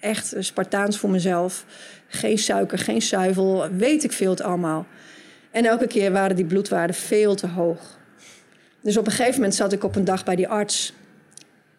[0.00, 1.64] echt Spartaans voor mezelf.
[2.06, 4.86] Geen suiker, geen zuivel, weet ik veel het allemaal.
[5.50, 7.98] En elke keer waren die bloedwaarden veel te hoog.
[8.82, 10.92] Dus op een gegeven moment zat ik op een dag bij die arts.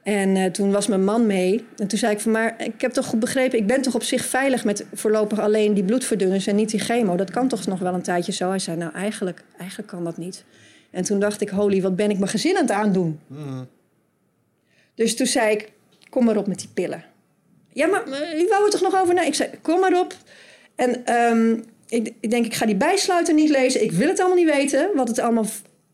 [0.03, 1.65] En uh, toen was mijn man mee.
[1.77, 3.59] En toen zei ik van, maar ik heb toch goed begrepen...
[3.59, 6.47] ik ben toch op zich veilig met voorlopig alleen die bloedverdunners...
[6.47, 7.15] en niet die chemo.
[7.15, 8.49] Dat kan toch nog wel een tijdje zo?
[8.49, 10.43] Hij zei, nou eigenlijk, eigenlijk kan dat niet.
[10.91, 13.19] En toen dacht ik, holy, wat ben ik mijn gezin aan het aandoen?
[13.27, 13.67] Mm.
[14.95, 15.71] Dus toen zei ik,
[16.09, 17.03] kom maar op met die pillen.
[17.73, 19.13] Ja, maar u wou er toch nog over?
[19.13, 20.13] Nee, ik zei, kom maar op.
[20.75, 23.83] En um, ik, ik, denk, ik ga die bijsluiter niet lezen.
[23.83, 25.45] Ik wil het allemaal niet weten, wat het allemaal...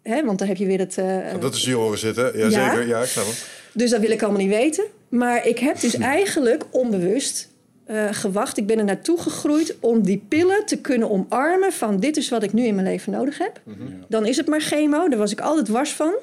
[0.04, 0.98] Hè, want dan heb je weer het...
[0.98, 2.88] Uh, dat is hier horen zitten, ja, ja, zeker.
[2.88, 3.46] Ja, ik snap het.
[3.74, 4.84] Dus dat wil ik allemaal niet weten.
[5.10, 7.50] Maar ik heb dus eigenlijk onbewust
[7.88, 8.58] uh, gewacht.
[8.58, 11.74] Ik ben er naartoe gegroeid om die pillen te kunnen omarmen...
[11.74, 13.62] van dit is wat ik nu in mijn leven nodig heb.
[13.64, 14.06] Mm -hmm.
[14.08, 16.14] Dan is het maar chemo, daar was ik altijd wars van...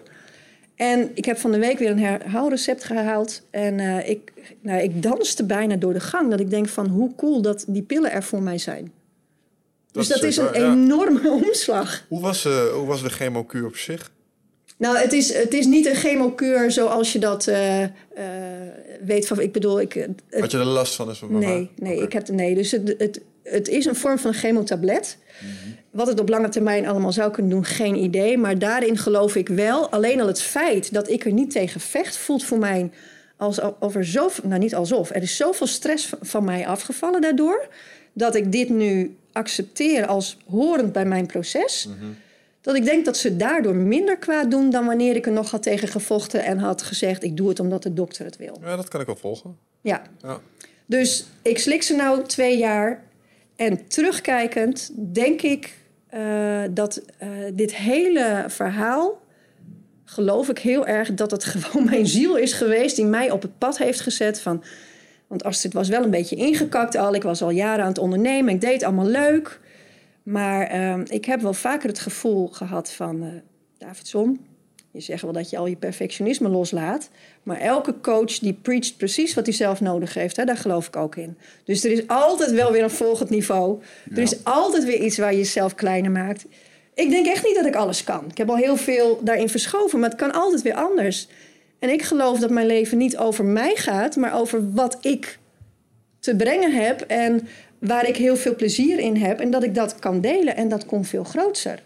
[0.77, 3.43] En ik heb van de week weer een herhaalrecept gehaald.
[3.51, 6.31] En uh, ik, nou, ik danste bijna door de gang.
[6.31, 8.93] Dat ik denk van hoe cool dat die pillen er voor mij zijn.
[9.93, 10.73] Dus dat is, een ja.
[10.73, 12.05] enorme omslag.
[12.09, 14.10] Hoe was, uh, hoe was de chemokuur op zich?
[14.77, 17.85] Nou, het is, het is niet een chemokuur zoals je dat uh,
[19.05, 19.40] weet van...
[19.40, 20.09] Ik bedoel, ik...
[20.31, 21.10] Had je er last van?
[21.10, 22.05] Is van nee, nee, okay.
[22.05, 22.55] ik heb, nee.
[22.55, 25.16] Dus het, het, het is een vorm van een chemotablet.
[25.40, 25.77] Mm -hmm.
[25.90, 28.39] Wat het op lange termijn allemaal zou kunnen doen, geen idee.
[28.39, 29.89] Maar daarin geloof ik wel.
[29.89, 32.90] Alleen al het feit dat ik er niet tegen vecht, voelt voor mij
[33.36, 34.48] alsof er zoveel.
[34.48, 35.10] Nou, niet alsof.
[35.10, 37.69] Er is zoveel stress van mij afgevallen daardoor.
[38.12, 41.86] Dat ik dit nu accepteer als horend bij mijn proces.
[41.86, 42.16] Mm -hmm.
[42.60, 45.62] Dat ik denk dat ze daardoor minder kwaad doen dan wanneer ik er nog had
[45.62, 48.59] tegen gevochten en had gezegd: ik doe het omdat de dokter het wil.
[48.60, 49.56] Ja, dat kan ik wel volgen.
[49.80, 50.02] Ja.
[50.22, 50.40] ja.
[50.86, 53.02] Dus ik slik ze nou twee jaar.
[53.56, 55.74] En terugkijkend denk ik
[56.14, 59.20] uh, dat uh, dit hele verhaal.
[60.04, 62.96] geloof ik heel erg dat het gewoon mijn ziel is geweest.
[62.96, 64.62] die mij op het pad heeft gezet van.
[65.32, 67.14] Want Astrid was wel een beetje ingekakt al.
[67.14, 68.54] Ik was al jaren aan het ondernemen.
[68.54, 69.60] Ik deed allemaal leuk.
[70.22, 73.22] Maar uh, ik heb wel vaker het gevoel gehad van...
[73.22, 73.28] Uh,
[73.78, 74.40] Davidson,
[74.90, 77.10] je zegt wel dat je al je perfectionisme loslaat.
[77.42, 80.36] Maar elke coach die preacht precies wat hij zelf nodig heeft.
[80.36, 81.36] Hè, daar geloof ik ook in.
[81.64, 83.80] Dus er is altijd wel weer een volgend niveau.
[84.10, 84.16] Ja.
[84.16, 86.46] Er is altijd weer iets waar je jezelf kleiner maakt.
[86.94, 88.24] Ik denk echt niet dat ik alles kan.
[88.30, 91.28] Ik heb al heel veel daarin verschoven, maar het kan altijd weer anders.
[91.82, 95.38] En ik geloof dat mijn leven niet over mij gaat, maar over wat ik
[96.18, 97.48] te brengen heb en
[97.78, 99.40] waar ik heel veel plezier in heb.
[99.40, 101.82] En dat ik dat kan delen en dat komt veel groter.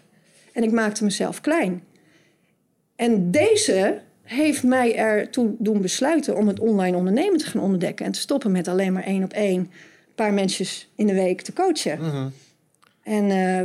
[0.53, 1.83] En ik maakte mezelf klein.
[2.95, 8.05] En deze heeft mij ertoe doen besluiten om het online ondernemen te gaan ontdekken.
[8.05, 9.69] En te stoppen met alleen maar één op één een
[10.15, 10.65] paar mensen
[10.95, 11.99] in de week te coachen.
[12.01, 12.25] Uh.
[13.07, 13.61] En uh,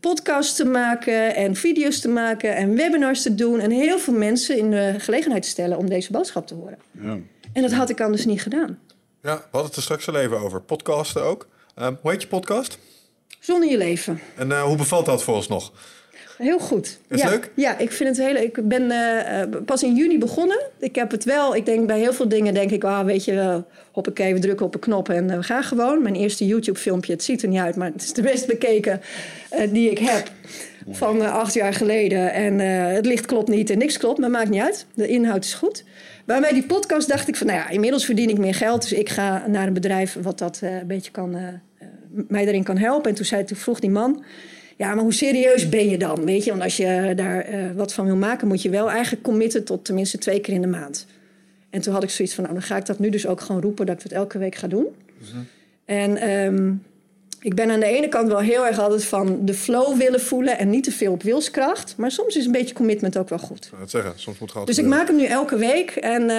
[0.00, 3.60] podcasts te maken en video's te maken en webinars te doen.
[3.60, 6.78] En heel veel mensen in de gelegenheid te stellen om deze boodschap te horen.
[7.00, 7.18] Ja.
[7.52, 8.78] En dat had ik anders niet gedaan.
[9.22, 10.60] Ja, we hadden het er straks al even over.
[10.60, 11.48] Podcasten ook.
[11.76, 12.78] Um, hoe heet je podcast?
[13.40, 14.20] Zonder je leven.
[14.36, 15.72] En uh, hoe bevalt dat voor ons nog?
[16.36, 16.98] Heel goed.
[17.08, 17.50] Is ja, leuk?
[17.54, 20.60] Ja, ik vind het heel Ik ben uh, pas in juni begonnen.
[20.78, 23.34] Ik heb het wel, ik denk bij heel veel dingen denk ik, ah, weet je
[23.34, 26.02] wel, hoppakee, we drukken op een knop en uh, we gaan gewoon.
[26.02, 29.00] Mijn eerste YouTube filmpje, het ziet er niet uit, maar het is de best bekeken
[29.52, 30.30] uh, die ik heb
[30.90, 32.32] van acht jaar geleden.
[32.32, 32.58] En
[32.94, 34.86] het licht klopt niet en niks klopt, maar maakt niet uit.
[34.94, 35.84] De inhoud is goed.
[36.24, 38.92] Maar bij die podcast dacht ik van, nou ja, inmiddels verdien ik meer geld, dus
[38.92, 41.36] ik ga naar een bedrijf wat dat een beetje kan,
[42.28, 43.10] mij daarin kan helpen.
[43.10, 44.24] En toen, zei, toen vroeg die man,
[44.76, 46.24] ja, maar hoe serieus ben je dan?
[46.24, 49.22] Weet je, want als je daar eh, wat van wil maken, moet je wel eigenlijk
[49.22, 51.06] committen tot tenminste twee keer in de maand.
[51.70, 53.62] En toen had ik zoiets van, nou, dan ga ik dat nu dus ook gewoon
[53.62, 54.86] roepen dat ik het elke week ga doen.
[55.84, 56.72] En ehm,
[57.44, 60.58] ik ben aan de ene kant wel heel erg altijd van de flow willen voelen
[60.58, 61.94] en niet te veel op wilskracht.
[61.96, 63.64] Maar soms is een beetje commitment ook wel goed.
[63.64, 66.36] Ik het zeggen, soms moet gewoon Dus ik maak hem nu elke week en eh,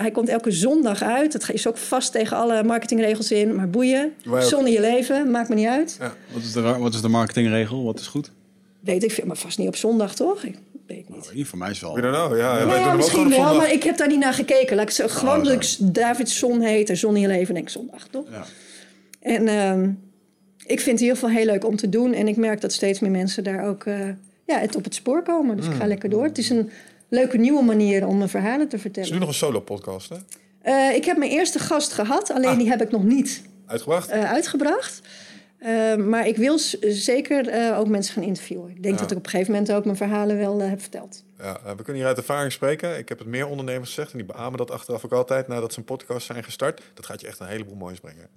[0.00, 1.32] hij komt elke zondag uit.
[1.32, 4.12] Het is ook vast tegen alle marketingregels in, maar boeien.
[4.24, 4.48] Wij ook.
[4.48, 5.98] Zonder je leven, maakt me niet uit.
[6.32, 7.84] Wat is, de, wat is de marketingregel?
[7.84, 8.30] Wat is goed?
[8.80, 10.42] Weet ik veel, maar vast niet op zondag, toch?
[10.42, 11.30] Ik weet niet.
[11.32, 11.94] Hier voor mij is wel.
[11.94, 12.64] We don't know, ja.
[12.64, 14.76] Nou ja, ook misschien wel, maar ik heb daar niet naar gekeken.
[14.76, 17.54] Laat ik zo, gewoon Oh, dat ik David Zon heet en Zon in je leven,
[17.54, 18.24] denk ik zondag, toch?
[18.30, 18.44] Ja.
[19.20, 19.90] En ehm,
[20.66, 22.12] ik vind het in ieder geval heel leuk om te doen.
[22.12, 24.08] En ik merk dat steeds meer mensen daar ook eh,
[24.46, 25.56] ja, het op het spoor komen.
[25.56, 26.24] Dus ik ga lekker door.
[26.24, 26.70] Het is een
[27.08, 29.10] leuke nieuwe manier om mijn verhalen te Ze vertellen.
[29.10, 30.16] doen nog een solo-podcast, hè?
[30.62, 32.58] Eh, ik heb mijn eerste gast gehad, alleen Ah.
[32.58, 34.08] die heb ik nog niet Uitgebracht?
[34.08, 35.00] eh, uitgebracht.
[35.98, 38.70] Maar ik wil zeker ook mensen gaan interviewen.
[38.70, 39.00] Ik denk Ja.
[39.00, 41.24] dat ik op een gegeven moment ook mijn verhalen wel heb verteld.
[41.38, 42.98] Ja, we kunnen hier uit ervaring spreken.
[42.98, 45.78] Ik heb het meer ondernemers gezegd en die beamen dat achteraf ook altijd nadat ze
[45.78, 46.82] een podcast zijn gestart.
[46.94, 48.28] Dat gaat je echt een heleboel moois brengen.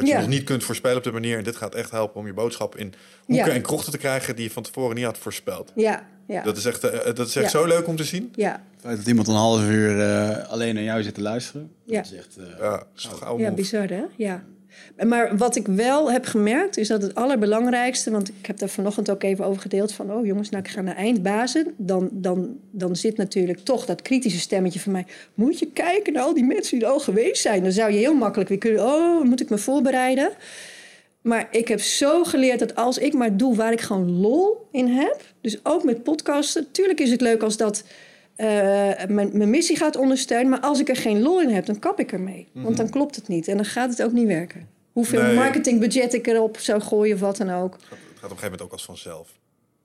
[0.00, 0.20] Wat je Ja.
[0.20, 1.38] nog niet kunt voorspellen op de manier.
[1.38, 2.92] En dit gaat echt helpen om je boodschap in
[3.24, 3.52] hoeken Ja.
[3.52, 5.72] en krochten te krijgen die je van tevoren niet had voorspeld.
[5.74, 7.58] Ja, ja, Dat is echt, eh, dat is echt Ja.
[7.58, 8.32] zo leuk om te zien.
[8.34, 11.72] ja, Het feit dat iemand een half uur eh, alleen naar jou zit te luisteren.
[11.84, 11.96] Ja.
[12.02, 12.36] Dat is echt...
[12.36, 14.02] eh, Ja, dat is toch oude ja bizar hè?
[14.16, 14.42] Ja.
[15.06, 18.10] Maar wat ik wel heb gemerkt is dat het allerbelangrijkste...
[18.10, 20.12] want ik heb daar vanochtend ook even over gedeeld van...
[20.12, 21.74] oh jongens, nou ik ga naar eindbazen.
[21.76, 25.06] Dan, dan, dan zit natuurlijk toch dat kritische stemmetje van mij...
[25.34, 27.62] moet je kijken naar al die mensen die er al geweest zijn.
[27.62, 28.84] Dan zou je heel makkelijk weer kunnen...
[28.84, 30.30] oh, moet ik me voorbereiden?
[31.20, 34.86] Maar ik heb zo geleerd dat als ik maar doe waar ik gewoon lol in
[34.86, 35.20] heb...
[35.40, 36.70] dus ook met podcasten...
[36.70, 37.84] tuurlijk is het leuk als dat...
[38.40, 40.48] eh, mijn, mijn missie gaat ondersteunen.
[40.50, 42.48] Maar als ik er geen lol in heb, dan kap ik ermee.
[42.52, 43.48] Want dan klopt het niet.
[43.48, 44.68] En dan gaat het ook niet werken.
[44.92, 45.34] Hoeveel Nee.
[45.34, 47.72] marketingbudget ik erop zou gooien of wat dan ook.
[47.72, 49.28] Het gaat op een gegeven moment ook als vanzelf.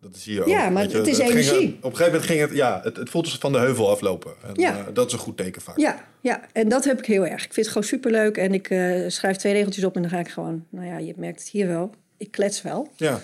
[0.02, 0.48] Dat zie je ook.
[0.48, 0.98] Ja, maar je.
[0.98, 1.68] het is energie.
[1.82, 4.34] op een gegeven moment ging het, ja, het, het voelt als van de heuvel aflopen.
[4.48, 4.78] En, Ja.
[4.78, 5.78] eh, dat is een goed teken vaak.
[5.78, 7.46] Ja, ja, en dat heb ik heel erg.
[7.46, 8.38] Ik vind het gewoon superleuk.
[8.38, 10.66] En ik eh, schrijf twee regeltjes op en dan ga ik gewoon...
[10.70, 11.90] Nou ja, je merkt het hier wel.
[12.18, 12.88] Ik klets wel.
[12.96, 13.20] Ja,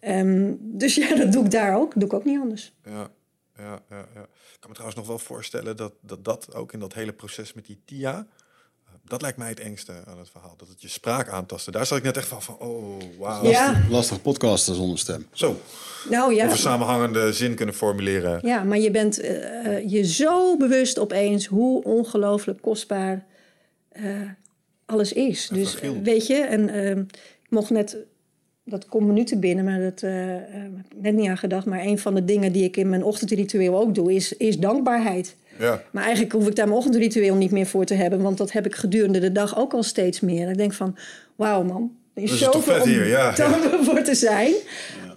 [0.00, 1.92] Ehm, dus ja, dat doe ik daar ook.
[1.94, 2.72] doe ik ook niet anders.
[2.84, 3.08] ja,
[3.60, 4.22] ja, ja, ja.
[4.22, 7.52] Ik kan me trouwens nog wel voorstellen dat, dat dat ook in dat hele proces
[7.52, 8.26] met die TIA...
[8.86, 10.54] eh, Dat lijkt mij het engste aan het verhaal.
[10.56, 11.72] Dat het je spraak aantasten.
[11.72, 13.44] Daar zat ik net echt van, van oh, wauw.
[13.44, 13.82] Ja.
[13.88, 15.26] Lastig podcasten zonder stem.
[15.32, 15.56] Zo,
[16.10, 16.46] Nou ja.
[16.46, 18.40] of een samenhangende zin kunnen formuleren.
[18.46, 23.26] Ja, maar je bent eh, eh, je zo bewust opeens hoe ongelooflijk kostbaar
[23.88, 24.04] eh,
[24.86, 25.48] alles is.
[25.48, 26.90] En dus weet je, en eh,
[27.42, 27.96] ik mocht net,
[28.64, 31.38] dat komt me nu te binnen, maar dat eh, eh, heb ik net niet aan
[31.38, 31.66] gedacht.
[31.66, 35.36] Maar een van de dingen die ik in mijn ochtendritueel ook doe, is, is dankbaarheid.
[35.58, 38.52] Ja, Maar eigenlijk hoef ik daar mijn ochtendritueel niet meer voor te hebben, want dat
[38.52, 40.48] heb ik gedurende de dag ook al steeds meer.
[40.48, 40.96] Ik denk van,
[41.36, 44.54] wauw man, er is is zoveel om ja, dankbaar voor te zijn.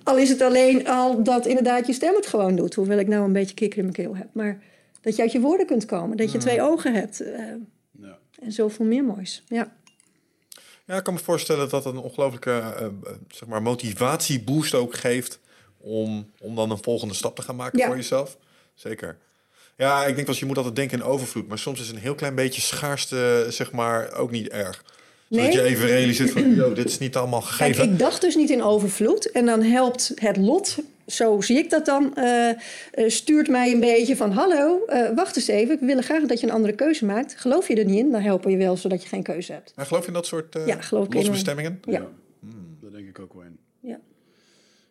[0.04, 2.74] Al is het alleen al dat inderdaad je stem het gewoon doet.
[2.74, 4.28] Hoewel ik nou een beetje kikker in mijn keel heb.
[4.32, 4.62] Maar
[5.02, 6.18] dat je uit je woorden kunt komen.
[6.18, 7.24] Dat je twee ogen hebt.
[8.02, 8.18] Ja.
[8.42, 9.44] en zoveel meer moois.
[9.48, 9.72] Ja.
[10.86, 12.92] Ja, ik kan me voorstellen dat dat een ongelooflijke eh, eh,
[13.30, 15.40] zeg maar motivatieboost ook geeft
[15.78, 17.86] om, om dan een volgende stap te gaan maken Ja.
[17.86, 18.38] voor jezelf.
[18.76, 19.18] Zeker.
[19.78, 22.16] Ja, ik denk wel, je moet altijd denken in overvloed, maar soms is een heel
[22.16, 24.84] klein beetje schaarste zeg maar ook niet erg.
[25.28, 25.52] Nee.
[25.52, 27.84] je even realiseert van, yo, dit is niet allemaal Kijk, gegeven.
[27.92, 29.32] ik dacht dus niet in overvloed.
[29.32, 30.78] En dan helpt het lot,
[31.08, 32.56] zo zie ik dat dan, eh, eh,
[33.08, 34.32] stuurt mij een beetje van...
[34.32, 37.36] hallo, eh, wacht eens even, we willen graag dat je een andere keuze maakt.
[37.38, 39.74] Geloof je er niet in, dan helpen we je wel, zodat je geen keuze hebt.
[39.76, 41.28] Maar geloof je in dat soort uh, Ja, geloof ik enorm.
[41.28, 41.80] losbestemmingen?
[41.86, 42.08] Ja.
[42.82, 43.58] Daar denk ik ook wel in.
[43.80, 44.00] Ja.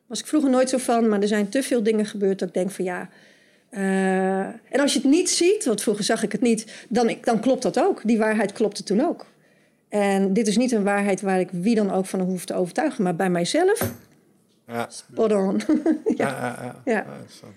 [0.07, 2.55] Was ik vroeger nooit zo van, maar er zijn te veel dingen gebeurd dat ik
[2.55, 3.09] denk van ja.
[3.71, 7.41] eh, en als je het niet ziet, want vroeger zag ik het niet, dan, dan
[7.41, 8.01] klopt dat ook.
[8.05, 9.27] Die waarheid klopte toen ook.
[9.89, 13.03] En dit is niet een waarheid waar ik wie dan ook van hoef te overtuigen,
[13.03, 13.93] maar bij mijzelf,
[14.69, 14.89] Ja.
[14.91, 15.61] spot on.
[16.17, 16.83] Ja, ja, ja.
[16.85, 16.93] Ja.
[16.93, 17.53] Ja, interessant.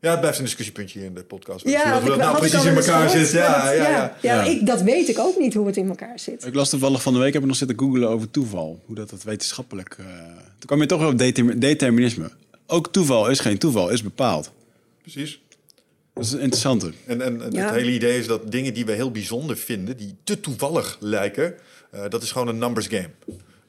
[0.00, 1.68] Ja, het blijft een discussiepuntje hier in de podcast.
[1.68, 3.30] Ja, dat ik- nou precies in elkaar zit.
[3.30, 3.88] Ja, ja, ja.
[3.90, 4.42] ja, Ja.
[4.42, 6.46] Ik, dat weet ik ook niet hoe het in elkaar zit.
[6.46, 8.80] Ik las toevallig van de week, heb ik nog zitten googlen over toeval.
[8.86, 9.96] Hoe dat, dat wetenschappelijk...
[9.98, 10.04] eh
[10.58, 12.30] toen kwam je toch weer op determi- determinisme.
[12.66, 14.50] Ook toeval is geen toeval, is bepaald.
[15.02, 15.40] Precies.
[16.14, 16.92] Dat is een interessante.
[17.06, 17.64] En, en Ja.
[17.64, 21.54] het hele idee is dat dingen die we heel bijzonder vinden, die te toevallig lijken,
[21.90, 23.10] eh, dat is gewoon een numbers game.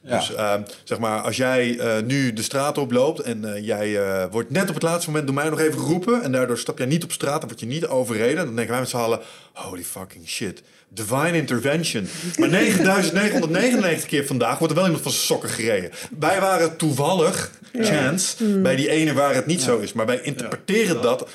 [0.08, 0.18] Ja.
[0.18, 0.54] Dus eh,
[0.84, 4.68] zeg maar, als jij eh, nu de straat oploopt en eh, jij eh, wordt net
[4.68, 7.12] op het laatste moment door mij nog even geroepen en daardoor stap jij niet op
[7.12, 9.20] straat en word je niet overreden, dan denken wij met z'n allen,
[9.52, 12.08] holy fucking shit, divine intervention.
[12.38, 15.90] Maar 9999 keer vandaag wordt er wel iemand van zijn sokken gereden.
[16.18, 19.92] Wij waren toevallig, chance, bij die ene waar het niet zo is.
[19.92, 21.28] Maar wij interpreteren dat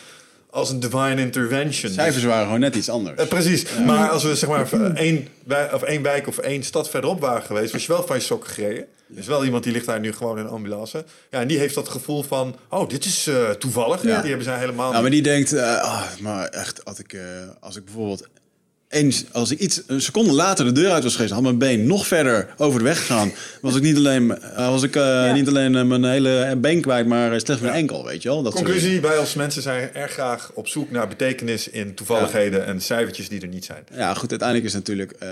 [0.53, 1.91] als een divine intervention.
[1.91, 3.19] Cijfers waren gewoon net iets anders.
[3.19, 3.65] Eh, precies.
[3.85, 7.43] Maar als we zeg maar één, wij- of één wijk of één stad verderop waren
[7.43, 8.85] geweest, was je wel van je sokken gereden.
[9.13, 11.05] Er is wel iemand die ligt daar nu gewoon in een ambulance.
[11.31, 14.01] Ja, en die heeft dat gevoel van, oh, dit is eh, toevallig.
[14.01, 17.21] Die hebben zij helemaal Ja, maar die denkt, eh, ah, maar echt, als ik, eh,
[17.59, 18.27] als ik bijvoorbeeld
[18.93, 21.87] eens, als ik iets een seconde later de deur uit was geweest, had mijn been
[21.87, 25.47] nog verder over de weg gegaan, was ik niet alleen, eh, was ik eh, niet
[25.47, 28.43] alleen eh, mijn hele been kwijt, maar slechts mijn enkel, weet je wel?
[28.43, 32.81] Dat Conclusie, wij als mensen zijn erg graag op zoek naar betekenis in toevalligheden en
[32.81, 33.83] cijfertjes die er niet zijn.
[33.95, 35.29] Ja, goed, uiteindelijk is natuurlijk eh,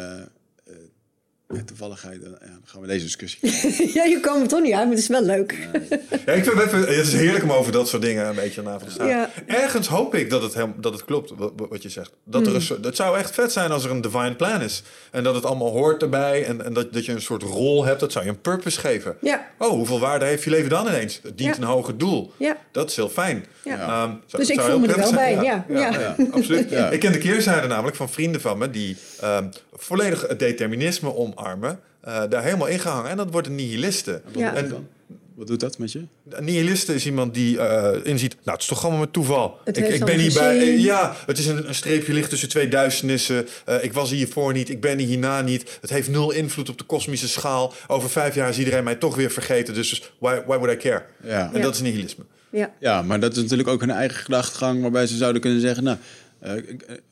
[1.65, 2.21] toevalligheid.
[2.23, 3.39] ja, dan gaan we deze discussie.
[3.97, 5.55] ja, je komt er toch niet uit, maar het is wel leuk.
[6.25, 8.77] Ja, ik vind het, het is heerlijk om over dat soort dingen een beetje na
[8.77, 9.07] te staan.
[9.07, 9.29] Ja.
[9.45, 12.11] Ergens hoop ik dat het, dat het klopt, wat, wat je zegt.
[12.23, 14.83] Dat er een, zou echt vet zijn als er een divine plan is.
[15.11, 16.45] En dat het allemaal hoort erbij.
[16.45, 17.99] En, en dat, dat je een soort rol hebt.
[17.99, 19.17] Dat zou je een purpose geven.
[19.21, 19.47] Ja.
[19.57, 21.19] Oh, hoeveel waarde heeft je leven dan ineens?
[21.23, 21.61] Het dient Ja.
[21.61, 22.31] een hoger doel.
[22.37, 22.57] Ja.
[22.71, 23.45] Dat is heel fijn.
[23.63, 23.79] Ja.
[23.79, 25.35] Ehm, zou- Dus ik voel me er wel zijn.
[25.35, 25.65] bij, ja.
[25.69, 26.15] Ja, Ja.
[26.31, 26.69] absoluut.
[26.81, 26.89] Ja.
[26.89, 28.69] Ik ken de keerzijde namelijk van vrienden van me...
[28.69, 31.09] die ehm, volledig het determinisme
[31.45, 33.09] eh, daar helemaal ingehangen.
[33.09, 34.21] En dat wordt een nihiliste.
[34.35, 34.55] Ja.
[34.55, 34.87] En
[35.35, 36.01] Wat doet dat met je?
[36.29, 39.57] een nihiliste is iemand die eh, inziet, nou, het is toch allemaal met toeval.
[39.63, 40.57] Het ik ik ben hierbij.
[40.59, 43.47] eh, ja, het is een, een streepje licht tussen twee duisternissen.
[43.65, 45.77] Eh, ik was hiervoor niet, ik ben er hierna niet.
[45.81, 47.73] Het heeft nul invloed op de kosmische schaal.
[47.87, 49.73] Over vijf jaar is iedereen mij toch weer vergeten.
[49.73, 51.03] Dus why, why would I care?
[51.23, 51.49] Ja.
[51.51, 51.63] En Ja.
[51.63, 52.23] dat is nihilisme.
[52.49, 52.71] Ja.
[52.79, 55.97] Ja, maar dat is natuurlijk ook hun eigen gedachtegang waarbij ze zouden kunnen zeggen, nou,
[56.41, 56.53] eh,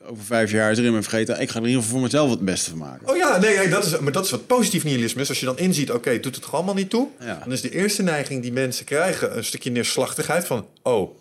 [0.06, 2.30] over vijf jaar is er iemand vergeten, ik ga er in ieder geval voor mezelf
[2.30, 3.08] het beste van maken.
[3.10, 5.30] Oh ja, nee, nee, dat is, maar dat is wat positief nihilisme is.
[5.30, 7.08] Als je dan inziet, oké, het doet het toch allemaal niet toe?
[7.20, 7.40] Ja.
[7.44, 10.68] Dan is de eerste neiging die mensen krijgen een stukje neerslachtigheid van...
[10.84, 11.16] oh,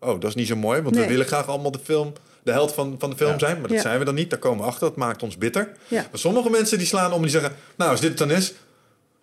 [0.00, 2.12] oh dat is niet zo mooi, want we willen graag allemaal de film...
[2.42, 3.38] de held van, van de film Ja.
[3.38, 3.82] zijn, maar dat Ja.
[3.82, 4.30] zijn we dan niet.
[4.30, 5.68] Daar komen we achter, dat maakt ons bitter.
[5.88, 6.06] Ja.
[6.10, 7.52] Maar sommige mensen die slaan om en die zeggen...
[7.76, 8.52] nou, als dit het dan is,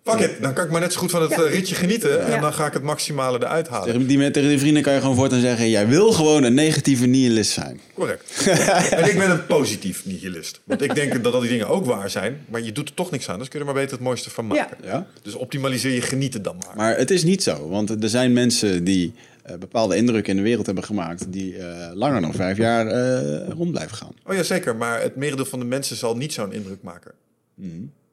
[0.04, 0.42] fuck it.
[0.42, 1.42] Dan kan ik maar net zo goed van het Ja.
[1.42, 2.24] eh, ritje genieten...
[2.24, 2.40] en Ja.
[2.40, 3.86] dan ga ik het maximale eruit halen.
[3.92, 6.54] Tegen die, met- tegen die vrienden kan je gewoon voortaan zeggen, jij wil gewoon een
[6.54, 7.80] negatieve nihilist zijn.
[7.94, 8.46] Correct.
[8.90, 10.60] en ik ben een positief nihilist.
[10.64, 12.44] Want ik denk dat al die dingen ook waar zijn...
[12.48, 14.30] maar je doet er toch niks aan, dus kun je er maar beter het mooiste
[14.30, 14.76] van maken.
[14.84, 15.06] Ja?
[15.22, 16.76] Dus optimaliseer je genieten dan maar.
[16.76, 19.12] Maar het is niet zo, want er zijn mensen die
[19.42, 23.48] eh, bepaalde indrukken in de wereld hebben gemaakt, die eh, langer dan vijf jaar eh,
[23.48, 24.12] rond blijven gaan.
[24.26, 24.76] Oh ja, zeker.
[24.76, 27.12] Maar het merendeel van de mensen zal niet zo'n indruk maken.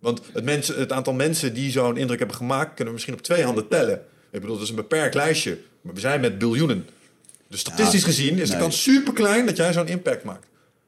[0.07, 2.67] Want het, mensen, het aantal mensen die zo'n indruk hebben gemaakt...
[2.67, 4.01] kunnen we misschien op twee handen tellen.
[4.31, 5.57] Ik bedoel, dat is een beperkt lijstje.
[5.81, 6.87] Maar we zijn met biljoenen.
[7.49, 8.61] Dus statistisch Ja, gezien is de nee.
[8.61, 10.47] kans super klein dat jij zo'n impact maakt.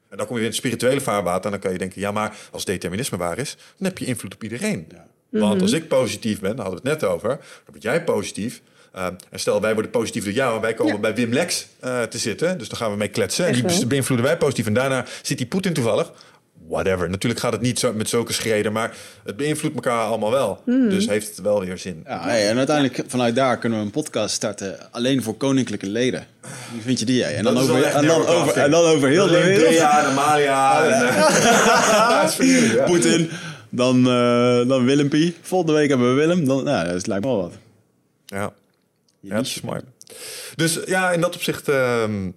[0.09, 1.45] En dan kom je weer in het spirituele vaarwater...
[1.45, 3.57] en dan kan je denken, ja, maar als determinisme waar is...
[3.77, 4.87] dan heb je invloed op iedereen.
[5.29, 7.29] Want als ik positief ben, daar hadden we het net over...
[7.29, 8.61] dan word jij positief...
[8.95, 10.99] Uh, en stel, wij worden positief door jou en wij komen Ja.
[10.99, 12.57] bij Wim Lex uh, te zitten.
[12.57, 13.45] Dus dan gaan we mee kletsen.
[13.45, 14.65] En die beïnvloeden wij positief.
[14.65, 16.11] En daarna zit die Poetin toevallig.
[16.69, 17.09] Whatever.
[17.09, 20.61] Natuurlijk gaat het niet zo, met zulke schreden, maar het beïnvloedt elkaar allemaal wel.
[20.65, 20.89] Hmm.
[20.89, 22.03] Dus heeft het wel weer zin.
[22.05, 26.27] Ja, hey, en uiteindelijk vanuit daar kunnen we een podcast starten alleen voor koninklijke leden.
[26.71, 27.17] Hoe vind je die?
[27.17, 27.35] Jij?
[27.35, 29.67] En, dan over, en, dan over, en dan over heel de Dan wereld.
[29.67, 30.83] Drea, de Malia.
[30.83, 32.85] en, eh, dat is voor jullie, ja.
[32.85, 33.29] Poetin,
[33.69, 35.35] dan, eh dan Willempie.
[35.41, 36.45] Volgende week hebben we Willem.
[36.45, 37.53] Dan, nou, dat lijkt me wel wat.
[38.25, 38.53] Ja.
[39.19, 39.79] ja, dat is mooi.
[40.55, 41.69] Dus ja, in dat opzicht...
[41.69, 42.29] ehm,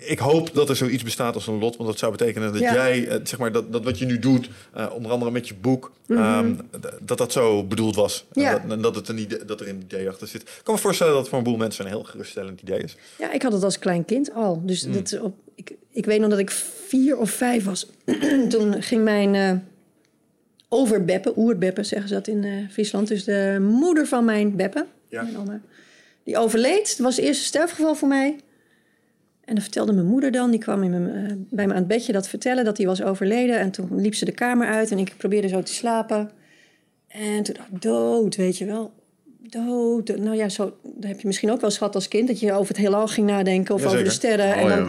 [0.00, 1.76] ik hoop dat er zoiets bestaat als een lot.
[1.76, 2.72] Want dat zou betekenen dat Ja.
[2.74, 5.54] jij, eh, zeg maar, dat, dat wat je nu doet, eh, onder andere met je
[5.54, 8.24] boek, ehm, d- dat dat zo bedoeld was.
[8.32, 8.52] En Ja.
[8.58, 10.42] dat, en dat, het een idee, dat er een idee achter zit.
[10.42, 12.96] Ik kan me voorstellen dat het voor een boel mensen een heel geruststellend idee is.
[13.18, 14.62] Ja, ik had het als klein kind al.
[14.64, 14.92] Dus Hmm.
[14.92, 16.50] dat, op, ik, ik weet nog dat ik
[16.86, 17.86] vier of vijf was.
[18.48, 19.52] Toen ging mijn eh
[20.68, 23.08] overbeppen, oerbeppen zeggen ze dat in eh, Friesland.
[23.08, 25.22] Dus de moeder van mijn beppen, Ja.
[25.22, 25.60] mijn oma,
[26.24, 26.86] die overleed.
[26.88, 28.36] Dat was het eerste sterfgeval voor mij.
[29.46, 31.88] En dan vertelde mijn moeder dan, die kwam in mijn, eh, bij me aan het
[31.88, 33.58] bedje dat vertellen dat hij was overleden.
[33.58, 36.30] En toen liep ze de kamer uit en ik probeerde zo te slapen.
[37.08, 38.92] En toen dacht ik, dood, weet je wel.
[39.38, 40.16] Dood.
[40.16, 42.28] Nou ja, zo, dat heb je misschien ook wel gehad als kind...
[42.28, 44.54] dat je over het heelal ging nadenken of over de sterren.
[44.54, 44.88] en Oh, dan, ja.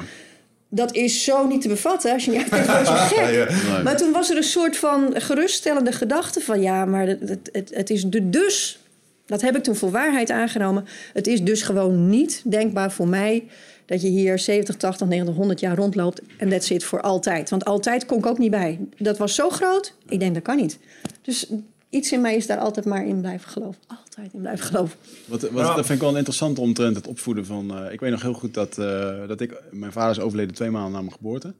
[0.69, 2.13] dat is zo niet te bevatten.
[2.13, 3.49] Als je niet uitkijkt, dat is wel gek.
[3.49, 3.73] Ja.
[3.73, 3.83] Nee.
[3.83, 6.61] Maar toen was er een soort van geruststellende gedachte van...
[6.61, 8.79] ja, maar het, het, het, het is de dus...
[9.25, 10.85] Dat heb ik toen voor waarheid aangenomen.
[11.13, 13.47] Het is dus gewoon niet denkbaar voor mij...
[13.87, 16.21] dat je hier 70, 80, 90, 100 jaar rondloopt...
[16.37, 17.49] en dat zit voor altijd.
[17.49, 18.79] Want altijd kon ik ook niet bij.
[18.97, 20.79] Dat was zo groot, ik denk dat kan niet.
[21.21, 21.47] Dus
[21.89, 23.81] iets in mij is daar altijd maar in blijven geloven.
[23.87, 24.97] Altijd in blijven geloven.
[25.25, 25.75] Wat, wat, Ja.
[25.75, 27.77] Dat vind ik wel interessant omtrent het opvoeden van...
[27.77, 29.61] eh, ik weet nog heel goed dat, eh, dat ik...
[29.71, 31.53] Mijn vader is overleden twee maanden na mijn geboorte.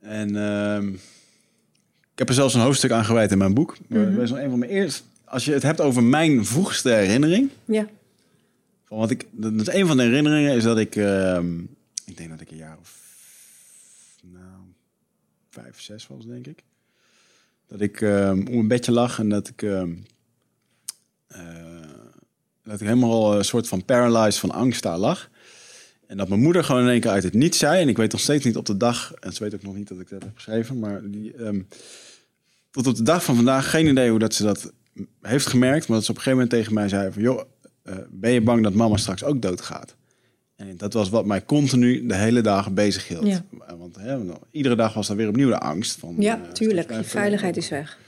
[0.00, 0.88] En ehm,
[2.12, 3.76] ik heb er zelfs een hoofdstuk aan gewijd in mijn boek.
[3.86, 5.02] Mm Dat is een van mijn eerste...
[5.24, 7.50] Als je het hebt over mijn vroegste herinnering...
[7.64, 7.86] Ja,
[8.98, 11.58] Wat ik, dat is een van de herinneringen is dat ik, ehm,
[12.04, 12.98] ik denk dat ik een jaar of,
[14.22, 14.60] nou,
[15.50, 16.62] vijf, zes was, denk ik.
[17.66, 19.94] Dat ik ehm op een bedje lag en dat ik, ehm,
[21.26, 21.40] eh,
[22.62, 25.30] dat ik helemaal een soort van paralyzed van angst daar lag.
[26.06, 27.82] En dat mijn moeder gewoon in één keer uit het niet zei.
[27.82, 29.88] En ik weet nog steeds niet op de dag, en ze weet ook nog niet
[29.88, 31.34] dat ik dat heb geschreven, maar die,
[32.70, 34.72] tot op de dag van vandaag geen idee hoe dat ze dat
[35.20, 35.88] heeft gemerkt.
[35.88, 37.42] Maar dat ze op een gegeven moment tegen mij zei van, joh,
[37.82, 39.96] eh, ben je bang dat mama straks ook doodgaat?
[40.56, 43.26] En dat was wat mij continu de hele dagen bezig hield.
[43.26, 43.44] Ja.
[43.78, 44.18] Want hè,
[44.50, 45.98] iedere dag was er weer opnieuw de angst.
[45.98, 46.90] Van, Ja, eh, tuurlijk.
[46.92, 47.98] Je veiligheid is weg.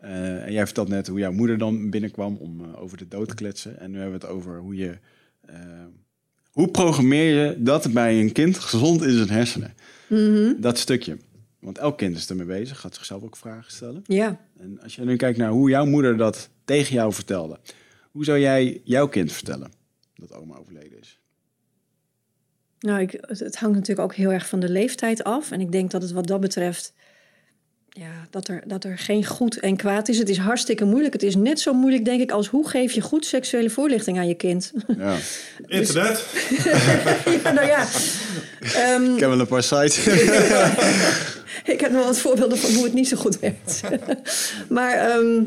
[0.00, 3.28] eh, en jij vertelt net hoe jouw moeder dan binnenkwam om eh, over de dood
[3.28, 3.78] te kletsen.
[3.80, 4.98] En nu hebben we het over hoe je.
[5.46, 5.56] eh,
[6.50, 9.74] hoe programmeer je dat bij een kind gezond is in zijn hersenen?
[10.08, 10.60] Mhm.
[10.60, 11.16] Dat stukje.
[11.60, 14.02] Want elk kind is ermee bezig, gaat zichzelf ook vragen stellen.
[14.06, 14.40] Ja.
[14.60, 17.58] En als je nu kijkt naar hoe jouw moeder dat tegen jou vertelde,
[18.16, 19.72] hoe zou jij jouw kind vertellen
[20.14, 21.20] dat oma overleden is?
[22.78, 25.50] Nou, ik, het, hangt natuurlijk ook heel erg van de leeftijd af.
[25.50, 26.92] En ik denk dat het wat dat betreft.
[27.88, 30.18] Ja, dat er, dat er geen goed en kwaad is.
[30.18, 31.12] Het is hartstikke moeilijk.
[31.12, 34.28] Het is net zo moeilijk, denk ik, als hoe geef je goed seksuele voorlichting aan
[34.28, 34.72] je kind.
[34.98, 35.16] Ja.
[35.66, 36.24] Internet.
[37.42, 37.86] ja, nou ja.
[38.60, 40.06] Ehm, Ik heb wel een paar sites.
[41.74, 43.80] ik heb nog wat voorbeelden van hoe het niet zo goed werkt.
[44.68, 45.42] maar ehm,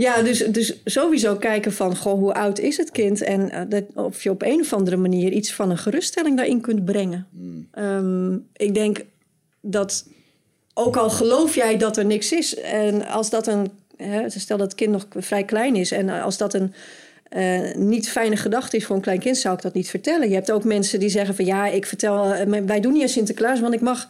[0.00, 3.22] ja, dus, dus sowieso kijken van goh, hoe oud is het kind?
[3.22, 6.60] En eh, dat, of je op een of andere manier iets van een geruststelling daarin
[6.60, 7.26] kunt brengen.
[7.72, 9.04] Ehm, ik denk
[9.60, 10.06] dat
[10.74, 14.66] ook al geloof jij dat er niks is, en als dat een, hè, stel dat
[14.66, 16.74] het kind nog vrij klein is, en als dat een
[17.28, 20.28] eh, niet fijne gedachte is voor een klein kind, zou ik dat niet vertellen.
[20.28, 23.08] Je hebt ook mensen die zeggen van ja, ik vertel, eh, wij doen niet aan
[23.08, 24.08] Sinterklaas, want ik mag.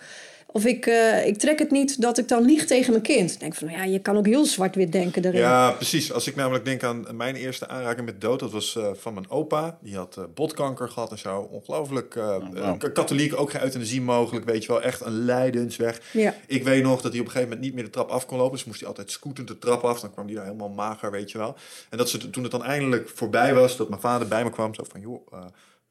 [0.52, 3.32] Of ik, eh, ik trek het niet dat ik dan lieg tegen mijn kind.
[3.32, 5.40] Ik denk van, nou ja, je kan ook heel zwart-wit denken erin.
[5.40, 6.12] Ja, precies.
[6.12, 9.30] Als ik namelijk denk aan mijn eerste aanraking met dood, dat was eh, van mijn
[9.30, 9.78] opa.
[9.82, 11.48] Die had eh, botkanker gehad en zo.
[11.50, 12.76] Ongelooflijk eh, wauw.
[12.78, 14.44] eh, katholiek, ook geen euthanasie mogelijk.
[14.44, 16.00] Weet je wel, echt een lijdensweg.
[16.12, 16.34] Ja.
[16.46, 18.38] Ik weet nog dat hij op een gegeven moment niet meer de trap af kon
[18.38, 18.56] lopen.
[18.56, 20.00] Dus moest hij altijd scootend de trap af.
[20.00, 21.56] Dan kwam hij daar helemaal mager, weet je wel.
[21.90, 24.74] En dat ze, toen het dan eindelijk voorbij was, dat mijn vader bij me kwam.
[24.74, 25.38] Zo van, joh, eh,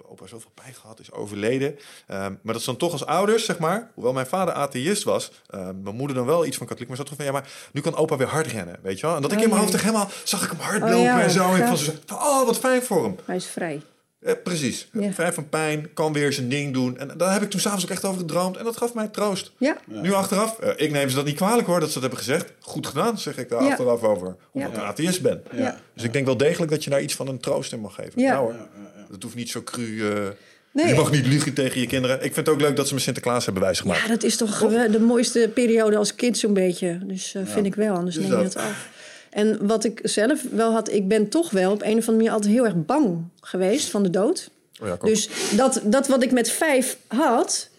[0.10, 1.78] opa zoveel pijn gehad, is overleden.
[2.08, 5.32] Ehm, maar dat ze dan toch als ouders, zeg maar, hoewel mijn vader atheïst was,
[5.50, 7.82] ehm, mijn moeder dan wel iets van katholiek, maar zat toch van, ja, maar nu
[7.82, 9.16] kan opa weer hard rennen, weet je wel?
[9.16, 9.72] En dat ik Oh, in mijn jee.
[9.72, 11.54] hoofd echt helemaal, zag ik hem hard Oh, lopen ja, en zo.
[11.54, 13.16] En van, zo- oh, wat fijn voor hem.
[13.26, 13.82] Hij is vrij.
[14.22, 14.88] Ja, precies.
[14.94, 15.12] Ja.
[15.12, 16.98] Vrij van pijn, kan weer zijn ding doen.
[16.98, 18.58] En daar heb ik toen s'avonds ook echt over gedroomd.
[18.58, 19.52] En dat gaf mij troost.
[19.58, 22.20] Ja, Nu achteraf, eh, ik neem ze dat niet kwalijk hoor, dat ze dat hebben
[22.20, 22.54] gezegd.
[22.60, 23.70] Goed gedaan, zeg ik daar Ja.
[23.70, 24.36] achteraf over.
[24.54, 24.68] Ja.
[24.68, 25.44] ik een atheïst ben.
[25.52, 25.80] Ja.
[25.94, 28.22] Dus ik denk wel degelijk dat je daar iets van een troost in mag geven.
[28.22, 28.32] Ja.
[28.34, 28.68] Nou, hoor.
[29.12, 30.10] Dat hoeft niet zo cru.
[30.12, 30.28] eh,
[30.72, 30.88] Nee.
[30.88, 32.16] Je mag niet liegen tegen je kinderen.
[32.16, 34.02] Ik vind het ook leuk dat ze me Sinterklaas hebben wijsgemaakt.
[34.02, 37.00] ja dat is toch eh, de mooiste periode als kind zo'n beetje.
[37.04, 38.54] Dus eh, vind ik wel, anders Dus neem je dat.
[38.54, 38.90] dat af.
[39.30, 42.32] En wat ik zelf wel had, ik ben toch wel op een of andere manier
[42.32, 44.50] altijd heel erg bang geweest van de dood.
[44.82, 44.98] Oh ja.
[45.02, 47.70] Dus dat, dat wat ik met vijf had,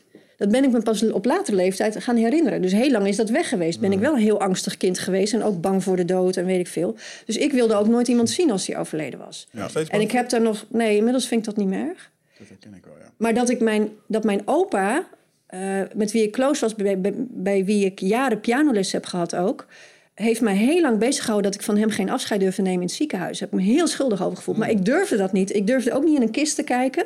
[0.41, 2.63] dat ben ik me pas op latere leeftijd gaan herinneren.
[2.63, 3.81] Dus heel lang is dat weg geweest.
[3.81, 6.45] Ben ik wel een heel angstig kind geweest en ook bang voor de dood en
[6.45, 6.97] weet ik veel.
[7.27, 9.49] Dus ik wilde ook nooit iemand zien als hij overleden was.
[9.51, 12.11] ja, En ik heb daar nog, nee, inmiddels vind ik dat niet meer erg.
[12.39, 13.11] Dat herken ik wel, ja.
[13.17, 15.07] Maar dat, ik mijn, dat mijn opa,
[15.47, 19.37] eh, met wie ik close was, bij, bij, bij wie ik jaren pianoles heb gehad
[19.37, 19.67] ook,
[20.15, 22.87] heeft mij heel lang bezig gehouden dat ik van hem geen afscheid durfde nemen in
[22.87, 23.39] het ziekenhuis.
[23.39, 24.57] Daar heb ik me heel schuldig over gevoeld.
[24.57, 25.55] Maar ik durfde dat niet.
[25.55, 27.05] Ik durfde ook niet in een kist te kijken.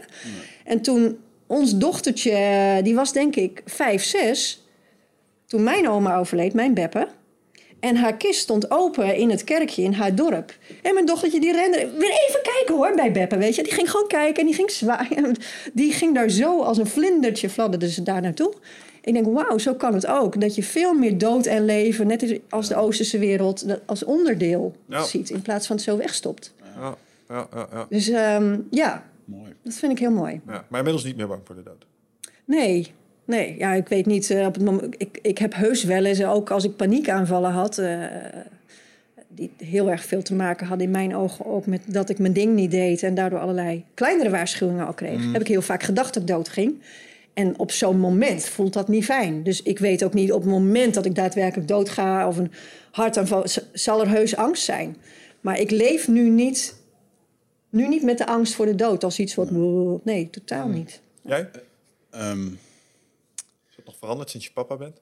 [0.64, 4.62] En toen ons dochtertje, die was denk ik vijf, zes,
[5.46, 7.08] toen mijn oma overleed, mijn Beppe.
[7.80, 10.56] En haar kist stond open in het kerkje in haar dorp.
[10.82, 13.62] En mijn dochtertje die rende weer even kijken hoor bij Beppe, weet je.
[13.62, 15.36] Die ging gewoon kijken en die ging zwaaien.
[15.72, 18.52] Die ging daar zo als een vlindertje fladderde ze daar naartoe.
[19.02, 20.40] Ik denk, wauw, zo kan het ook.
[20.40, 25.02] Dat je veel meer dood en leven, net als de Oosterse wereld, als onderdeel Ja.
[25.02, 25.30] ziet.
[25.30, 26.52] In plaats van het zo wegstopt.
[26.76, 26.96] Ja,
[27.28, 27.86] ja, ja, ja.
[27.88, 29.52] Dus ehm, ja, Mooi.
[29.62, 30.40] dat vind ik heel mooi.
[30.46, 30.64] ja.
[30.68, 31.86] Maar inmiddels niet meer bang voor de dood.
[32.44, 32.92] Nee,
[33.24, 33.54] nee.
[33.58, 34.30] Ja, ik weet niet.
[34.30, 37.78] eh, op het moment, ik, ik heb heus wel eens, ook als ik paniekaanvallen had...
[37.78, 37.96] eh,
[39.28, 42.32] die heel erg veel te maken hadden in mijn ogen ook met dat ik mijn
[42.32, 43.02] ding niet deed...
[43.02, 45.32] en daardoor allerlei kleinere waarschuwingen al kreeg.
[45.32, 46.80] Heb ik heel vaak gedacht dat ik dood ging.
[47.32, 49.42] En op zo'n moment voelt dat niet fijn.
[49.42, 52.28] Dus ik weet ook niet op het moment dat ik daadwerkelijk doodga...
[52.28, 52.50] of een
[52.90, 54.96] hartaanval, zal er heus angst zijn.
[55.40, 56.76] Maar ik leef nu niet,
[57.74, 59.50] nu niet met de angst voor de dood als iets wat...
[60.04, 61.00] Nee, totaal niet.
[61.22, 61.50] Jij?
[62.10, 62.46] Ehm,
[63.68, 65.00] Is dat nog veranderd sinds je papa bent?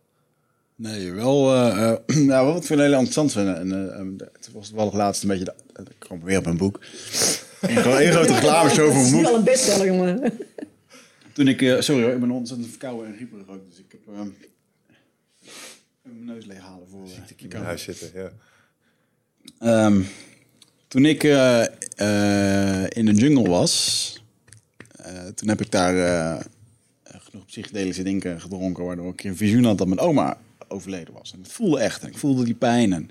[0.76, 3.56] nee, wel, eh, eh, nou, wat ik vind heel interessant vinden.
[3.56, 6.44] En, eh, ehm, het was toevallig laatst een beetje, de, eh, ik kom weer op
[6.44, 6.78] mijn boek.
[7.60, 9.32] Gewoon één grote reclameshow voor Het is mijn boek.
[9.32, 10.32] al een bestseller, jongen.
[11.32, 13.68] Toen ik, eh, sorry hoor, ik ben ontzettend verkouden en grieperig ook.
[13.68, 14.28] Dus ik heb ehm,
[16.02, 18.30] mijn neus leeg halen voor eh, Ik in huis zitten, ja.
[19.58, 20.02] Ehm,
[20.92, 21.62] toen ik eh,
[21.96, 24.22] eh, in de jungle was,
[24.96, 26.46] eh, toen heb ik daar
[27.06, 30.38] genoeg psychedelische dingen gedronken, waardoor ik een visioen had dat mijn oma
[30.68, 31.32] overleden was.
[31.32, 32.92] En het voelde echt, en ik voelde die pijn.
[32.92, 33.10] En,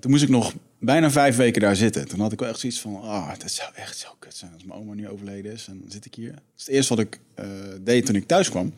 [0.00, 2.08] toen moest ik nog bijna vijf weken daar zitten.
[2.08, 4.64] Toen had ik wel echt zoiets van, ah, dat zou echt zo kut zijn als
[4.64, 5.66] mijn oma nu overleden is.
[5.66, 6.32] En dan zit ik hier.
[6.54, 7.18] Dus het eerste wat ik
[7.80, 8.74] deed toen ik thuis kwam,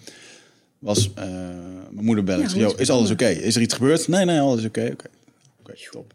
[0.78, 2.59] was mijn moeder bellen.
[2.59, 3.28] Ja, is alles oké?
[3.28, 4.09] Is er iets gebeurd?
[4.09, 4.90] Nee, nee, alles oké.
[4.93, 5.09] Oké,
[5.60, 6.14] Oké, top.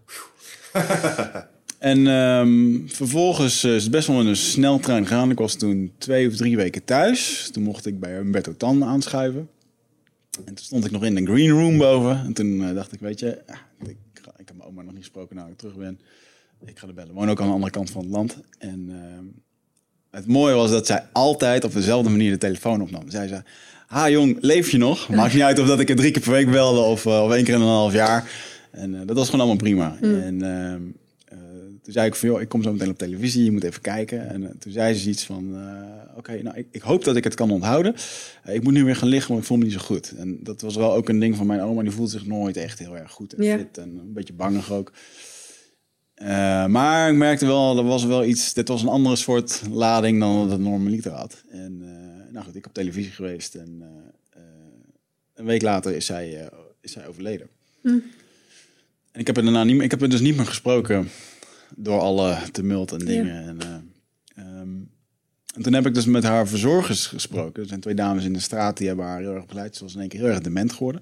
[1.79, 5.31] en ehm, vervolgens eh, is het best wel in een sneltrein gegaan.
[5.31, 7.49] Ik was toen twee of drie weken thuis.
[7.51, 9.49] Toen mocht ik bij Humberto Tan aanschuiven.
[10.37, 12.21] En toen stond ik nog in de green room boven.
[12.25, 13.97] En toen eh, dacht ik, weet je, ah, ik,
[14.37, 15.99] ik heb mijn oma nog niet gesproken nou ik terug ben.
[16.65, 17.09] Ik ga er bellen.
[17.09, 18.37] Ik woon ook aan de andere kant van het land.
[18.57, 19.25] En ehm,
[20.11, 23.09] het mooie was dat zij altijd op dezelfde manier de telefoon opnam.
[23.09, 23.41] Zij zei,
[23.87, 25.09] ha jong, leef je nog?
[25.09, 27.31] Maakt niet uit of dat ik er drie keer per week belde of, eh, of
[27.31, 28.29] één keer in een half jaar.
[28.73, 29.97] En eh, dat was gewoon allemaal prima.
[30.01, 30.81] En ehm,
[31.25, 31.37] eh,
[31.81, 34.29] toen zei ik van, joh, ik kom zo meteen op televisie, je moet even kijken.
[34.29, 35.57] En eh, toen zei ze iets van,
[36.15, 37.95] oké, nou, ik, ik hoop dat ik het kan onthouden.
[38.45, 40.13] Ik moet nu weer gaan liggen, want ik voel me niet zo goed.
[40.17, 42.79] En dat was wel ook een ding van mijn oma, die voelt zich nooit echt
[42.79, 44.91] heel erg goed en fit en een beetje bangig ook.
[46.67, 50.41] Maar ik merkte wel, er was wel iets, dit was een andere soort lading dan
[50.41, 51.43] dat het normaliter had.
[51.49, 53.83] En eh, nou goed, ik op televisie geweest en
[55.33, 56.49] een week later is zij,
[56.81, 57.47] is zij overleden.
[59.13, 61.09] En ik heb er daarna niet meer, ik heb er dus niet meer gesproken
[61.75, 63.43] door alle tumult en dingen.
[63.47, 64.69] En, eh, ehm,
[65.55, 67.61] en toen heb ik dus met haar verzorgers gesproken.
[67.61, 69.75] Er zijn twee dames in de straat die hebben haar heel erg begeleid.
[69.75, 71.01] Ze was in één keer heel erg dement geworden.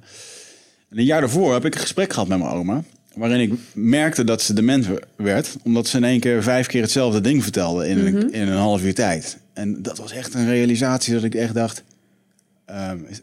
[0.89, 2.83] En een jaar daarvoor heb ik een gesprek gehad met mijn oma.
[3.15, 5.55] Waarin ik merkte dat ze dement werd.
[5.63, 8.83] Omdat ze in één keer vijf keer hetzelfde ding vertelde in, een, in een half
[8.83, 9.38] uur tijd.
[9.53, 11.83] En dat was echt een realisatie dat ik echt dacht...
[13.07, 13.21] is-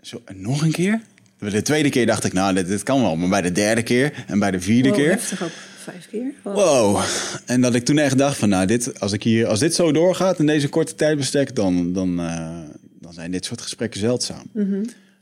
[0.00, 1.00] zo, nog een keer?
[1.38, 3.16] De tweede keer dacht ik, nou, dit, dit kan wel.
[3.16, 5.10] Maar bij de derde keer en bij de vierde Wow, keer...
[5.10, 5.50] heftig ook.
[5.76, 6.32] Vijf keer.
[6.42, 6.54] Wow.
[6.54, 7.02] Wow.
[7.46, 9.92] En dat ik toen echt dacht van, nou, dit, als, ik hier, als dit zo
[9.92, 12.58] doorgaat in deze korte tijdbestek, dan, dan, eh,
[13.00, 14.42] dan zijn dit soort gesprekken zeldzaam.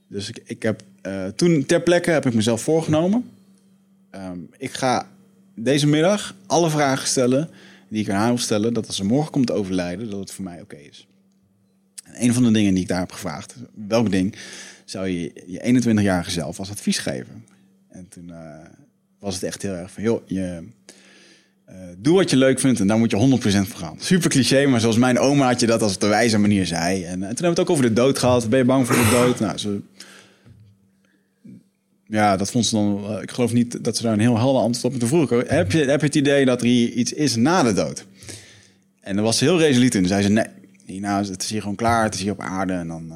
[0.08, 3.30] Dus ik, ik heb eh, toen ter plekke heb ik mezelf voorgenomen.
[4.10, 5.08] ehm, ik ga
[5.54, 7.50] deze middag alle vragen stellen
[7.88, 10.44] die ik aan haar wil stellen, dat als ze morgen komt overlijden, dat het voor
[10.44, 11.06] mij oké is.
[12.04, 13.54] En een van de dingen die ik daar heb gevraagd,
[13.88, 14.34] welk ding
[14.86, 17.44] zou je je 21-jarige zelf als advies geven?
[17.88, 18.38] En toen eh,
[19.18, 20.62] was het echt heel erg van, joh, je,
[21.64, 23.96] eh, doe wat je leuk vindt en daar moet je 100% voor gaan.
[24.00, 27.04] Super cliché, maar zoals mijn omaatje dat als op de wijze manier zei.
[27.04, 28.48] En, eh, toen hebben we het ook over de dood gehad.
[28.48, 29.40] Ben je bang voor de dood?
[29.40, 29.80] Nou, ze,
[32.06, 33.20] ja, dat vond ze dan.
[33.22, 34.92] ik geloof niet dat ze daar een heel helder antwoord op.
[34.92, 37.62] En toen vroeg ik heb je, heb je het idee dat er iets is na
[37.62, 38.06] de dood?
[39.00, 40.06] En dan was ze heel resoluut in.
[40.06, 40.46] Zei ze, nee,
[40.86, 42.04] Nina, het is hier gewoon klaar.
[42.04, 43.12] Het is hier op aarde en dan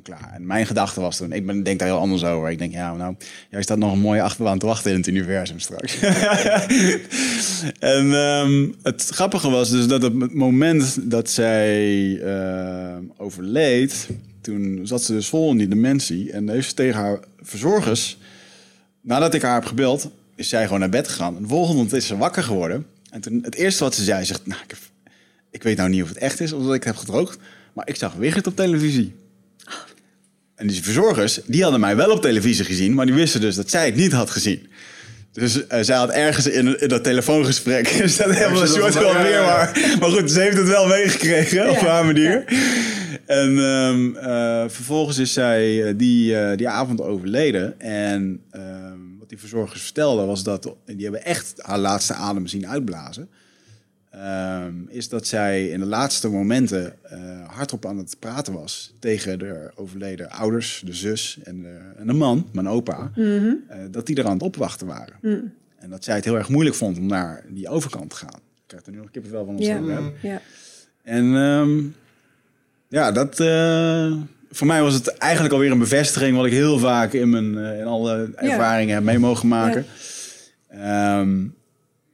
[0.00, 0.30] klaar.
[0.34, 2.50] En mijn gedachte was toen, ik ben, denk daar heel anders over.
[2.50, 3.14] Ik denk, ja, nou,
[3.50, 5.98] jij staat nog een mooie achterbaan te wachten in het universum straks.
[7.96, 14.08] en ehm, het grappige was dus dat op het moment dat zij eh, overleed...
[14.40, 16.32] toen zat ze dus vol in die dementie.
[16.32, 18.18] En heeft ze tegen haar verzorgers...
[19.04, 21.36] Nadat ik haar heb gebeld, is zij gewoon naar bed gegaan.
[21.36, 22.86] En de volgende is ze wakker geworden.
[23.10, 24.46] En toen, het eerste wat ze zei, zegt...
[24.46, 24.76] Nou, ik,
[25.50, 27.38] ik weet nou niet of het echt is of dat ik heb gedroogd...
[27.72, 29.14] maar ik zag Wigert op televisie.
[30.62, 32.94] En die verzorgers, die hadden mij wel op televisie gezien...
[32.94, 34.66] maar die wisten dus dat zij het niet had gezien.
[35.32, 37.88] Dus eh, zij had ergens in, in dat telefoongesprek...
[38.08, 39.96] is dat helemaal een soort van weer maar...
[40.00, 42.44] Maar goed, ze heeft het wel meegekregen op haar manier.
[43.26, 47.80] En ehm, eh, vervolgens is zij eh, die, die avond overleden.
[47.80, 50.74] En ehm, wat die verzorgers vertelden was dat...
[50.86, 53.28] Die hebben echt haar laatste adem zien uitblazen.
[54.12, 58.94] Ehm, is dat zij in de laatste momenten eh, hardop aan het praten was...
[58.98, 63.10] tegen de overleden ouders, de zus en de, en de man, mijn opa.
[63.14, 65.14] eh, dat die er aan het opwachten waren.
[65.78, 68.34] En dat zij het heel erg moeilijk vond om naar die overkant te gaan.
[68.38, 69.76] Ik krijg er nu nog kippenvel van als Ja.
[69.76, 70.12] ik het heb.
[70.22, 70.40] Ja.
[71.02, 71.80] En ehm,
[72.88, 74.12] ja, dat, eh,
[74.50, 77.86] voor mij was het eigenlijk alweer een bevestiging wat ik heel vaak in, mijn, in
[77.86, 79.84] alle ervaringen heb mee mogen maken.
[80.68, 81.44] Ehm,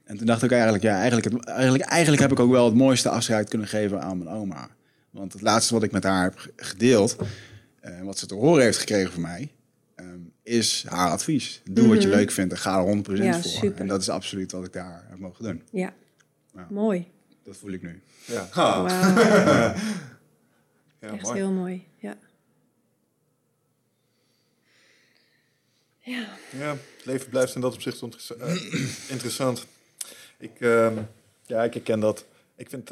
[0.09, 2.75] en toen dacht ik eigenlijk, ja, eigenlijk, het- eigenlijk, eigenlijk heb ik ook wel het
[2.75, 4.69] mooiste afscheid kunnen geven aan mijn oma.
[5.11, 7.17] Want het laatste wat ik met haar heb ge- gedeeld,
[7.81, 9.53] eh, wat ze te horen heeft gekregen van mij,
[9.95, 11.61] ehm, is haar advies.
[11.71, 13.51] Doe wat je leuk vindt en ga er 100% Ja, voor.
[13.51, 13.81] super.
[13.81, 15.63] En dat is absoluut wat ik daar heb mogen doen.
[15.73, 15.93] ja.
[16.55, 16.67] Ja.
[16.71, 17.07] Mooi.
[17.45, 18.03] Dat voel ik nu.
[18.25, 19.75] Ja, ja
[21.01, 21.37] Echt mooi.
[21.39, 21.87] heel mooi.
[21.97, 22.17] Ja.
[25.99, 26.27] Ja.
[26.59, 28.09] Ja, het leven blijft in dat opzicht eh,
[29.15, 29.67] interessant.
[30.39, 30.95] Ik, ehm,
[31.47, 32.27] ja, ik herken dat.
[32.57, 32.91] Ik vind...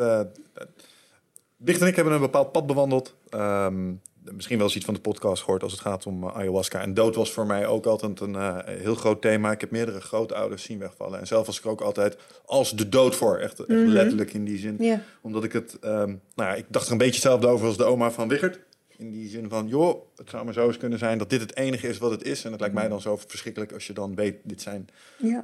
[1.59, 3.14] Dicht en ik hebben een bepaald pad bewandeld.
[3.28, 3.93] Ehm,
[4.32, 6.81] misschien wel eens iets van de podcast gehoord als het gaat om eh, ayahuasca.
[6.81, 9.52] En dood was voor mij ook altijd een eh, heel groot thema.
[9.52, 11.20] Ik heb meerdere grootouders zien wegvallen.
[11.20, 13.39] En zelf was ik ook altijd als de dood voor.
[13.39, 15.01] Echt, echt letterlijk in die zin.
[15.20, 15.78] Omdat ik het...
[15.78, 18.60] ehm, nou ja, ik dacht er een beetje hetzelfde over als de oma van Wiggert.
[18.97, 21.56] In die zin van, joh, het zou maar zo eens kunnen zijn dat dit het
[21.56, 22.44] enige is wat het is.
[22.44, 24.89] En het lijkt mij dan zo verschrikkelijk als je dan weet, dit zijn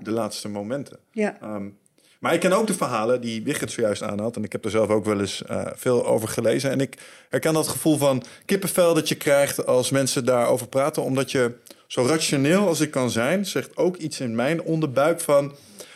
[0.02, 0.98] de laatste momenten.
[1.10, 1.60] Ja.
[2.22, 4.36] Maar ik ken ook de verhalen die Wigert zojuist aanhad.
[4.36, 6.70] En ik heb er zelf ook wel eens eh, veel over gelezen.
[6.70, 11.02] En ik herken dat gevoel van kippenvel dat je krijgt als mensen daarover praten.
[11.02, 11.52] Omdat je
[11.86, 15.54] zo rationeel als ik kan zijn, zegt ook iets in mijn onderbuik van...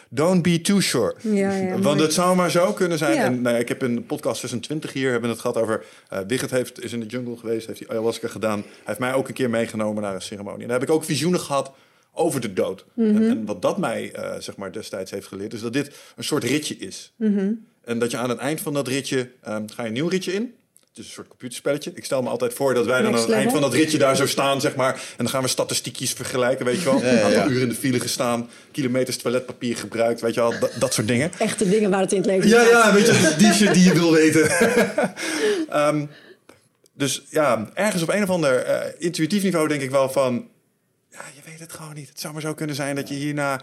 [0.09, 1.15] Don't be too sure.
[1.21, 2.03] Ja, ja, Want mooi.
[2.03, 3.15] het zou maar zo kunnen zijn.
[3.15, 3.25] Ja.
[3.25, 5.85] En nou ik heb in podcast 26 hier hebben we het gehad over...
[6.09, 8.59] eh Wigert heeft, is in de jungle geweest, heeft hij ayahuasca gedaan.
[8.61, 10.63] Hij heeft mij ook een keer meegenomen naar een ceremonie.
[10.63, 11.73] En daar heb ik ook visioenen gehad
[12.17, 12.85] over de dood.
[12.95, 13.17] Mhm.
[13.17, 15.53] en, en wat dat mij eh, zeg maar destijds heeft geleerd...
[15.53, 17.13] is dat dit een soort ritje is.
[17.17, 17.53] Mhm.
[17.85, 19.31] En dat je aan het eind van dat ritje...
[19.43, 20.55] ehm, ga je een nieuw ritje in.
[20.89, 21.93] Het is een soort computerspelletje.
[21.95, 24.17] Ik stel me altijd voor dat wij dan aan het eind van dat ritje daar
[24.17, 24.95] zo staan, zeg maar.
[24.95, 27.01] En dan gaan we statistiekjes vergelijken, weet je wel.
[27.03, 27.47] ja, Aantal ja.
[27.49, 30.59] uren in de file gestaan, kilometers toiletpapier gebruikt, weet je wel.
[30.61, 31.31] Dat, dat soort dingen.
[31.39, 32.71] Echte dingen waar het in het leven Ja, gaat.
[32.71, 34.51] ja, weet je, die shit die je wil weten.
[35.69, 36.07] Ehm,
[36.93, 40.49] dus ja, ergens op een of ander eh, intuïtief niveau denk ik wel van...
[41.17, 42.09] Ja, je weet het gewoon niet.
[42.09, 43.61] Het zou maar zo kunnen zijn dat je hierna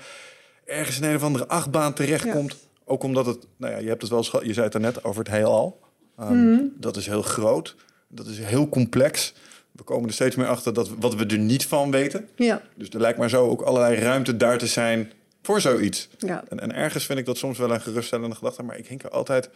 [0.65, 2.55] ergens in een of andere achtbaan terechtkomt.
[2.85, 5.19] Ook omdat het, nou ja, je hebt het wel eens, je zei het net over
[5.23, 5.79] het heelal.
[6.17, 7.75] Ehm, Dat is heel groot.
[8.07, 9.33] Dat is heel complex.
[9.71, 12.29] We komen er steeds meer achter dat wat we er niet van weten.
[12.35, 12.61] Ja.
[12.75, 15.11] Dus er lijkt maar zo ook allerlei ruimte daar te zijn
[15.41, 16.09] voor zoiets.
[16.17, 16.43] Ja.
[16.49, 18.63] En, en ergens vind ik dat soms wel een geruststellende gedachte.
[18.63, 19.49] Maar ik hink er altijd...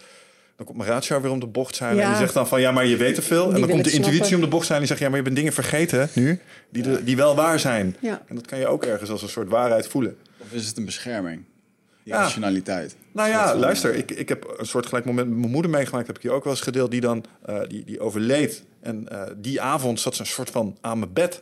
[0.57, 1.95] Dan komt mijn ratio weer om de bocht zijn.
[1.95, 2.01] Ja.
[2.01, 3.53] En die zegt dan van, ja, maar je weet te veel.
[3.53, 4.35] en dan komt de intuïtie snappen.
[4.37, 4.73] om de bocht zijn.
[4.81, 6.39] En die zegt, ja, maar je bent dingen vergeten nu.
[6.69, 7.95] Die, de- die wel waar zijn.
[7.99, 8.21] Ja.
[8.27, 10.17] En dat kan je ook ergens als een soort waarheid voelen.
[10.37, 11.43] Of is het een bescherming?
[12.03, 12.21] Die Ja.
[12.21, 12.95] rationaliteit.
[13.11, 16.07] Nou ja, luister, ik, ik heb een soort gelijk moment met mijn moeder meegemaakt.
[16.07, 16.91] Heb ik hier ook wel eens gedeeld.
[16.91, 18.63] Die dan, eh, die, die overleed.
[18.81, 21.41] En eh, die avond zat ze een soort van aan mijn bed.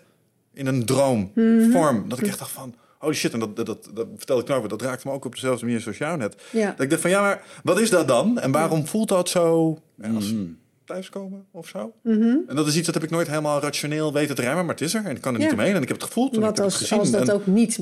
[0.54, 2.10] In een droomvorm.
[2.10, 2.76] Dat ik echt dacht van,
[3.06, 3.34] holy shit.
[3.34, 4.70] En dat, dat, dat, dat vertelde ik nou weer.
[4.70, 6.36] Dat raakte me ook op dezelfde manier zoals jou net.
[6.52, 6.70] Ja.
[6.72, 8.40] Dat ik dacht van, ja, maar wat is dat dan?
[8.40, 10.46] En waarom voelt dat zo ja, als Mhm.
[10.86, 11.94] thuiskomen of zo?
[12.02, 12.38] Mhm.
[12.48, 14.66] En dat is iets dat heb ik nooit helemaal rationeel weten te rijmen.
[14.66, 15.06] Maar het is er.
[15.06, 15.46] En ik kan er Ja.
[15.46, 15.76] niet omheen.
[15.76, 16.36] En ik heb het gevoeld.
[16.36, 17.00] Het als, gezien.
[17.00, 17.80] als dat En- ook niet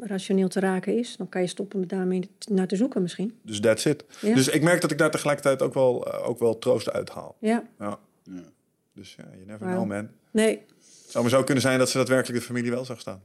[0.00, 3.38] rationeel te raken is, dan kan je stoppen met daarmee naar te zoeken misschien.
[3.42, 4.04] Dus that's it.
[4.20, 4.34] Ja.
[4.34, 7.36] Dus ik merk dat ik daar tegelijkertijd ook wel, eh, ook wel troost uithaal.
[7.38, 7.98] Ja, Ja.
[8.24, 8.42] Ja.
[8.94, 10.08] Dus ja, you never know, man.
[10.30, 10.62] nee.
[11.02, 13.20] Het zou maar zo kunnen zijn dat ze daadwerkelijk de familie wel zag staan.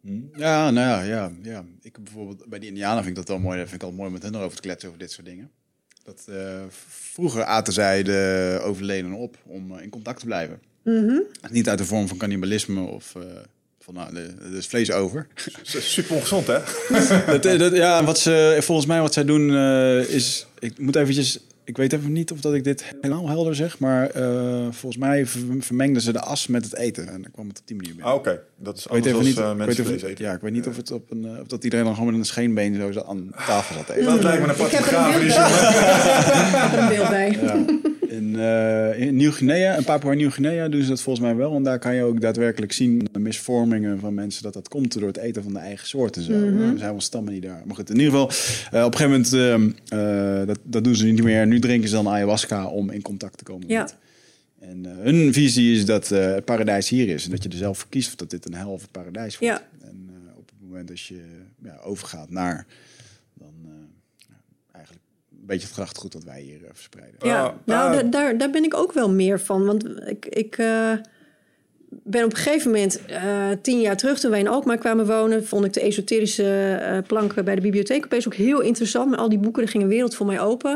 [0.00, 0.20] Hm.
[0.36, 1.64] Ja, nou ja, ja, ja.
[1.82, 3.58] Ik bijvoorbeeld bij die Indianen vind ik dat wel mooi.
[3.58, 5.50] Dat vind ik altijd mooi met hen erover te kletsen over dit soort dingen.
[6.02, 10.60] Dat eh, vroeger aten zij de overledenen op om eh, in contact te blijven.
[10.82, 11.20] Mhm.
[11.50, 13.22] Niet uit de vorm van cannibalisme of eh,
[13.80, 15.26] van nou, er is vlees over.
[15.62, 16.58] Super ongezond, hè?
[17.38, 20.46] dat, dat, ja, wat ze, volgens mij wat zij doen eh, is...
[20.58, 21.40] Ik moet eventjes...
[21.70, 25.26] Ik weet even niet of dat ik dit helemaal helder zeg, maar eh, volgens mij
[25.26, 27.06] ver- vermengden ze de as met het eten.
[27.08, 28.12] En dan kwam het op die manier binnen.
[28.12, 30.24] Ah, Oké, dat is anders even als niet, eh, mensen vlees eten.
[30.24, 32.20] ja, ik weet niet of, het op een, eh, of dat iedereen dan gewoon met
[32.20, 34.04] een scheenbeen zo aan tafel zat te eten.
[34.04, 35.34] Dat lijkt me een Ik aparte er begrafenis.
[36.50, 37.89] Ik heb er een beeld bij.
[38.30, 41.54] In, eh, in Nieuw-Guinea, en Papua Nieuw-Guinea doen ze dat volgens mij wel.
[41.54, 44.42] En daar kan je ook daadwerkelijk zien de misvormingen van mensen.
[44.42, 46.32] Dat dat komt door het eten van de eigen soort en zo.
[46.32, 46.62] Mhm.
[46.62, 47.62] Er zijn wel stammen die daar.
[47.66, 48.28] Maar goed, in ieder geval,
[48.70, 49.32] eh, op een gegeven moment,
[49.88, 51.46] ehm, eh, dat, dat doen ze niet meer.
[51.46, 53.82] Nu drinken ze dan ayahuasca om in contact te komen Ja.
[53.82, 53.96] met.
[54.60, 57.24] En hun visie is dat het paradijs hier is.
[57.24, 59.38] En dat je er zelf voor kiest of dat dit een hel of het paradijs
[59.38, 59.54] wordt.
[59.54, 59.86] Ja.
[59.86, 61.20] En op het moment dat je
[61.62, 62.66] ja, overgaat naar,
[63.34, 63.70] dan eh,
[64.16, 64.34] ja,
[64.72, 67.14] eigenlijk een beetje het grachtgoed dat wij hier eh, verspreiden.
[67.22, 69.64] Ja, nou, da- daar, daar ben ik ook wel meer van.
[69.66, 70.92] Want ik, ik eh,
[71.88, 75.46] ben op een gegeven moment, eh, tien jaar terug, toen wij in Alkmaar kwamen wonen,
[75.46, 79.10] vond ik de esoterische eh, planken bij de bibliotheek opeens ook heel interessant.
[79.10, 80.70] Met al die boeken, er ging een wereld voor mij open.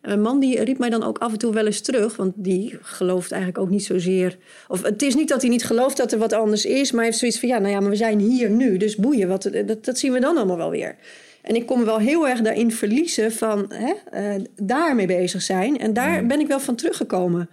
[0.00, 2.32] En mijn man die riep mij dan ook af en toe wel eens terug, want
[2.36, 4.36] die gelooft eigenlijk ook niet zozeer.
[4.68, 7.06] Of het is niet dat hij niet gelooft dat er wat anders is, maar hij
[7.08, 9.84] heeft zoiets van ja, nou ja, maar we zijn hier nu, dus boeien, wat, dat,
[9.84, 10.96] dat zien we dan allemaal wel weer.
[11.44, 15.78] En ik kon me wel heel erg daarin verliezen van hè, eh, daarmee bezig zijn.
[15.78, 17.50] En daar ben ik wel van teruggekomen.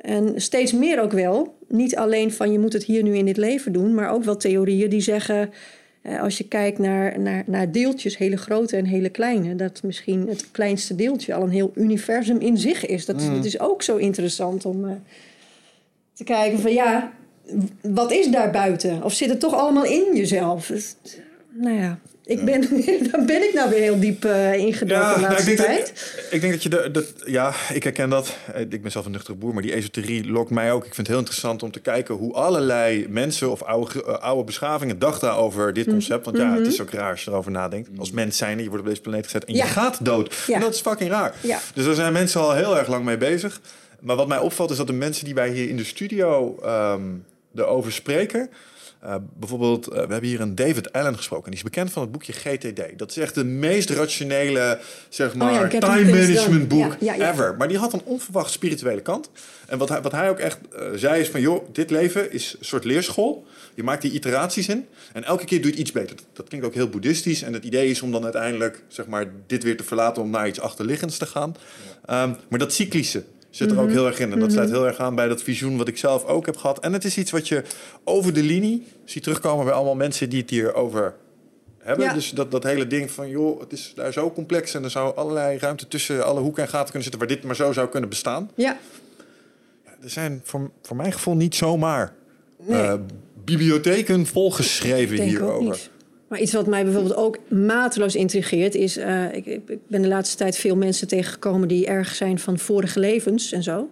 [0.00, 1.54] En steeds meer ook wel.
[1.68, 4.36] Niet alleen van je moet het hier nu in dit leven doen, maar ook wel
[4.36, 5.50] theorieën die zeggen.
[6.02, 10.28] eh, als je kijkt naar, naar, naar deeltjes, hele grote en hele kleine, dat misschien
[10.28, 13.06] het kleinste deeltje al een heel universum in zich is.
[13.06, 14.94] Dat, dat is ook zo interessant om eh,
[16.12, 17.12] te kijken van ja,
[17.80, 19.02] wat is daar buiten?
[19.02, 20.66] Of zit het toch allemaal in jezelf?
[20.66, 20.96] Dus,
[21.52, 22.60] nou ja, ik ben,
[23.10, 25.86] daar ben ik nou weer heel diep eh ingedoken de nou, laatste ik, tijd.
[26.16, 28.36] dat, ik denk dat je de, dat, ja, ik herken dat.
[28.54, 30.80] Eh, Ik ben zelf een nuchtere boer, maar die esoterie lokt mij ook.
[30.86, 34.44] Ik vind het heel interessant om te kijken hoe allerlei mensen of oude, eh, oude
[34.44, 36.24] beschavingen dachten over dit concept.
[36.24, 37.88] Want ja, het is ook raar als je erover nadenkt.
[37.98, 39.64] Als mens zijn, je wordt op deze planeet gezet en Ja.
[39.64, 40.34] je gaat dood.
[40.46, 40.54] Ja.
[40.54, 41.34] En dat is fucking raar.
[41.40, 41.58] Ja.
[41.74, 43.60] Dus daar zijn mensen al heel erg lang mee bezig.
[44.00, 47.00] Maar wat mij opvalt is dat de mensen die wij hier in de studio ehm
[47.54, 48.50] erover spreken.
[49.06, 51.50] Uh, bijvoorbeeld, uh, we hebben hier een David Allen gesproken.
[51.50, 52.98] Die is bekend van het boekje GTD.
[52.98, 54.78] Dat is echt de meest rationele,
[55.08, 57.56] zeg maar, oh ja, time management boek ja, ja, ever.
[57.56, 59.30] Maar die had een onverwacht spirituele kant.
[59.66, 62.56] En wat hij, wat hij ook echt uh, zei is van, joh, dit leven is
[62.58, 63.46] een soort leerschool.
[63.74, 66.16] Je maakt die iteraties in en elke keer doe je het iets beter.
[66.32, 67.42] Dat, klinkt ook heel boeddhistisch.
[67.42, 70.48] En het idee is om dan uiteindelijk, zeg maar, dit weer te verlaten om naar
[70.48, 71.56] iets achterliggends te gaan.
[72.10, 73.24] Um, maar dat cyclische,
[73.56, 73.94] zit er ook mhm.
[73.94, 74.32] heel erg in.
[74.32, 74.76] En dat sluit mhm.
[74.76, 76.78] heel erg aan bij dat visioen wat ik zelf ook heb gehad.
[76.78, 77.62] En het is iets wat je
[78.04, 81.14] over de linie ziet terugkomen bij allemaal mensen die het hierover
[81.78, 82.14] hebben.
[82.14, 85.16] Dus dat, dat hele ding van, joh, het is daar zo complex en er zou
[85.16, 88.08] allerlei ruimte tussen alle hoeken en gaten kunnen zitten waar dit maar zo zou kunnen
[88.08, 88.50] bestaan.
[88.54, 88.78] Ja.
[89.84, 92.14] ja er zijn voor, voor mijn gevoel niet zomaar
[92.66, 92.82] nee.
[92.82, 92.94] uh,
[93.44, 95.88] bibliotheken volgeschreven hierover.
[96.36, 98.96] Maar iets wat mij bijvoorbeeld ook mateloos intrigeert is...
[98.96, 103.00] Uh, ik, ik, ben de laatste tijd veel mensen tegengekomen die erg zijn van vorige
[103.00, 103.88] levens en zo.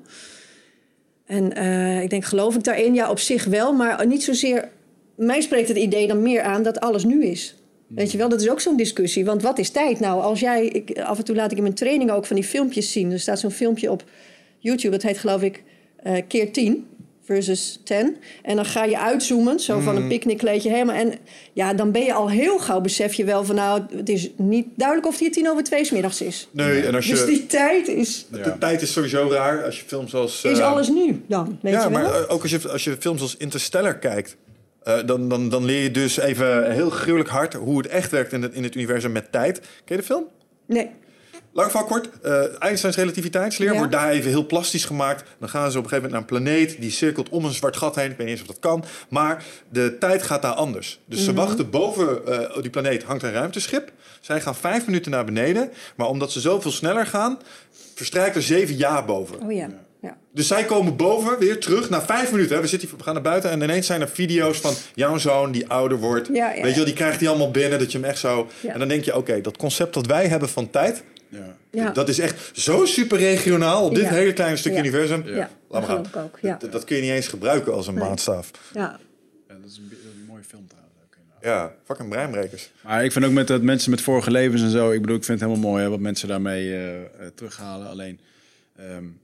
[1.26, 2.94] En uh, ik denk, geloof ik daarin?
[2.94, 4.68] Ja, op zich wel, maar niet zozeer...
[5.14, 7.54] Mij spreekt het idee dan meer aan dat alles nu is.
[7.86, 9.24] Weet je wel, dat is ook zo'n discussie.
[9.24, 10.22] Want wat is tijd nou?
[10.22, 12.92] Als jij, ik, af en toe laat ik in mijn training ook van die filmpjes
[12.92, 13.12] zien.
[13.12, 14.04] Er staat zo'n filmpje op
[14.58, 15.62] YouTube, dat heet geloof ik
[16.06, 16.86] uh, keer 10
[17.24, 18.16] versus 10.
[18.42, 20.08] En dan ga je uitzoomen, zo van een mm.
[20.08, 20.96] picknickkleedje helemaal.
[20.96, 21.14] En
[21.52, 24.66] ja, dan ben je al heel gauw, besef je wel van nou, het is niet
[24.76, 26.48] duidelijk of het hier tien over twee middags is.
[26.50, 27.12] Nee, en als je...
[27.12, 28.26] Dus die tijd is...
[28.30, 30.44] De tijd is sowieso raar als je films als...
[30.44, 30.66] Is uh...
[30.66, 32.02] alles nu dan, weet ja, je wel?
[32.02, 34.36] maar ook als je, als je films als Interstellar kijkt...
[34.88, 38.32] Uh, dan, dan, dan leer je dus even heel gruwelijk hard hoe het echt werkt
[38.32, 39.60] in het, in het universum met tijd.
[39.60, 40.24] Ken je de film?
[40.66, 40.90] Nee.
[41.54, 45.24] Lang van kort, uh, Einsteins relativiteitsleer wordt daar even heel plastisch gemaakt.
[45.38, 47.76] Dan gaan ze op een gegeven moment naar een planeet die cirkelt om een zwart
[47.76, 48.10] gat heen.
[48.10, 48.84] Ik weet niet eens of dat kan.
[49.08, 51.00] Maar de tijd gaat daar anders.
[51.06, 51.40] Dus ze mhm.
[51.40, 53.92] wachten boven uh, die planeet hangt een ruimteschip.
[54.20, 55.70] Zij gaan vijf minuten naar beneden.
[55.96, 57.38] Maar omdat ze zoveel sneller gaan,
[57.94, 59.40] verstrijkt er zeven jaar boven.
[59.40, 59.68] Oh ja.
[60.04, 60.16] Ja.
[60.32, 62.56] Dus zij komen boven weer terug na vijf minuten.
[62.56, 62.62] Hè.
[62.62, 65.68] We, zitten, we gaan naar buiten en ineens zijn er video's van jouw zoon die
[65.68, 66.28] ouder wordt.
[66.32, 68.48] Ja, ja, Weet je wel, die krijgt die allemaal binnen, dat je hem echt zo...
[68.66, 71.04] En dan denk je, oké, dat concept dat wij hebben van tijd...
[71.70, 71.90] Ja.
[71.90, 75.26] Dat is echt zo super regionaal op dit hele kleine stuk universum.
[75.26, 76.24] Ja, Laat maar gaan.
[76.24, 78.08] Ook, dat, dat, kun je niet eens gebruiken als een nee.
[78.08, 78.50] maatstaf.
[78.74, 79.00] Ja.
[79.46, 80.84] dat is een, een mooie film trouwens.
[81.44, 82.70] Ja, fucking breinbrekers.
[82.82, 84.90] Maar ik vind ook met dat mensen met vorige levens en zo.
[84.90, 87.00] Ik bedoel, ik vind het helemaal mooi hè, wat mensen daarmee uh,
[87.34, 87.88] terughalen.
[87.88, 88.20] Alleen
[88.80, 89.20] um,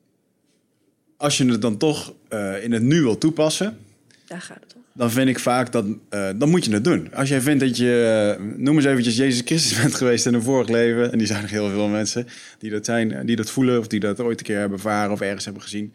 [1.17, 3.79] als je het dan toch uh, in het nu wil toepassen.
[4.27, 7.15] Daar gaat het om dan vind ik vaak dat uh, dan moet je het doen.
[7.15, 10.43] Als jij vindt dat je, uh, noem eens eventjes Jezus Christus bent geweest in een
[10.43, 12.27] vorig leven, en die zijn nog heel veel mensen
[12.59, 15.21] die dat zijn, die dat voelen of die dat ooit een keer hebben ervaren of
[15.21, 15.93] ergens hebben gezien.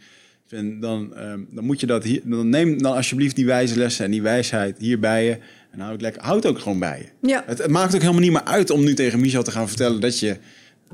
[0.47, 4.05] Vind, dan, uh, dan moet je dat hier, dan neem dan alsjeblieft die wijze lessen
[4.05, 5.37] en die wijsheid hier bij je
[5.71, 7.27] en houd het lekker, houd ook gewoon bij je.
[7.27, 7.43] Ja.
[7.45, 10.01] Het, het, maakt ook helemaal niet meer uit om nu tegen Michel te gaan vertellen
[10.01, 10.29] dat je,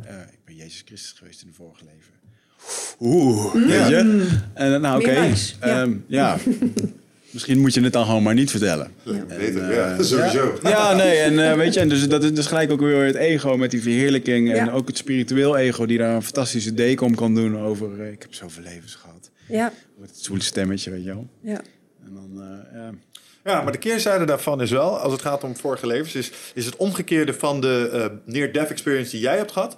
[0.04, 2.12] eh, ik ben Jezus Christus geweest in een vorig leven.
[3.00, 3.68] Oeh, mm.
[3.68, 4.28] weet je?
[4.54, 5.82] En nou oké, okay, ja.
[5.82, 6.38] Um, ja.
[7.32, 8.92] Misschien moet je het dan gewoon maar niet vertellen.
[9.04, 10.60] Ja, en, ja uh, sowieso.
[10.64, 13.16] Ja, nee, en uh, weet je, en dus dat is dus gelijk ook weer het
[13.16, 14.54] ego met die verheerlijking.
[14.54, 17.90] En ook het spiritueel ego die daar een fantastische deken om kan doen over...
[18.00, 19.32] Uh, ik heb zoveel levens gehad.
[19.48, 19.74] Ja.
[19.98, 21.28] Met het zwoele stemmetje, weet je wel.
[21.42, 21.62] Ja.
[22.06, 22.44] En dan,
[22.74, 22.92] ja...
[23.44, 26.66] Ja, maar de keerzijde daarvan is wel, als het gaat om vorige levens, is, is
[26.66, 29.78] het omgekeerde van de near-death experience die jij hebt gehad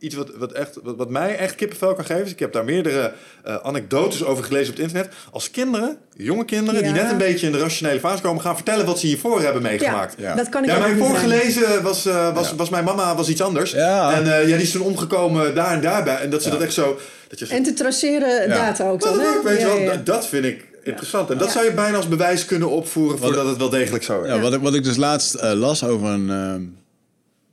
[0.00, 2.22] iets wat, wat, echt, wat, wat, mij echt kippenvel kan geven.
[2.22, 3.12] Dus ik heb daar meerdere
[3.46, 5.14] uh, anekdotes over gelezen op het internet.
[5.30, 8.86] Als kinderen, jonge kinderen, die net een beetje in de rationele fase komen, gaan vertellen
[8.86, 10.14] wat ze hiervoor hebben meegemaakt.
[10.18, 13.42] Ja, dat kan ik ja mijn voorgelezen was, uh, was, was mijn mama was iets
[13.42, 13.70] anders.
[13.70, 14.12] Ja.
[14.12, 16.16] En uh, ja, die is toen omgekomen daar en daarbij.
[16.16, 16.98] En dat ze dat echt zo.
[17.28, 19.20] Dat je en te traceren data ook dan.
[19.20, 19.42] Hè?
[19.44, 21.30] Weet je wel, dat vind ik interessant.
[21.30, 24.22] En dat zou je bijna als bewijs kunnen opvoeren voor dat het wel degelijk zo
[24.22, 24.28] is.
[24.28, 26.28] Ja, wat, ik, wat ik dus laatst las over een,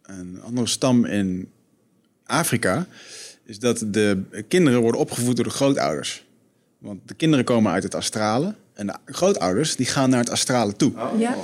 [0.05, 1.51] een andere stam in
[2.27, 2.87] Afrika,
[3.45, 6.25] is dat de kinderen worden opgevoed door de grootouders.
[6.77, 10.75] Want de kinderen komen uit het astrale en de grootouders die gaan naar het astrale
[10.75, 10.91] toe.
[10.95, 11.19] Oh.
[11.19, 11.35] Ja.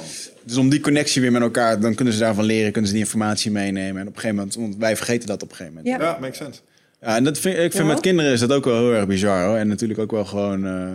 [0.43, 3.05] Dus om die connectie weer met elkaar, dan kunnen ze daarvan leren, kunnen ze die
[3.05, 4.01] informatie meenemen.
[4.01, 6.01] En op een gegeven moment, want wij vergeten dat op een gegeven moment.
[6.01, 6.59] Ja, ja makes sense.
[7.01, 9.45] Ja, en dat vind, ik vind met kinderen is dat ook wel heel erg bizar.
[9.45, 9.57] Hoor.
[9.57, 10.91] En natuurlijk ook wel gewoon uh,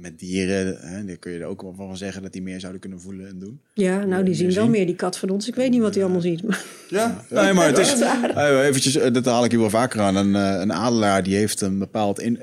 [0.00, 2.80] met dieren, hè, daar kun je er ook wel van zeggen dat die meer zouden
[2.80, 3.60] kunnen voelen en doen.
[3.74, 5.48] Ja, nou die zien wel meer die kat van ons.
[5.48, 6.42] Ik weet niet wat hij allemaal ziet.
[6.42, 6.64] Maar...
[6.88, 10.16] Ja, nee, maar het is, uh, eventjes, uh, dat haal ik hier wel vaker aan.
[10.16, 12.38] Een, uh, een adelaar die heeft een bepaald in,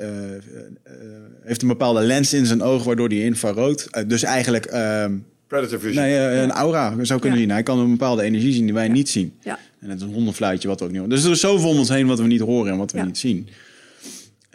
[1.44, 5.18] heeft een bepaalde lens in zijn oog waardoor die infrarood, dus eigenlijk ehm,
[5.48, 6.04] Predator vision.
[6.04, 7.46] Nee, een aura zou kunnen ja.
[7.46, 7.54] zien.
[7.54, 8.92] Hij kan een bepaalde energie zien die wij ja.
[8.92, 9.34] niet zien.
[9.42, 9.60] Ja.
[9.80, 11.16] En het is een hondenfluitje wat we ook niet horen.
[11.16, 13.18] Dus er is zoveel om ons heen wat we niet horen en wat we niet
[13.18, 13.48] zien.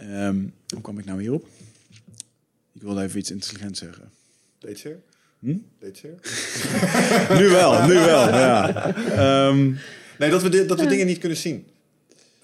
[0.01, 1.47] Um, hoe kwam ik nou hierop?
[2.83, 4.11] Ik wilde even iets intelligents zeggen.
[4.59, 4.99] Deed zeer?
[5.39, 5.55] Hm?
[5.81, 6.15] Deed zeer?
[7.41, 8.95] nu wel, nu wel, ja.
[9.49, 9.79] Um,
[10.19, 11.67] nee, dat we, dat we dingen niet kunnen zien.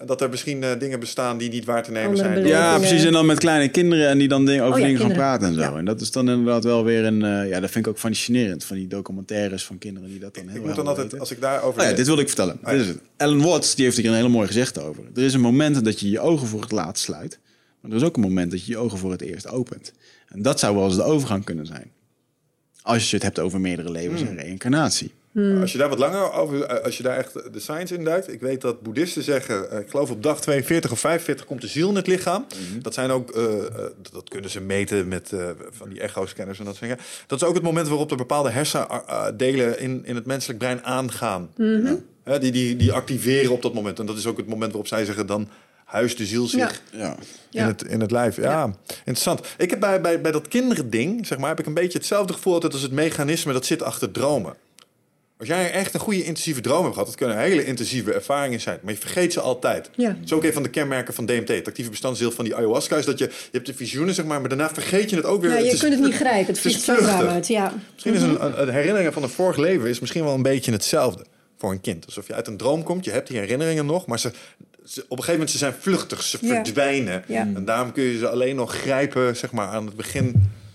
[0.05, 2.45] dat er misschien eh, dingen bestaan die niet waar te nemen Andere zijn.
[2.47, 3.03] Ja, precies.
[3.03, 5.47] En dan met kleine kinderen en die dan dingen, over Oh ja, dingen gaan praten
[5.47, 5.59] en zo.
[5.59, 5.77] Ja.
[5.77, 7.23] En dat is dan inderdaad wel weer een...
[7.23, 8.63] eh, ja, dat vind ik ook fascinerend.
[8.63, 11.19] Van die documentaires van kinderen die dat dan heel Ik moet dan altijd, weten.
[11.19, 11.81] als ik daarover...
[11.81, 12.59] Oh ja, dit wilde ik vertellen.
[12.63, 12.71] ja.
[12.71, 12.99] Dit is het.
[13.17, 15.03] Ellen Watts die heeft hier een hele mooi gezegd over.
[15.15, 17.39] Er is een moment dat je je ogen voor het laatst sluit.
[17.81, 19.93] Maar er is ook een moment dat je je ogen voor het eerst opent.
[20.29, 21.91] En dat zou wel eens de overgang kunnen zijn.
[22.81, 25.13] Als je het hebt over meerdere levens en reïncarnatie.
[25.61, 28.33] Als je daar wat langer over, eh, als je daar echt de science in duikt.
[28.33, 31.67] Ik weet dat boeddhisten zeggen, eh, ik geloof op dag 42 of 45 komt de
[31.67, 32.45] ziel in het lichaam.
[32.81, 33.43] Dat zijn ook, eh,
[34.11, 37.05] dat kunnen ze meten met eh, van die echo-scanners en dat soort dingen.
[37.27, 41.49] Dat is ook het moment waarop er bepaalde hersendelen in, in het menselijk brein aangaan.
[42.23, 43.99] Hè, die, die, die activeren op dat moment.
[43.99, 45.49] En dat is ook het moment waarop zij zeggen, dan
[45.89, 47.15] huist de ziel zich Ja.
[47.49, 47.61] Ja.
[47.61, 48.35] in, het, in het lijf.
[48.35, 49.41] Ja, interessant.
[49.57, 52.53] Ik heb bij, bij, bij dat kinderding, zeg maar, heb ik een beetje hetzelfde gevoel
[52.53, 54.53] altijd als het mechanisme dat zit achter dromen.
[55.37, 58.79] Als jij echt een goede intensieve droom hebt gehad, dat kunnen hele intensieve ervaringen zijn,
[58.81, 59.89] maar je vergeet ze altijd.
[59.95, 60.07] Ja.
[60.07, 62.97] Dat is ook een van de kenmerken van DMT, het actieve bestanddeel van die ayahuasca,
[62.97, 65.41] is dat je, je hebt de visioenen, zeg maar, maar daarna vergeet je het ook
[65.41, 65.51] weer.
[65.51, 66.47] Ja, je kunt het niet grijpen.
[66.47, 67.47] Het vliegt zo uit.
[67.47, 67.73] Ja.
[67.93, 70.71] Misschien is een, een, een herinnering van een vorig leven is misschien wel een beetje
[70.71, 71.25] hetzelfde
[71.57, 72.05] voor een kind.
[72.05, 74.31] Alsof je uit een droom komt, je hebt die herinneringen nog, maar ze,
[74.89, 76.63] ze- op een gegeven moment ze zijn vluchtig, ze Ja.
[76.63, 77.23] verdwijnen.
[77.27, 77.39] Ja.
[77.55, 80.31] En daarom kun je ze alleen nog grijpen, zeg maar, aan het begin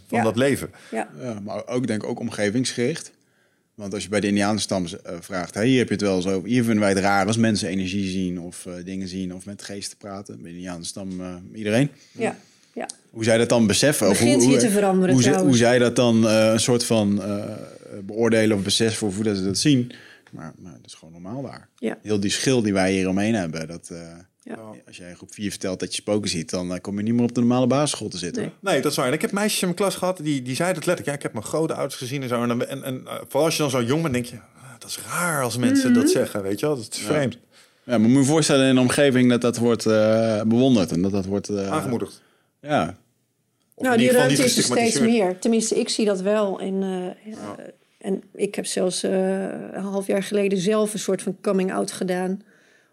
[0.09, 0.25] van Ja.
[0.25, 0.71] dat leven.
[0.91, 1.09] Ja.
[1.23, 3.13] Ja, maar ook denk ik ook omgevingsgericht.
[3.75, 6.45] Want als je bij de Indianenstam eh, vraagt, hey, hier heb je het wel zo.
[6.45, 9.63] Hier vinden wij het raar als mensen energie zien of eh, dingen zien of met
[9.63, 10.35] geesten praten.
[10.43, 11.91] Bij de Indianenstam uh, iedereen.
[12.13, 12.37] Ja.
[12.75, 12.87] ja.
[13.11, 14.07] Hoe zij dat dan beseffen?
[14.09, 15.15] Of Begint hoe, hier hoe, te veranderen
[15.45, 17.45] Hoe, zij dat dan uh, een soort van uh,
[18.03, 19.93] beoordelen of beseffen of hoe dat ze dat zien.
[20.35, 21.69] Maar, maar het is gewoon normaal daar.
[21.77, 21.99] Ja.
[22.03, 23.67] Heel die schil die wij hier omheen hebben.
[23.69, 23.99] Dat, uh,
[24.43, 24.57] Ja.
[24.87, 27.15] Als jij in groep 4 vertelt dat je spoken ziet, dan uh, kom je niet
[27.15, 28.43] meer op de normale basisschool te zitten.
[28.43, 28.53] Nee.
[28.61, 29.07] Nee, dat is waar.
[29.07, 31.07] En ik heb meisjes in mijn klas gehad, die, die zeiden het letterlijk.
[31.07, 32.43] Ja, ik heb mijn grootouders gezien en zo.
[32.43, 34.37] En, en, en uh, vooral als je dan zo jong bent, denk je...
[34.37, 36.01] ah, dat is raar als mensen Mhm.
[36.01, 36.77] dat zeggen, weet je wel.
[36.77, 37.39] Dat is vreemd.
[37.85, 41.03] Ja, maar moet je je voorstellen in een omgeving dat dat wordt uh, bewonderd en
[41.03, 41.51] dat dat wordt...
[41.51, 42.23] uh, Aangemoedigd.
[42.61, 42.97] Ja.
[43.75, 45.07] Of nou, in die ruimte is er steeds gestigmatiseerd.
[45.11, 45.39] meer.
[45.39, 46.61] Tenminste, ik zie dat wel.
[46.61, 47.39] En, eh, uh,
[48.05, 49.11] en ik heb zelfs uh,
[49.73, 52.43] een half jaar geleden zelf een soort van coming-out gedaan.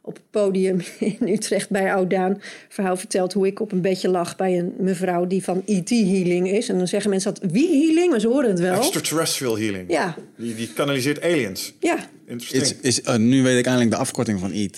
[0.04, 0.80] Op het podium
[1.20, 2.42] in Utrecht bij Oudaan.
[2.70, 6.70] Verhaal verteld hoe ik op een bedje lag bij een mevrouw die van ET-healing is.
[6.70, 8.10] En dan zeggen mensen dat, wie healing?
[8.10, 8.74] Maar ze horen het wel.
[8.78, 9.92] Extraterrestrial healing.
[9.92, 11.74] Ja, Die, die kanaliseert aliens.
[11.80, 11.98] ja.
[12.28, 12.80] Interesting.
[12.82, 14.78] Is, is, uh, nu weet ik eindelijk de afkorting van E.T.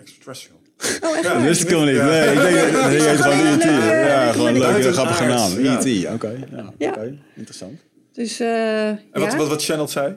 [0.00, 0.58] Extraterrestrial.
[1.02, 1.42] Oh, echt Ja?
[1.42, 2.02] Wist ik helemaal niet.
[2.02, 3.64] Nee, ik denk dat heet gewoon E.T.
[3.64, 5.52] een, eh, Ja, gewoon een leuke, grappige naam.
[5.52, 6.06] E.T.
[6.12, 6.88] Oké, ja, Ja.
[6.90, 7.18] oké.
[7.36, 7.80] interessant.
[8.20, 9.36] Dus, uh, En wat, ja.
[9.36, 10.16] wat, wat channelt zij?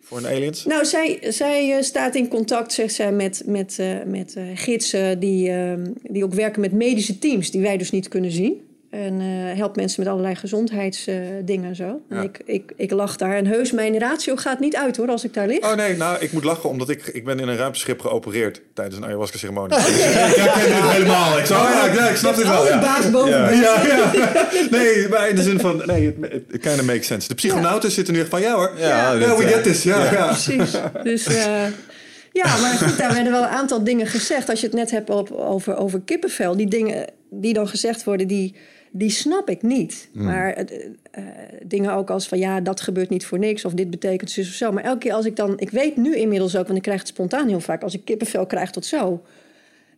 [0.00, 0.64] Voor een aliens?
[0.64, 5.50] Nou, zij, zij uh, staat in contact, zegt zij, met, met, uh, met gidsen die,
[5.50, 5.72] uh,
[6.02, 8.67] die ook werken met medische teams, die wij dus niet kunnen zien.
[8.90, 12.00] En uh, helpt mensen met allerlei gezondheidsdingen en zo.
[12.08, 12.16] Ja.
[12.16, 13.36] En ik, ik, ik lach daar.
[13.36, 15.58] En heus, mijn ratio gaat niet uit hoor, als ik daar lig.
[15.58, 18.96] Oh nee, nou, ik moet lachen omdat ik, ik ben in een ruimteschip geopereerd tijdens
[18.96, 19.76] een ayahuasca-ceremonie.
[19.76, 21.38] Dus ik herken dit helemaal.
[21.38, 22.66] Ik, zo, oh, ja, ja, ik snap dit wel.
[22.66, 22.80] Ja.
[22.80, 24.10] baas boven Ja, ja, ja.
[24.70, 27.28] Nee, maar in de zin van, nee, het, kind of makes sense.
[27.28, 29.48] De psychonauten zitten nu echt van, ja hoor, Ja, ja, dit, we ja.
[29.48, 29.82] get this.
[29.82, 30.26] Ja, ja.
[30.26, 30.70] Precies.
[31.02, 31.62] Dus uh,
[32.32, 34.48] ja, maar goed, daar werden wel een aantal dingen gezegd.
[34.48, 36.56] Als je het net hebt op, over, over kippenvel.
[36.56, 38.54] Die dingen die dan gezegd worden, die,
[38.98, 40.08] die snap ik niet.
[40.12, 40.24] Hmm.
[40.24, 40.78] Maar uh,
[41.18, 41.24] uh,
[41.62, 43.64] dingen ook als van ja, dat gebeurt niet voor niks.
[43.64, 44.72] Of dit betekent zus of zo.
[44.72, 45.58] Maar elke keer als ik dan...
[45.58, 47.82] Ik weet nu inmiddels ook, want ik krijg het spontaan heel vaak.
[47.82, 49.22] Als ik kippenvel krijg tot zo...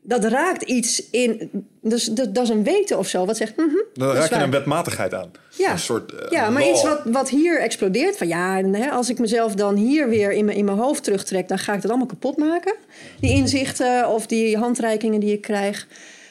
[0.02, 1.50] Dat raakt iets in...
[1.80, 3.26] Dus dat, dat is een weten of zo.
[3.26, 3.56] Wat zegt...
[3.56, 5.30] Mm -hmm, Dan raak je een wetmatigheid aan.
[5.56, 8.16] Ja, een soort, uh, ja maar iets wat, wat hier explodeert.
[8.16, 11.04] Van ja, en, hè, als ik mezelf dan hier weer in mijn, in mijn hoofd
[11.04, 12.74] terugtrek, dan ga ik dat allemaal kapot maken.
[13.20, 15.86] Die inzichten of die handreikingen die ik krijg.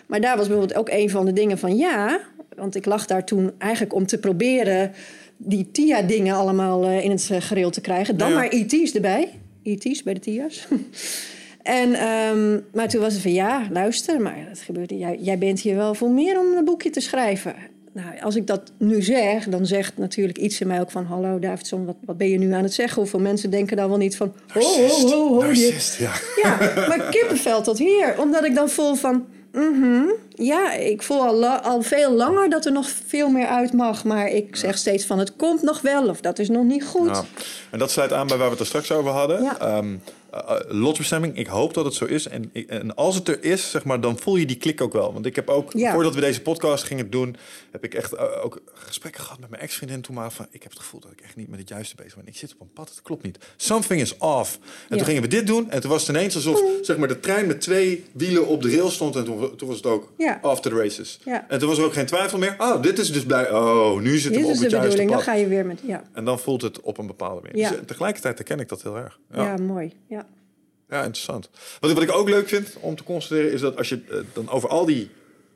[0.09, 2.19] Maar daar was bijvoorbeeld ook een van de dingen van ja.
[2.59, 4.91] Want ik lag daar toen eigenlijk om te proberen
[5.37, 8.17] die TIA-dingen allemaal uh, in het gereel te krijgen.
[8.17, 9.29] Dan Ja, maar ET's erbij.
[9.63, 10.67] ET's bij de TIA's.
[11.63, 14.99] En, um, maar toen was het van ja, luister, maar dat gebeurt niet.
[14.99, 17.55] Jij, jij bent hier wel voor meer om een boekje te schrijven.
[17.93, 21.05] Nou, als ik dat nu zeg, dan zegt natuurlijk iets in mij ook van...
[21.05, 23.01] hallo Davidson, wat, wat ben je nu aan het zeggen?
[23.01, 24.33] Hoeveel mensen denken dan wel niet van...
[24.47, 26.13] ho, ho, ho, ho, Narcist, ja.
[26.43, 26.57] ja,
[26.87, 28.15] maar kippenvel tot hier.
[28.17, 29.25] Omdat ik dan voel van...
[29.51, 33.73] Mm -hmm, ja, ik voel al, al veel langer dat er nog veel meer uit
[33.73, 34.03] mag.
[34.03, 37.23] Maar ik zeg steeds van het komt nog wel of dat is nog niet goed.
[37.69, 39.43] En dat sluit aan bij waar we het er straks over hadden.
[39.43, 39.77] Ja.
[39.77, 40.01] Um,
[40.33, 42.27] uh, lotsbestemming, ik hoop dat het zo is.
[42.27, 45.13] En, en als het er is, zeg maar, dan voel je die klik ook wel.
[45.13, 45.93] Want ik heb ook, Ja.
[45.93, 47.35] voordat we deze podcast gingen doen,
[47.71, 50.71] heb ik echt uh, ook gesprekken gehad met mijn ex-vriendin toen maar van, ik heb
[50.71, 52.27] het gevoel dat ik echt niet met het juiste bezig ben.
[52.27, 53.37] Ik zit op een pad, het klopt niet.
[53.57, 54.53] Something is off.
[54.55, 54.95] En Ja.
[54.95, 57.47] toen gingen we dit doen en toen was het ineens alsof, zeg maar, de trein
[57.47, 60.39] met twee wielen op de rail stond en toen, toen was het ook Ja.
[60.41, 61.19] after the races.
[61.47, 62.55] En toen was er ook geen twijfel meer.
[62.57, 63.51] Oh, dit is dus blij.
[63.51, 65.79] Oh, nu Dit we is op het juiste bedoeling, dan ga je weer met...
[65.85, 67.69] Ja, En dan voelt het op een bepaalde manier.
[67.69, 69.19] Dus, eh, tegelijkertijd herken ik dat heel erg.
[69.33, 69.57] ja.
[69.57, 69.93] mooi.
[70.07, 70.18] Ja.
[70.89, 71.49] Ja, interessant.
[71.79, 74.49] Wat, wat ik ook leuk vind om te constateren is dat als je eh, dan
[74.49, 75.09] over al die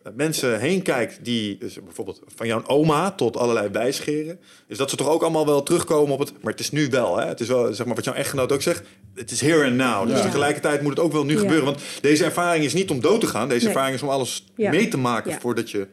[0.03, 4.89] eh, mensen heen kijkt, die dus bijvoorbeeld van jouw oma tot allerlei wijsgeren, is dat
[4.89, 6.31] ze toch ook allemaal wel terugkomen op het.
[6.41, 7.25] Maar het is nu wel, hè?
[7.27, 8.83] Het is wel, zeg maar, wat jouw echtgenoot ook zegt.
[9.15, 10.07] Het is here and now.
[10.07, 10.23] Dus Ja.
[10.23, 11.39] tegelijkertijd moet het ook wel nu Ja.
[11.39, 11.65] gebeuren.
[11.65, 13.49] Want deze ervaring is niet om dood te gaan.
[13.49, 13.73] Deze Nee.
[13.73, 15.87] ervaring is om alles mee te maken voordat je.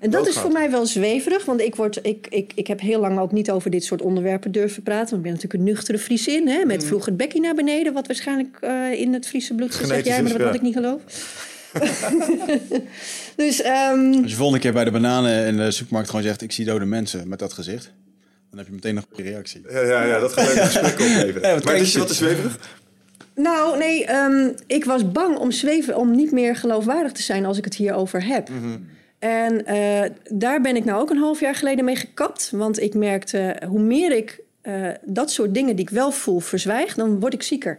[0.00, 3.00] En dat is voor mij wel zweverig, want ik, word, ik, ik, ik heb heel
[3.00, 5.10] lang ook niet over dit soort onderwerpen durven praten.
[5.10, 8.06] Want ik ben natuurlijk een nuchtere Friesin, hè, met vroeger het bekkie naar beneden, wat
[8.06, 10.54] waarschijnlijk eh, in het Friese bloed zit, zeg jij, maar dat wat ja.
[10.54, 11.00] ik niet geloof.
[13.36, 16.42] dus ehm, Als je volgende keer bij de bananen in de supermarkt gewoon zegt...
[16.42, 17.92] ik zie dode mensen met dat gezicht...
[18.50, 19.62] dan heb je meteen een goede reactie.
[19.70, 21.48] Ja, ja, ja dat gaat een gesprek opleveren.
[21.48, 22.58] Ja, wat maar is je- wat te zweverig?
[23.34, 27.58] Nou, nee, ehm, ik was bang om zweven, om niet meer geloofwaardig te zijn als
[27.58, 28.48] ik het hierover heb.
[29.26, 32.50] En eh, daar ben ik nou ook een half jaar geleden mee gekapt.
[32.54, 36.94] Want ik merkte, hoe meer ik eh, dat soort dingen die ik wel voel verzwijg,
[36.94, 37.78] dan word ik zieker.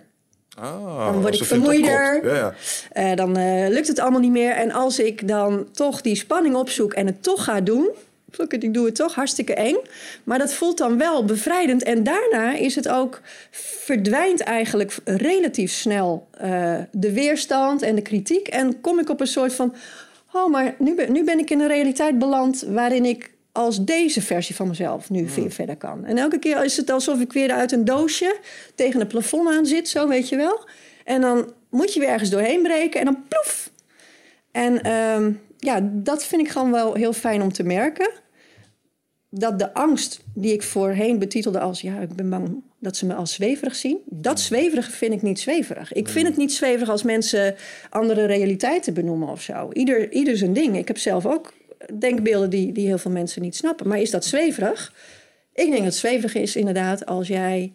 [0.60, 2.26] Ah, Dan word ik vermoeider.
[2.26, 2.54] Ja, ja.
[2.92, 3.32] Eh, dan
[3.70, 4.52] lukt het allemaal niet meer.
[4.52, 7.90] En als ik dan toch die spanning opzoek en het toch ga doen.
[8.50, 9.78] Ik doe het toch, hartstikke eng.
[10.24, 11.84] Maar dat voelt dan wel bevrijdend.
[11.84, 13.22] En daarna is het ook,
[13.52, 16.28] verdwijnt eigenlijk relatief snel
[16.92, 18.48] de weerstand en de kritiek.
[18.48, 19.74] En kom ik op een soort van,
[20.32, 24.22] oh, maar nu ben, nu ben ik in een realiteit beland waarin ik als deze
[24.22, 26.06] versie van mezelf nu weer verder kan.
[26.06, 28.40] En elke keer is het alsof ik weer uit een doosje
[28.76, 30.68] tegen een plafond aan zit, zo weet je wel.
[31.04, 33.72] En dan moet je weer ergens doorheen breken en dan ploef.
[34.52, 38.10] En ehm, ja, dat vind ik gewoon wel heel fijn om te merken.
[39.30, 41.82] Dat de angst die ik voorheen betitelde als...
[41.82, 44.00] ja, ik ben bang dat ze me als zweverig zien.
[44.06, 45.94] Dat zweverige vind ik niet zweverig.
[45.94, 47.56] Ik vind het niet zweverig als mensen
[47.90, 49.70] andere realiteiten benoemen of zo.
[49.74, 50.78] Ieder, ieder zijn ding.
[50.78, 51.54] Ik heb zelf ook
[52.00, 53.88] denkbeelden die, die heel veel mensen niet snappen.
[53.88, 54.94] Maar is dat zweverig?
[55.54, 57.74] Ik denk dat het zweverig is inderdaad als jij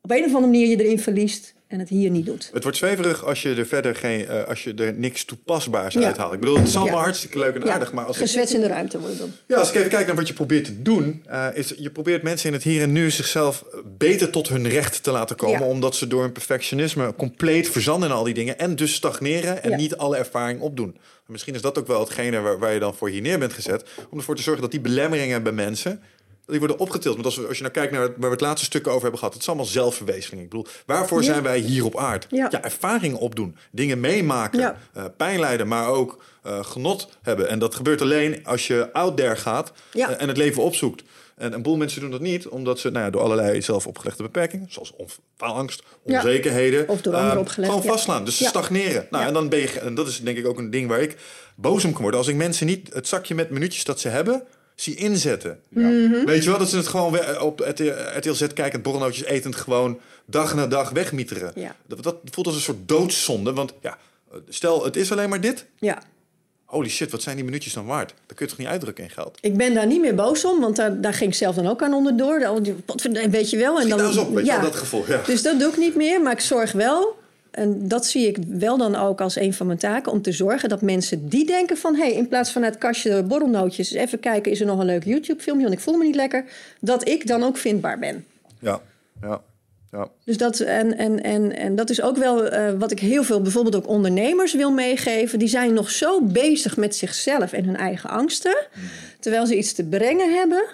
[0.00, 2.50] op een of andere manier je erin verliest en het hier niet doet.
[2.52, 6.00] Het wordt zweverig als je er verder geen, eh, als je er niks toepasbaars Ja.
[6.06, 6.32] uithaalt.
[6.32, 7.02] Ik bedoel, het is allemaal Ja.
[7.02, 9.30] hartstikke leuk en Ja, aardig, maar als gezwets in de ruimte worden dan.
[9.46, 12.22] ja, als ik even kijk naar wat je probeert te doen, eh, is je probeert
[12.22, 13.64] mensen in het hier en nu zichzelf
[13.98, 18.14] beter tot hun recht te laten komen, omdat ze door hun perfectionisme compleet verzanden in
[18.14, 20.94] al die dingen en dus stagneren en niet alle ervaring opdoen.
[20.96, 23.52] En misschien is dat ook wel hetgene waar, waar je dan voor hier neer bent
[23.52, 26.00] gezet, om ervoor te zorgen dat die belemmeringen bij mensen
[26.48, 27.14] die worden opgetild.
[27.14, 29.18] Want als, we, als je nou kijkt naar waar we het laatste stuk over hebben
[29.18, 30.42] gehad, het is allemaal zelfverwezenlijking.
[30.42, 31.24] Ik bedoel, waarvoor Ja.
[31.32, 32.26] zijn wij hier op aard?
[32.30, 32.62] Ja.
[32.62, 34.76] ervaring opdoen, dingen meemaken, Ja.
[34.92, 37.48] eh, pijn lijden, maar ook eh, genot hebben.
[37.48, 40.08] En dat gebeurt alleen als je out there gaat Ja.
[40.10, 41.02] eh, en het leven opzoekt.
[41.36, 44.22] En een boel mensen doen dat niet, omdat ze nou ja, door allerlei zelf opgelegde
[44.22, 45.08] beperkingen, zoals on-
[46.04, 46.16] Ja.
[46.16, 47.92] onzekerheden, Of door anderen opgelegd, gewoon ja.
[47.92, 48.24] vastslaan.
[48.24, 48.48] Dus ze Ja.
[48.48, 49.06] stagneren.
[49.10, 49.28] Nou, Ja.
[49.28, 51.16] en dan ben je, en dat is denk ik ook een ding waar ik
[51.56, 52.20] boos om kan worden.
[52.20, 54.42] Als ik mensen niet het zakje met minuutjes dat ze hebben,
[54.80, 55.60] zie inzetten.
[55.68, 56.24] Mhm.
[56.24, 57.60] Weet je wel, dat ze het gewoon we- op
[58.16, 61.52] RTL Z kijkend, borrelnootjes etend, gewoon dag na dag wegmieteren.
[61.54, 61.76] Ja.
[61.86, 63.98] Dat, dat voelt als een soort doodzonde, want ja,
[64.48, 65.66] stel het is alleen maar dit.
[65.78, 65.98] Ja,
[66.64, 68.14] Holy shit, wat zijn die minuutjes dan waard?
[68.26, 69.38] Dat kun je toch niet uitdrukken in geld?
[69.40, 71.82] ik ben daar niet meer boos om, want daar, daar ging ik zelf dan ook
[71.82, 72.60] aan onderdoor.
[72.84, 73.70] Potverdij- Weet je wel.
[73.74, 75.20] En Schiet dan, nou eens op, weet je wel, dat gevoel, ja.
[75.26, 77.18] Dus dat doe ik niet meer, maar ik zorg wel.
[77.50, 80.12] En dat zie ik wel dan ook als een van mijn taken.
[80.12, 81.94] Om te zorgen dat mensen die denken van...
[81.94, 83.92] hé, hey, in plaats van het kastje borrelnootjes...
[83.92, 85.66] even kijken, is er nog een leuk YouTube-filmpje...
[85.66, 86.44] want ik voel me niet lekker...
[86.80, 88.24] dat ik dan ook vindbaar ben.
[88.60, 88.80] Ja,
[89.22, 89.40] ja,
[89.92, 90.08] ja.
[90.24, 93.42] Dus dat, en, en, en, en dat is ook wel eh, wat ik heel veel
[93.42, 95.38] bijvoorbeeld ook ondernemers wil meegeven.
[95.38, 98.56] Die zijn nog zo bezig met zichzelf en hun eigen angsten.
[99.20, 100.64] Terwijl ze iets te brengen hebben.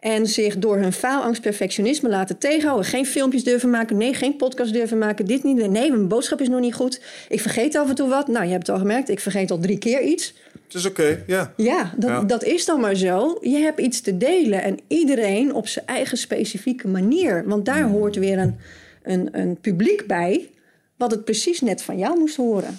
[0.00, 2.86] En zich door hun faalangst, perfectionisme laten tegenhouden.
[2.86, 3.96] Geen filmpjes durven maken.
[3.96, 5.24] Nee, geen podcast durven maken.
[5.24, 5.56] Dit niet.
[5.56, 7.00] Nee, mijn boodschap is nog niet goed.
[7.28, 8.28] Ik vergeet af en toe wat.
[8.28, 9.08] Nou, je hebt het al gemerkt.
[9.08, 10.34] Ik vergeet al drie keer iets.
[10.66, 11.52] Het is oké, ja.
[11.56, 12.22] Ja dat, Ja.
[12.22, 13.38] dat is dan maar zo.
[13.40, 17.44] Je hebt iets te delen en iedereen op zijn eigen specifieke manier.
[17.46, 18.56] Want daar hoort weer een,
[19.02, 20.50] een, een publiek bij,
[20.96, 22.78] wat het precies net van jou moest horen.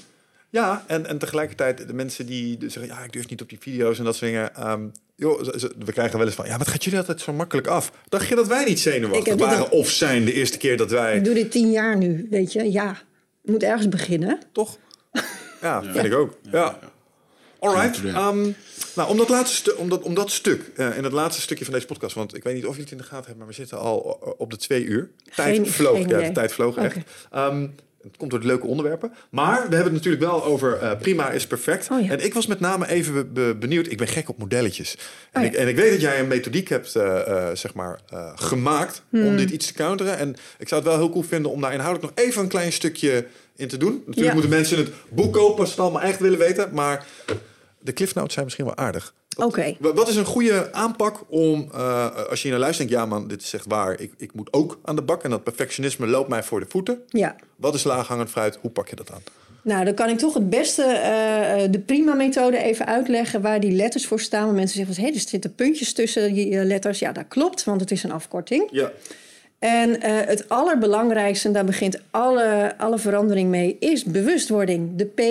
[0.53, 2.85] Ja, en, en tegelijkertijd de mensen die zeggen...
[2.85, 4.55] ja, ik durf niet op die video's en dat soort dingen...
[4.55, 5.39] ehm, joh,
[5.85, 6.45] we krijgen wel eens van...
[6.45, 7.91] ja, wat gaat jullie altijd zo makkelijk af?
[8.09, 11.17] Dacht je dat wij niet zenuwachtig waren of zijn de eerste keer dat wij...
[11.17, 12.71] Ik doe dit tien jaar nu, weet je.
[12.71, 12.97] Ja,
[13.41, 14.39] je moet ergens beginnen.
[14.51, 14.77] Toch?
[15.61, 16.37] Ja, vind ik ook.
[16.51, 16.79] Ja.
[17.59, 17.97] Alright.
[17.97, 18.13] Ja.
[18.13, 18.49] ehm,
[18.95, 21.63] nou, om dat, laatste stu- om, dat, om dat stuk, eh, in het laatste stukje
[21.65, 22.15] van deze podcast...
[22.15, 23.37] want ik weet niet of jullie het in de gaten hebben...
[23.37, 23.97] maar we zitten al
[24.37, 25.09] op de twee uur.
[25.35, 26.97] Tijd Geen- vloog, geen ja, de tijd vloog echt.
[28.03, 29.13] Het komt door de leuke onderwerpen.
[29.29, 31.87] Maar we hebben het natuurlijk wel over eh, prima is perfect.
[31.91, 32.09] Oh ja.
[32.11, 33.87] En ik was met name even be- be- benieuwd.
[33.91, 34.97] Ik ben gek op modelletjes.
[35.31, 35.53] En, Oh ja.
[35.53, 37.99] ik, en ik weet dat jij een methodiek hebt eh, eh, zeg maar,
[38.35, 39.25] gemaakt Hmm.
[39.25, 40.17] om dit iets te counteren.
[40.17, 42.71] En ik zou het wel heel cool vinden om daar inhoudelijk nog even een klein
[42.73, 43.25] stukje
[43.55, 43.93] in te doen.
[43.97, 44.33] Natuurlijk Ja.
[44.33, 46.69] moeten mensen het boek kopen als ze het allemaal echt willen weten.
[46.73, 47.05] Maar
[47.79, 49.13] de cliff notes zijn misschien wel aardig.
[49.37, 49.75] Oké.
[49.79, 53.27] Wa- Wat is een goede aanpak om, eh, als je naar luistert, denkt, ja man,
[53.27, 53.99] dit is echt waar.
[53.99, 56.99] Ik, ik moet ook aan de bak en dat perfectionisme loopt mij voor de voeten.
[57.07, 57.35] Ja.
[57.55, 58.57] Wat is laaghangend fruit?
[58.61, 59.21] Hoe pak je dat aan?
[59.61, 64.05] Nou, dan kan ik toch het beste, eh, de prima-methode even uitleggen waar die letters
[64.07, 64.43] voor staan.
[64.45, 66.99] Want mensen zeggen van, hé, er zitten puntjes tussen die eh, letters.
[66.99, 68.67] Ja, dat klopt, want het is een afkorting.
[68.71, 68.91] Ja.
[69.59, 74.91] En eh, het allerbelangrijkste, en daar begint alle, alle verandering mee, is bewustwording.
[74.95, 75.21] De P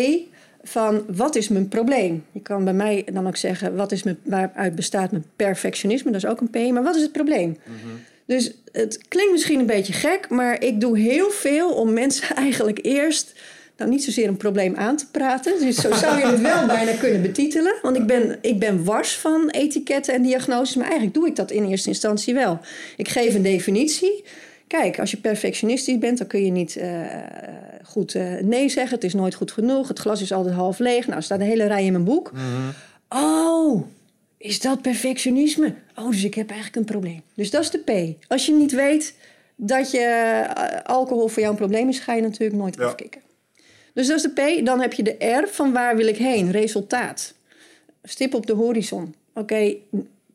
[0.62, 2.24] van wat is mijn probleem?
[2.32, 6.10] Je kan bij mij dan ook zeggen, wat is mijn, waaruit bestaat mijn perfectionisme?
[6.10, 7.56] Dat is ook een P, maar wat is het probleem?
[8.26, 12.78] Dus het klinkt misschien een beetje gek, maar ik doe heel veel om mensen eigenlijk
[12.82, 13.32] eerst
[13.76, 15.60] nou niet zozeer een probleem aan te praten.
[15.60, 17.74] Dus zo zou je het wel bijna kunnen betitelen.
[17.82, 21.50] Want ik ben, ik ben wars van etiketten en diagnoses, maar eigenlijk doe ik dat
[21.50, 22.60] in eerste instantie wel.
[22.96, 24.24] Ik geef een definitie.
[24.78, 27.00] Kijk, als je perfectionistisch bent, dan kun je niet eh,
[27.84, 28.94] goed eh, nee zeggen.
[28.94, 29.88] Het is nooit goed genoeg.
[29.88, 31.04] Het glas is altijd half leeg.
[31.06, 32.32] Nou, er staat een hele rij in mijn boek.
[33.08, 33.82] Oh,
[34.36, 35.74] is dat perfectionisme?
[35.96, 37.22] Oh, dus ik heb eigenlijk een probleem.
[37.34, 38.24] Dus dat is de P.
[38.30, 39.14] Als je niet weet
[39.56, 42.84] dat je eh, alcohol voor jou een probleem is, ga je natuurlijk nooit Ja.
[42.84, 43.20] afkicken.
[43.94, 44.64] Dus dat is de P.
[44.66, 46.50] Dan heb je de R van waar wil ik heen?
[46.50, 47.34] Resultaat.
[48.02, 49.14] Stip op de horizon.
[49.34, 49.74] Oké,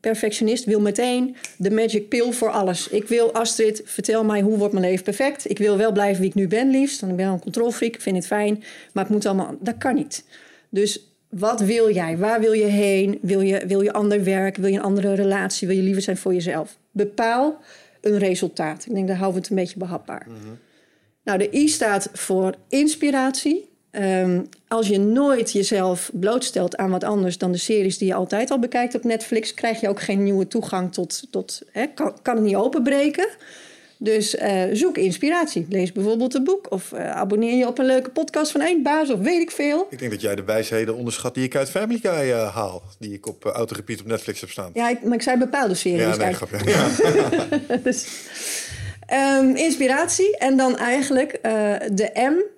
[0.00, 2.88] perfectionist wil meteen de magic pill voor alles.
[2.88, 5.50] Ik wil Astrid, vertel mij hoe wordt mijn leven perfect.
[5.50, 7.00] Ik wil wel blijven wie ik nu ben liefst.
[7.00, 8.64] Want ik ben wel een controlfreak, ik vind het fijn.
[8.92, 10.24] Maar het moet allemaal, dat kan niet.
[10.68, 12.18] Dus wat wil jij?
[12.18, 13.18] Waar wil je heen?
[13.22, 14.56] Wil je, wil je ander werk?
[14.56, 15.66] Wil je een andere relatie?
[15.66, 16.78] Wil je liever zijn voor jezelf?
[16.90, 17.60] Bepaal
[18.00, 18.86] een resultaat.
[18.86, 20.26] Ik denk, daar houden we het een beetje behapbaar.
[21.24, 23.67] Nou, de I staat voor inspiratie.
[23.90, 28.50] Ehm, als je nooit jezelf blootstelt aan wat anders dan de series die je altijd
[28.50, 31.22] al bekijkt op Netflix, krijg je ook geen nieuwe toegang tot.
[31.30, 33.28] tot hè, kan, kan het niet openbreken.
[34.00, 35.66] Dus eh, zoek inspiratie.
[35.68, 39.20] Lees bijvoorbeeld een boek of eh, abonneer je op een leuke podcast van Eindbaas of
[39.20, 39.86] weet ik veel.
[39.90, 42.82] Ik denk dat jij de wijsheden onderschat die ik uit Family Guy eh, haal.
[42.98, 44.70] Die ik op autorepeat op Netflix heb staan.
[44.74, 46.16] Ja, ik, maar ik zei bepaalde series.
[46.16, 46.70] Ja, nee, grapje.
[46.70, 46.88] Ja.
[47.84, 48.06] dus,
[49.06, 50.36] ehm, inspiratie.
[50.36, 51.38] En dan eigenlijk
[51.92, 52.57] de M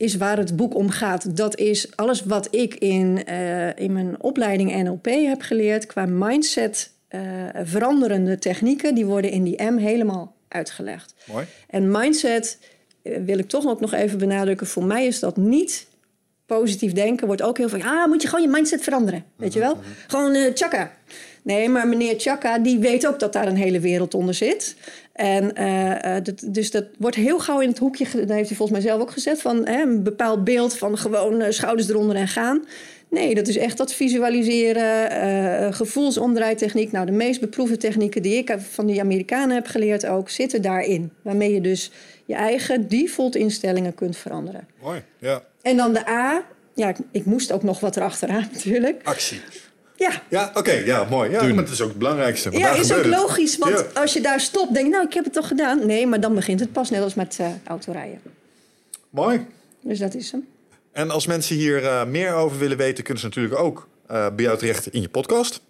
[0.00, 1.36] is waar het boek om gaat.
[1.36, 6.90] Dat is alles wat ik in, eh, in mijn opleiding NLP heb geleerd qua mindset.
[7.08, 7.20] eh,
[7.62, 11.14] veranderende technieken, die worden in die M helemaal uitgelegd.
[11.26, 11.46] Mooi.
[11.68, 12.58] En mindset
[13.02, 14.66] eh, wil ik toch ook nog even benadrukken.
[14.66, 15.86] Voor mij is dat niet
[16.46, 17.26] positief denken.
[17.26, 17.82] Wordt ook heel veel.
[17.82, 19.24] Ah, moet je gewoon je mindset veranderen.
[19.36, 19.76] Weet je wel?
[20.06, 20.92] Gewoon eh chakka.
[21.42, 24.76] Nee, maar meneer Chaka, die weet ook dat daar een hele wereld onder zit.
[25.20, 28.56] En eh, eh, dat, dus dat wordt heel gauw in het hoekje, dat heeft hij
[28.56, 32.16] volgens mij zelf ook gezet, van hè, een bepaald beeld van gewoon eh, schouders eronder
[32.16, 32.64] en gaan.
[33.08, 36.92] Nee, dat is echt dat visualiseren, eh gevoelsomdraaitechniek.
[36.92, 41.12] Nou, de meest beproefde technieken die ik van die Amerikanen heb geleerd ook, zitten daarin.
[41.22, 41.90] Waarmee je dus
[42.24, 44.68] je eigen default instellingen kunt veranderen.
[44.82, 45.02] Mooi.
[45.18, 45.42] Ja.
[45.62, 46.44] En dan de A.
[46.74, 49.00] Ja, ik, ik moest ook nog wat erachteraan natuurlijk.
[49.02, 49.40] Actie.
[50.08, 50.72] Ja, Ja, oké.
[50.72, 51.30] ja, mooi.
[51.30, 52.50] Ja, maar het is ook het belangrijkste.
[52.52, 53.58] ja daar is ook logisch.
[53.58, 54.00] Want Ja.
[54.00, 55.86] als je daar stopt, denk je, nou, ik heb het toch gedaan.
[55.86, 58.20] Nee, maar dan begint het pas net als met eh, autorijden.
[59.10, 59.46] Mooi.
[59.82, 60.46] Dus dat is hem.
[60.92, 64.44] En als mensen hier eh, meer over willen weten, kunnen ze natuurlijk ook eh, bij
[64.44, 65.60] jou terecht in je podcast.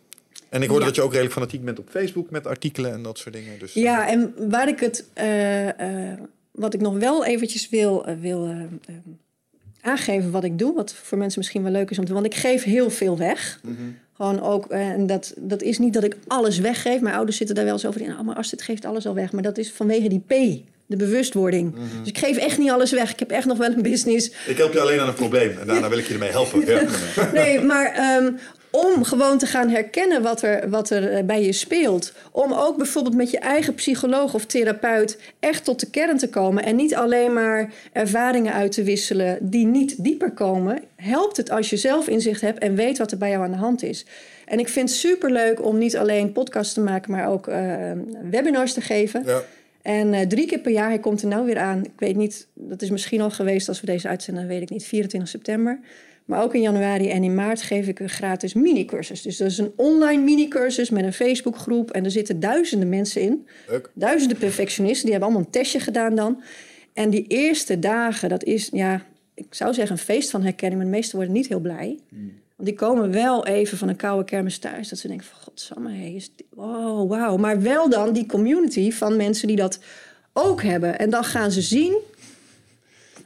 [0.49, 0.89] En ik hoorde Ja.
[0.89, 3.59] dat je ook redelijk fanatiek bent op Facebook met artikelen en dat soort dingen.
[3.59, 6.19] Dus, Ja, en waar ik het, eh, eh,
[6.51, 8.55] wat ik nog wel eventjes wil, wil
[9.81, 12.35] aangeven wat ik doe, wat voor mensen misschien wel leuk is om te, want ik
[12.35, 13.61] geef heel veel weg.
[14.21, 17.01] Gewoon ook, eh, en dat, dat is niet dat ik alles weggeef.
[17.01, 18.11] Mijn ouders zitten daar wel eens over in.
[18.11, 19.33] Oh, maar Astrid geeft alles al weg.
[19.33, 21.75] Maar dat is vanwege die P, de bewustwording.
[21.99, 23.11] Dus ik geef echt niet alles weg.
[23.11, 25.67] Ik heb echt nog wel een business Ik help je alleen aan een probleem en
[25.67, 26.65] daarna wil ik je ermee helpen.
[26.67, 26.83] Ja.
[27.33, 28.33] Nee, maar ehm,
[28.71, 32.13] om gewoon te gaan herkennen wat er, wat er eh, bij je speelt.
[32.31, 36.65] Om ook bijvoorbeeld met je eigen psycholoog of therapeut echt tot de kern te komen.
[36.65, 40.83] En niet alleen maar ervaringen uit te wisselen die niet dieper komen.
[40.97, 43.57] Helpt het als je zelf inzicht hebt en weet wat er bij jou aan de
[43.57, 44.07] hand is.
[44.47, 47.91] En ik vind het superleuk om niet alleen podcasts te maken, maar ook eh,
[48.31, 49.23] webinars te geven.
[49.27, 49.43] Ja.
[49.83, 51.85] En eh, drie keer per jaar, hij komt er nou weer aan.
[51.85, 54.85] Ik weet niet, dat is misschien al geweest als we deze uitzenden, weet ik niet,
[54.85, 55.81] 24 september.
[56.31, 59.23] Maar ook in januari en in maart geef ik een gratis mini-cursus.
[59.23, 61.91] Dus dat is een online mini-cursus met een Facebookgroep.
[61.91, 63.47] En er zitten duizenden mensen in.
[63.69, 63.91] Leuk.
[63.95, 66.43] Duizenden perfectionisten, die hebben allemaal een testje gedaan dan.
[66.93, 69.03] En die eerste dagen, dat is, ja,
[69.35, 70.81] ik zou zeggen een feest van herkenning.
[70.83, 71.99] Maar de meesten worden niet heel blij.
[72.57, 74.89] Want die komen wel even van een koude kermis thuis.
[74.89, 77.37] Dat ze denken van, godsamme, hey, is dit, wow, wauw.
[77.37, 79.79] Maar wel dan die community van mensen die dat
[80.33, 80.99] ook hebben.
[80.99, 81.97] En dan gaan ze zien...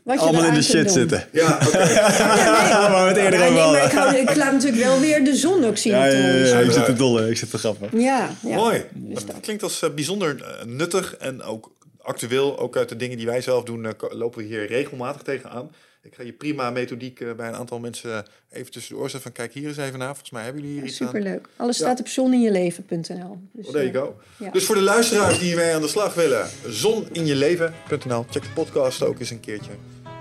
[0.04, 0.92] Wat je Allemaal in de shit doen.
[0.92, 1.28] zitten.
[1.32, 1.78] Ja, oké.
[1.88, 3.84] Ja, we het eerder Ja, nee, maar hadden.
[3.84, 6.44] ik, hou- ik laat natuurlijk wel weer de zon ook zien Ja, de ja, ja,
[6.44, 8.00] ja, ik zit te dolle, ik zit te grappen.
[8.00, 8.56] Ja, ja.
[8.56, 8.84] Mooi.
[8.92, 11.72] Dus Dat klinkt als eh, bijzonder eh, nuttig en ook
[12.02, 15.70] actueel, ook uit de dingen die wij zelf doen, lopen we hier regelmatig tegenaan.
[16.02, 19.68] Ik ga je prima methodiek bij een aantal mensen even tussendoor zetten van kijk hier
[19.68, 20.08] eens even naar.
[20.08, 21.34] Volgens mij hebben jullie hier iets superleuk.
[21.36, 21.50] aan.
[21.64, 23.38] Alles staat op zoninjeleven.nl.
[23.52, 24.16] Dus, oh, there you go.
[24.36, 24.50] Ja.
[24.50, 28.26] Dus voor de luisteraars die mee aan de slag willen, zoninjeleven.nl.
[28.30, 29.70] Check de podcast ook eens een keertje.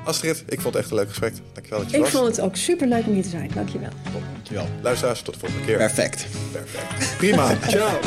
[0.03, 1.33] Astrid, ik vond het echt een leuk gesprek.
[1.53, 2.11] Dankjewel dat je ik was.
[2.11, 3.51] Ik vond het ook super leuk om hier te zijn.
[3.53, 3.89] Dankjewel.
[4.11, 4.67] Top, dankjewel.
[4.81, 5.77] Luisteraars, tot de volgende keer.
[5.77, 6.25] Perfect.
[6.51, 7.17] Perfect.
[7.17, 7.57] Prima.
[7.67, 7.99] Ciao.